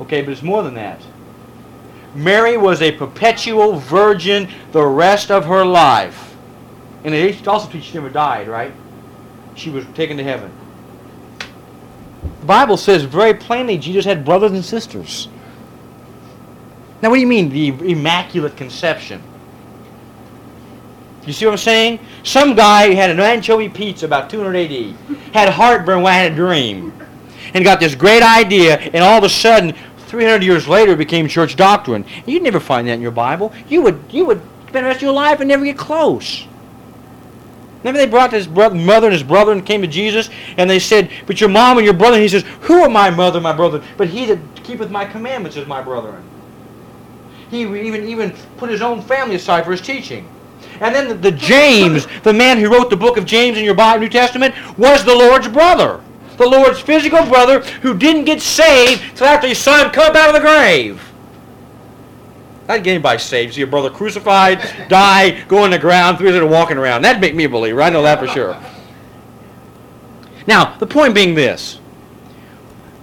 Okay, 0.01 0.21
but 0.21 0.31
it's 0.31 0.43
more 0.43 0.63
than 0.63 0.73
that. 0.73 1.01
Mary 2.15 2.57
was 2.57 2.81
a 2.81 2.91
perpetual 2.91 3.79
virgin 3.79 4.49
the 4.71 4.85
rest 4.85 5.31
of 5.31 5.45
her 5.45 5.63
life. 5.63 6.32
And 7.03 7.13
it 7.13 7.47
also 7.47 7.69
teaches 7.69 7.87
she 7.87 7.95
never 7.95 8.09
died, 8.09 8.47
right? 8.47 8.73
She 9.55 9.69
was 9.69 9.85
taken 9.93 10.17
to 10.17 10.23
heaven. 10.23 10.51
The 12.39 12.45
Bible 12.45 12.77
says 12.77 13.03
very 13.03 13.33
plainly 13.33 13.77
Jesus 13.77 14.05
had 14.05 14.25
brothers 14.25 14.51
and 14.51 14.63
sisters. 14.63 15.27
Now, 17.01 17.09
what 17.09 17.15
do 17.15 17.21
you 17.21 17.27
mean, 17.27 17.49
the 17.49 17.69
Immaculate 17.91 18.55
Conception? 18.55 19.21
You 21.25 21.33
see 21.33 21.45
what 21.45 21.51
I'm 21.53 21.57
saying? 21.57 21.99
Some 22.23 22.55
guy 22.55 22.93
had 22.93 23.09
an 23.09 23.19
anchovy 23.19 23.69
pizza 23.69 24.05
about 24.05 24.29
200 24.29 24.55
AD, 24.55 24.95
had 25.33 25.49
heartburn 25.49 26.01
when 26.01 26.13
I 26.13 26.17
had 26.17 26.31
a 26.33 26.35
dream, 26.35 26.93
and 27.53 27.63
got 27.63 27.79
this 27.79 27.95
great 27.95 28.23
idea, 28.23 28.77
and 28.77 28.97
all 28.97 29.17
of 29.17 29.23
a 29.23 29.29
sudden, 29.29 29.73
300 30.07 30.43
years 30.43 30.67
later, 30.67 30.95
became 30.95 31.27
church 31.27 31.55
doctrine. 31.55 32.05
You'd 32.25 32.43
never 32.43 32.59
find 32.59 32.87
that 32.87 32.93
in 32.93 33.01
your 33.01 33.11
Bible. 33.11 33.53
You 33.67 33.81
would, 33.83 34.03
you 34.09 34.25
would 34.25 34.41
spend 34.67 34.85
the 34.85 34.89
rest 34.89 34.97
of 34.97 35.03
your 35.03 35.13
life 35.13 35.39
and 35.39 35.47
never 35.47 35.65
get 35.65 35.77
close. 35.77 36.45
Remember 37.83 37.99
they 37.99 38.09
brought 38.09 38.31
his 38.31 38.47
brother, 38.47 38.75
mother 38.75 39.07
and 39.07 39.13
his 39.13 39.23
brother 39.23 39.51
and 39.51 39.65
came 39.65 39.81
to 39.81 39.87
Jesus, 39.87 40.29
and 40.57 40.69
they 40.69 40.79
said, 40.79 41.09
But 41.27 41.41
your 41.41 41.49
mom 41.49 41.77
and 41.77 41.85
your 41.85 41.93
brother, 41.93 42.15
and 42.15 42.23
he 42.23 42.29
says, 42.29 42.43
Who 42.61 42.81
are 42.81 42.89
my 42.89 43.09
mother 43.09 43.37
and 43.37 43.43
my 43.43 43.51
brother? 43.51 43.83
But 43.97 44.07
he 44.07 44.25
that 44.27 44.39
keepeth 44.63 44.89
my 44.89 45.03
commandments 45.03 45.57
is 45.57 45.67
my 45.67 45.81
brethren. 45.81 46.23
He 47.51 47.61
even, 47.61 48.07
even 48.07 48.31
put 48.57 48.69
his 48.69 48.81
own 48.81 49.01
family 49.01 49.35
aside 49.35 49.65
for 49.65 49.71
his 49.71 49.81
teaching. 49.81 50.27
And 50.79 50.95
then 50.95 51.09
the, 51.09 51.15
the 51.15 51.31
James, 51.31 52.07
the 52.23 52.33
man 52.33 52.57
who 52.57 52.71
wrote 52.71 52.89
the 52.89 52.97
book 52.97 53.17
of 53.17 53.25
James 53.25 53.57
in 53.57 53.65
your 53.65 53.75
Bible, 53.75 54.01
New 54.01 54.09
Testament, 54.09 54.55
was 54.77 55.03
the 55.03 55.13
Lord's 55.13 55.47
brother. 55.49 56.01
The 56.37 56.47
Lord's 56.47 56.79
physical 56.79 57.23
brother 57.25 57.59
who 57.81 57.95
didn't 57.95 58.25
get 58.25 58.41
saved 58.41 59.03
until 59.11 59.27
after 59.27 59.47
he 59.47 59.53
saw 59.53 59.83
him 59.83 59.91
come 59.91 60.09
up 60.09 60.15
out 60.15 60.29
of 60.29 60.35
the 60.35 60.41
grave. 60.41 61.12
Get 62.79 62.91
anybody 62.91 63.19
saved. 63.19 63.53
See 63.53 63.59
your 63.59 63.67
brother 63.67 63.89
crucified, 63.89 64.87
die, 64.89 65.41
go 65.45 65.63
on 65.63 65.71
the 65.71 65.79
ground, 65.79 66.17
three 66.17 66.27
days 66.27 66.33
later 66.33 66.47
walking 66.47 66.77
around. 66.77 67.01
That'd 67.03 67.21
make 67.21 67.35
me 67.35 67.43
a 67.43 67.49
believer. 67.49 67.81
I 67.81 67.89
know 67.89 68.01
that 68.03 68.19
for 68.19 68.27
sure. 68.27 68.57
Now, 70.47 70.75
the 70.77 70.87
point 70.87 71.13
being 71.13 71.35
this. 71.35 71.79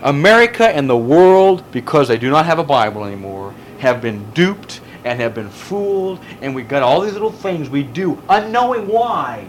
America 0.02 0.66
and 0.66 0.88
the 0.88 0.96
world, 0.96 1.62
because 1.72 2.08
they 2.08 2.16
do 2.16 2.30
not 2.30 2.46
have 2.46 2.58
a 2.58 2.64
Bible 2.64 3.04
anymore, 3.04 3.54
have 3.78 4.00
been 4.00 4.30
duped 4.32 4.80
and 5.04 5.20
have 5.20 5.34
been 5.34 5.48
fooled, 5.48 6.20
and 6.40 6.54
we've 6.54 6.68
got 6.68 6.82
all 6.82 7.00
these 7.00 7.12
little 7.12 7.32
things 7.32 7.68
we 7.68 7.82
do, 7.82 8.20
unknowing 8.28 8.86
why. 8.86 9.46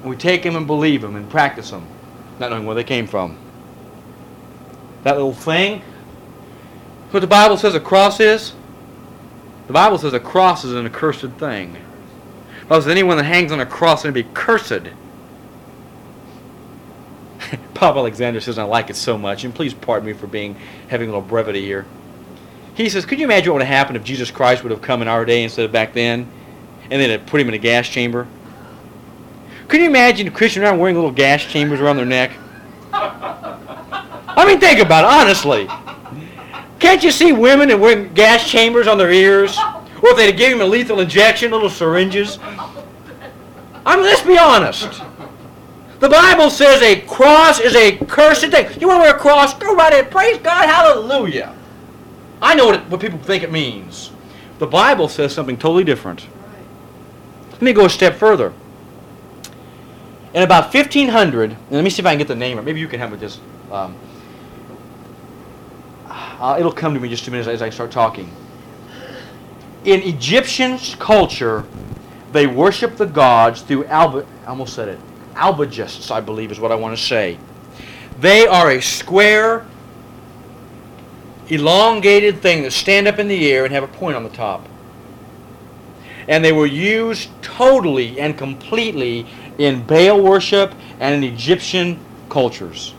And 0.00 0.10
we 0.10 0.16
take 0.16 0.42
them 0.42 0.56
and 0.56 0.66
believe 0.66 1.02
them 1.02 1.16
and 1.16 1.28
practice 1.28 1.70
them, 1.70 1.86
not 2.38 2.50
knowing 2.50 2.66
where 2.66 2.74
they 2.74 2.84
came 2.84 3.06
from. 3.06 3.36
That 5.02 5.16
little 5.16 5.34
thing, 5.34 5.82
what 7.10 7.20
the 7.20 7.26
Bible 7.26 7.56
says 7.56 7.74
a 7.74 7.80
cross 7.80 8.20
is? 8.20 8.54
The 9.66 9.72
Bible 9.72 9.98
says 9.98 10.12
a 10.12 10.20
cross 10.20 10.64
is 10.64 10.72
an 10.74 10.86
accursed 10.86 11.30
thing. 11.38 11.76
The 12.68 12.90
anyone 12.90 13.16
that 13.16 13.24
hangs 13.24 13.50
on 13.50 13.60
a 13.60 13.66
cross 13.66 14.00
is 14.00 14.02
going 14.04 14.14
to 14.14 14.22
be 14.22 14.28
cursed. 14.32 14.82
Bob 17.74 17.96
Alexander 17.96 18.40
says 18.40 18.58
I 18.58 18.62
like 18.62 18.90
it 18.90 18.96
so 18.96 19.18
much, 19.18 19.44
and 19.44 19.54
please 19.54 19.74
pardon 19.74 20.06
me 20.06 20.12
for 20.12 20.28
being 20.28 20.56
having 20.88 21.08
a 21.08 21.12
little 21.12 21.26
brevity 21.26 21.62
here. 21.62 21.84
He 22.74 22.88
says, 22.88 23.04
could 23.04 23.18
you 23.18 23.24
imagine 23.24 23.52
what 23.52 23.58
would 23.58 23.66
have 23.66 23.76
happened 23.76 23.96
if 23.96 24.04
Jesus 24.04 24.30
Christ 24.30 24.62
would 24.62 24.70
have 24.70 24.82
come 24.82 25.02
in 25.02 25.08
our 25.08 25.24
day 25.24 25.42
instead 25.42 25.64
of 25.64 25.72
back 25.72 25.92
then, 25.92 26.30
and 26.90 27.02
then 27.02 27.24
put 27.26 27.40
him 27.40 27.48
in 27.48 27.54
a 27.54 27.58
gas 27.58 27.88
chamber? 27.88 28.26
Could 29.66 29.80
you 29.80 29.86
imagine 29.86 30.30
Christians 30.30 30.64
around 30.64 30.78
wearing 30.78 30.94
little 30.94 31.10
gas 31.10 31.44
chambers 31.44 31.80
around 31.80 31.96
their 31.96 32.06
neck? 32.06 32.32
I 32.92 34.44
mean, 34.46 34.60
think 34.60 34.80
about 34.80 35.04
it, 35.04 35.10
honestly. 35.10 35.68
Can't 36.80 37.04
you 37.04 37.10
see 37.10 37.30
women 37.30 37.68
that 37.68 37.78
wear 37.78 38.04
gas 38.04 38.50
chambers 38.50 38.86
on 38.86 38.98
their 38.98 39.12
ears? 39.12 39.56
Or 40.02 40.10
if 40.10 40.16
they 40.16 40.32
gave 40.32 40.56
him 40.56 40.62
a 40.62 40.64
lethal 40.64 41.00
injection, 41.00 41.52
little 41.52 41.70
syringes? 41.70 42.38
I 43.86 43.96
mean, 43.96 44.04
let's 44.04 44.22
be 44.22 44.38
honest. 44.38 45.02
The 46.00 46.08
Bible 46.08 46.48
says 46.48 46.80
a 46.82 47.02
cross 47.02 47.60
is 47.60 47.76
a 47.76 47.98
cursed 48.06 48.50
thing. 48.50 48.80
You 48.80 48.88
want 48.88 49.00
to 49.00 49.02
wear 49.02 49.14
a 49.14 49.18
cross? 49.18 49.52
Go 49.54 49.76
right 49.76 49.92
ahead. 49.92 50.10
Praise 50.10 50.38
God. 50.38 50.66
Hallelujah. 50.66 51.54
I 52.40 52.54
know 52.54 52.66
what, 52.66 52.74
it, 52.76 52.88
what 52.88 53.00
people 53.00 53.18
think 53.18 53.42
it 53.42 53.52
means. 53.52 54.10
The 54.58 54.66
Bible 54.66 55.08
says 55.08 55.34
something 55.34 55.58
totally 55.58 55.84
different. 55.84 56.26
Let 57.52 57.60
me 57.60 57.74
go 57.74 57.84
a 57.84 57.90
step 57.90 58.14
further. 58.16 58.54
In 60.32 60.42
about 60.42 60.72
1500, 60.72 61.56
let 61.70 61.84
me 61.84 61.90
see 61.90 62.00
if 62.00 62.06
I 62.06 62.12
can 62.12 62.18
get 62.18 62.28
the 62.28 62.34
name, 62.34 62.58
or 62.58 62.62
maybe 62.62 62.80
you 62.80 62.88
can 62.88 62.98
help 62.98 63.10
with 63.10 63.20
this. 63.20 63.38
Um, 63.70 63.94
uh, 66.40 66.56
it'll 66.58 66.72
come 66.72 66.94
to 66.94 67.00
me 67.00 67.08
just 67.08 67.28
a 67.28 67.30
minute 67.30 67.46
as 67.46 67.60
I 67.60 67.68
start 67.68 67.90
talking. 67.90 68.34
In 69.84 70.00
Egyptian 70.02 70.78
culture, 70.98 71.66
they 72.32 72.46
worship 72.46 72.96
the 72.96 73.06
gods 73.06 73.60
through 73.60 73.84
alba. 73.84 74.26
I 74.44 74.48
almost 74.48 74.74
said 74.74 74.88
it. 74.88 74.98
Albagists, 75.34 76.10
I 76.10 76.20
believe, 76.20 76.50
is 76.50 76.58
what 76.58 76.72
I 76.72 76.74
want 76.74 76.96
to 76.96 77.02
say. 77.02 77.38
They 78.18 78.46
are 78.46 78.70
a 78.70 78.80
square, 78.80 79.66
elongated 81.48 82.40
thing 82.40 82.62
that 82.62 82.72
stand 82.72 83.06
up 83.06 83.18
in 83.18 83.28
the 83.28 83.52
air 83.52 83.64
and 83.64 83.72
have 83.72 83.82
a 83.82 83.88
point 83.88 84.16
on 84.16 84.22
the 84.22 84.30
top. 84.30 84.66
And 86.26 86.44
they 86.44 86.52
were 86.52 86.66
used 86.66 87.28
totally 87.42 88.18
and 88.18 88.36
completely 88.36 89.26
in 89.58 89.82
Baal 89.84 90.22
worship 90.22 90.74
and 91.00 91.14
in 91.14 91.32
Egyptian 91.32 91.98
cultures. 92.28 92.94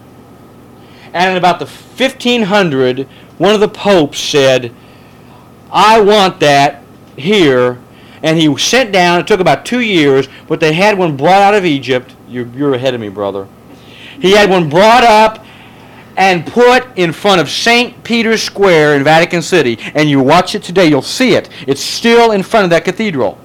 And 1.13 1.31
in 1.31 1.37
about 1.37 1.59
the 1.59 1.65
1500, 1.65 3.07
one 3.37 3.53
of 3.53 3.59
the 3.59 3.67
popes 3.67 4.19
said, 4.19 4.73
I 5.71 5.99
want 6.01 6.39
that 6.41 6.83
here. 7.17 7.79
And 8.23 8.37
he 8.37 8.55
sent 8.57 8.91
down, 8.91 9.19
it 9.19 9.27
took 9.27 9.39
about 9.39 9.65
two 9.65 9.79
years, 9.79 10.27
but 10.47 10.59
they 10.59 10.73
had 10.73 10.97
one 10.97 11.17
brought 11.17 11.41
out 11.41 11.55
of 11.55 11.65
Egypt. 11.65 12.15
You're, 12.27 12.47
you're 12.47 12.73
ahead 12.75 12.93
of 12.93 13.01
me, 13.01 13.09
brother. 13.09 13.47
He 14.19 14.31
had 14.31 14.49
one 14.49 14.69
brought 14.69 15.03
up 15.03 15.43
and 16.17 16.45
put 16.45 16.85
in 16.97 17.11
front 17.11 17.41
of 17.41 17.49
St. 17.49 18.03
Peter's 18.03 18.43
Square 18.43 18.95
in 18.95 19.03
Vatican 19.03 19.41
City. 19.41 19.79
And 19.95 20.09
you 20.09 20.21
watch 20.21 20.53
it 20.53 20.61
today, 20.61 20.85
you'll 20.85 21.01
see 21.01 21.33
it. 21.33 21.49
It's 21.65 21.81
still 21.81 22.31
in 22.31 22.43
front 22.43 22.65
of 22.65 22.69
that 22.69 22.85
cathedral. 22.85 23.39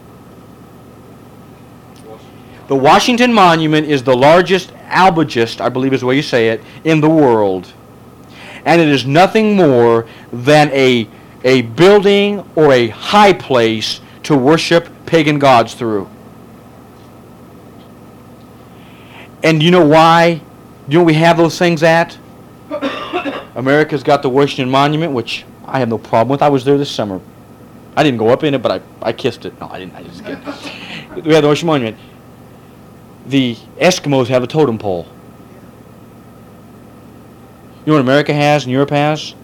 The 2.69 2.75
Washington 2.75 3.33
Monument 3.33 3.87
is 3.87 4.03
the 4.03 4.17
largest 4.17 4.73
albagist, 4.89 5.61
I 5.61 5.69
believe 5.69 5.93
is 5.93 6.01
the 6.01 6.07
way 6.07 6.17
you 6.17 6.23
say 6.23 6.49
it, 6.49 6.61
in 6.83 7.01
the 7.01 7.09
world. 7.09 7.73
And 8.64 8.81
it 8.81 8.89
is 8.89 9.07
nothing 9.07 9.55
more 9.55 10.07
than 10.33 10.71
a, 10.73 11.09
a 11.45 11.62
building 11.62 12.49
or 12.57 12.73
a 12.73 12.89
high 12.89 13.33
place 13.33 14.01
to 14.25 14.37
worship 14.37 14.89
pagan 15.07 15.39
gods 15.39 15.75
through. 15.75 16.09
And 19.45 19.62
you 19.62 19.71
know 19.71 19.87
why? 19.87 20.41
You 20.89 20.99
know 20.99 21.05
we 21.05 21.14
have 21.14 21.37
those 21.37 21.57
things 21.57 21.85
at? 21.85 22.19
America's 23.55 24.03
got 24.03 24.23
the 24.23 24.29
Washington 24.29 24.69
Monument, 24.69 25.12
which 25.12 25.45
I 25.64 25.79
have 25.79 25.89
no 25.89 25.99
problem 25.99 26.31
with. 26.31 26.43
I 26.43 26.49
was 26.49 26.64
there 26.64 26.77
this 26.77 26.91
summer. 26.91 27.21
I 27.97 28.03
didn't 28.03 28.19
go 28.19 28.31
up 28.31 28.43
in 28.43 28.55
it, 28.55 28.62
but 28.62 28.73
I, 28.73 29.09
I 29.09 29.12
kissed 29.12 29.45
it. 29.45 29.59
No, 29.61 29.69
I 29.69 29.79
didn't. 29.79 29.95
I 29.95 30.03
just 30.03 30.25
kidding. 30.25 31.25
we 31.25 31.33
have 31.35 31.43
the 31.43 31.49
Washington 31.49 31.67
Monument. 31.67 31.99
The 33.27 33.57
Eskimos 33.79 34.29
have 34.29 34.43
a 34.43 34.47
totem 34.47 34.79
pole. 34.79 35.07
You 37.85 37.93
know 37.93 37.95
what 37.95 38.01
America 38.01 38.33
has 38.33 38.64
and 38.64 38.72
Europe 38.72 38.91
has? 38.91 39.35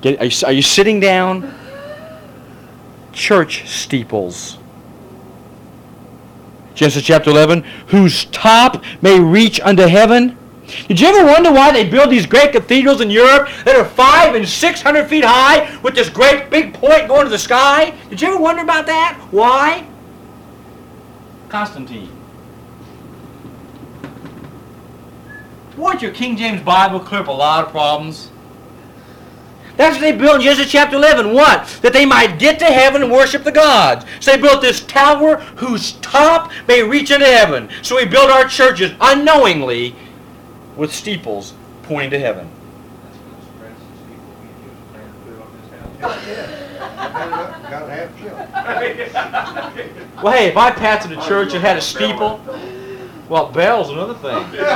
Get, 0.00 0.20
are, 0.20 0.24
you, 0.24 0.46
are 0.46 0.52
you 0.52 0.62
sitting 0.62 1.00
down? 1.00 1.54
church 3.12 3.68
steeples. 3.68 4.58
Genesis 6.74 7.02
chapter 7.02 7.30
11, 7.30 7.62
whose 7.88 8.24
top 8.26 8.82
may 9.02 9.20
reach 9.20 9.60
unto 9.60 9.82
heaven. 9.82 10.36
Did 10.86 11.00
you 11.00 11.08
ever 11.08 11.26
wonder 11.26 11.50
why 11.50 11.72
they 11.72 11.88
build 11.88 12.10
these 12.10 12.26
great 12.26 12.52
cathedrals 12.52 13.00
in 13.00 13.10
Europe 13.10 13.48
that 13.64 13.74
are 13.74 13.84
five 13.84 14.36
and 14.36 14.48
six 14.48 14.80
hundred 14.80 15.08
feet 15.08 15.24
high 15.24 15.76
with 15.82 15.94
this 15.94 16.08
great 16.08 16.48
big 16.48 16.72
point 16.74 17.08
going 17.08 17.24
to 17.24 17.30
the 17.30 17.38
sky? 17.38 17.92
Did 18.08 18.22
you 18.22 18.28
ever 18.28 18.38
wonder 18.38 18.62
about 18.62 18.86
that? 18.86 19.18
Why? 19.30 19.86
Constantine. 21.48 22.19
Won't 25.80 26.02
your 26.02 26.12
King 26.12 26.36
James 26.36 26.60
Bible 26.60 27.00
clear 27.00 27.22
up 27.22 27.28
a 27.28 27.32
lot 27.32 27.64
of 27.64 27.70
problems? 27.70 28.30
That's 29.78 29.94
what 29.94 30.02
they 30.02 30.12
built 30.12 30.36
in 30.36 30.42
Genesis 30.42 30.70
chapter 30.70 30.96
11. 30.96 31.32
What? 31.32 31.66
That 31.80 31.94
they 31.94 32.04
might 32.04 32.38
get 32.38 32.58
to 32.58 32.66
heaven 32.66 33.02
and 33.02 33.10
worship 33.10 33.44
the 33.44 33.52
gods. 33.52 34.04
So 34.20 34.32
they 34.32 34.42
built 34.42 34.60
this 34.60 34.82
tower 34.82 35.36
whose 35.56 35.92
top 35.92 36.52
may 36.68 36.82
reach 36.82 37.10
into 37.10 37.24
heaven. 37.24 37.70
So 37.80 37.96
we 37.96 38.04
build 38.04 38.30
our 38.30 38.46
churches 38.46 38.92
unknowingly 39.00 39.94
with 40.76 40.92
steeples 40.92 41.54
pointing 41.82 42.10
to 42.10 42.18
heaven. 42.18 42.50
That's 43.02 43.16
gonna 43.16 43.42
spread 43.42 43.74
some 43.78 43.88
people 44.06 44.34
we 44.42 44.48
use 44.68 44.84
trying 44.92 45.08
to 45.08 45.16
put 45.24 45.34
on 45.40 45.48
this 45.62 45.70
house. 45.80 47.70
Gotta 47.70 47.90
have 47.90 48.10
children. 48.20 48.48
Well, 50.22 50.34
hey, 50.34 50.48
if 50.48 50.56
I 50.58 50.72
pastored 50.72 51.18
a 51.18 51.26
church 51.26 51.52
that 51.52 51.60
had 51.60 51.78
a 51.78 51.80
steeple, 51.80 52.38
well, 53.30 53.50
bell's 53.50 53.88
another 53.88 54.14
thing. 54.14 54.60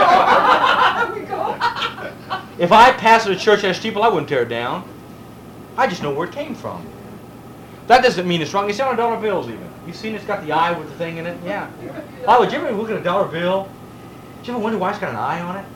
If 2.57 2.71
I 2.71 2.93
pastored 2.93 3.33
a 3.33 3.37
church 3.37 3.63
that 3.63 3.75
steeple, 3.75 4.05
I 4.05 4.09
wouldn't 4.09 4.29
tear 4.29 4.43
it 4.43 4.49
down. 4.49 4.89
I 5.77 5.89
just 5.89 6.05
know 6.05 6.15
where 6.15 6.29
it 6.29 6.33
came 6.33 6.55
from. 6.55 6.87
That 7.89 8.03
doesn't 8.03 8.29
mean 8.29 8.41
it's 8.41 8.55
wrong. 8.55 8.71
It's 8.71 8.79
on 8.79 8.97
dollar 8.97 9.21
bills 9.21 9.49
even. 9.49 9.69
You've 9.87 9.97
seen 9.97 10.15
it's 10.15 10.25
got 10.25 10.45
the 10.45 10.53
eye 10.53 10.79
with 10.79 10.89
the 10.89 10.95
thing 10.95 11.17
in 11.17 11.27
it? 11.27 11.37
Yeah. 11.45 11.69
Oh, 12.29 12.41
would 12.41 12.53
you 12.53 12.59
ever 12.59 12.71
look 12.71 12.91
at 12.91 12.97
a 12.97 13.03
dollar 13.03 13.27
bill? 13.27 13.69
Did 14.39 14.47
you 14.47 14.55
ever 14.55 14.63
wonder 14.63 14.79
why 14.79 14.91
it's 14.91 15.01
got 15.01 15.11
an 15.11 15.17
eye 15.17 15.41
on 15.41 15.57
it? 15.57 15.67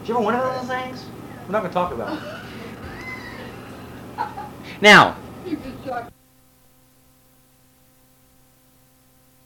Did 0.00 0.08
you 0.08 0.14
ever 0.14 0.24
wonder 0.24 0.40
those 0.40 0.66
things? 0.66 1.04
We're 1.46 1.52
not 1.52 1.60
going 1.60 1.70
to 1.70 1.74
talk 1.74 1.92
about 1.92 2.16
it. 2.16 2.22
Now, 4.82 5.16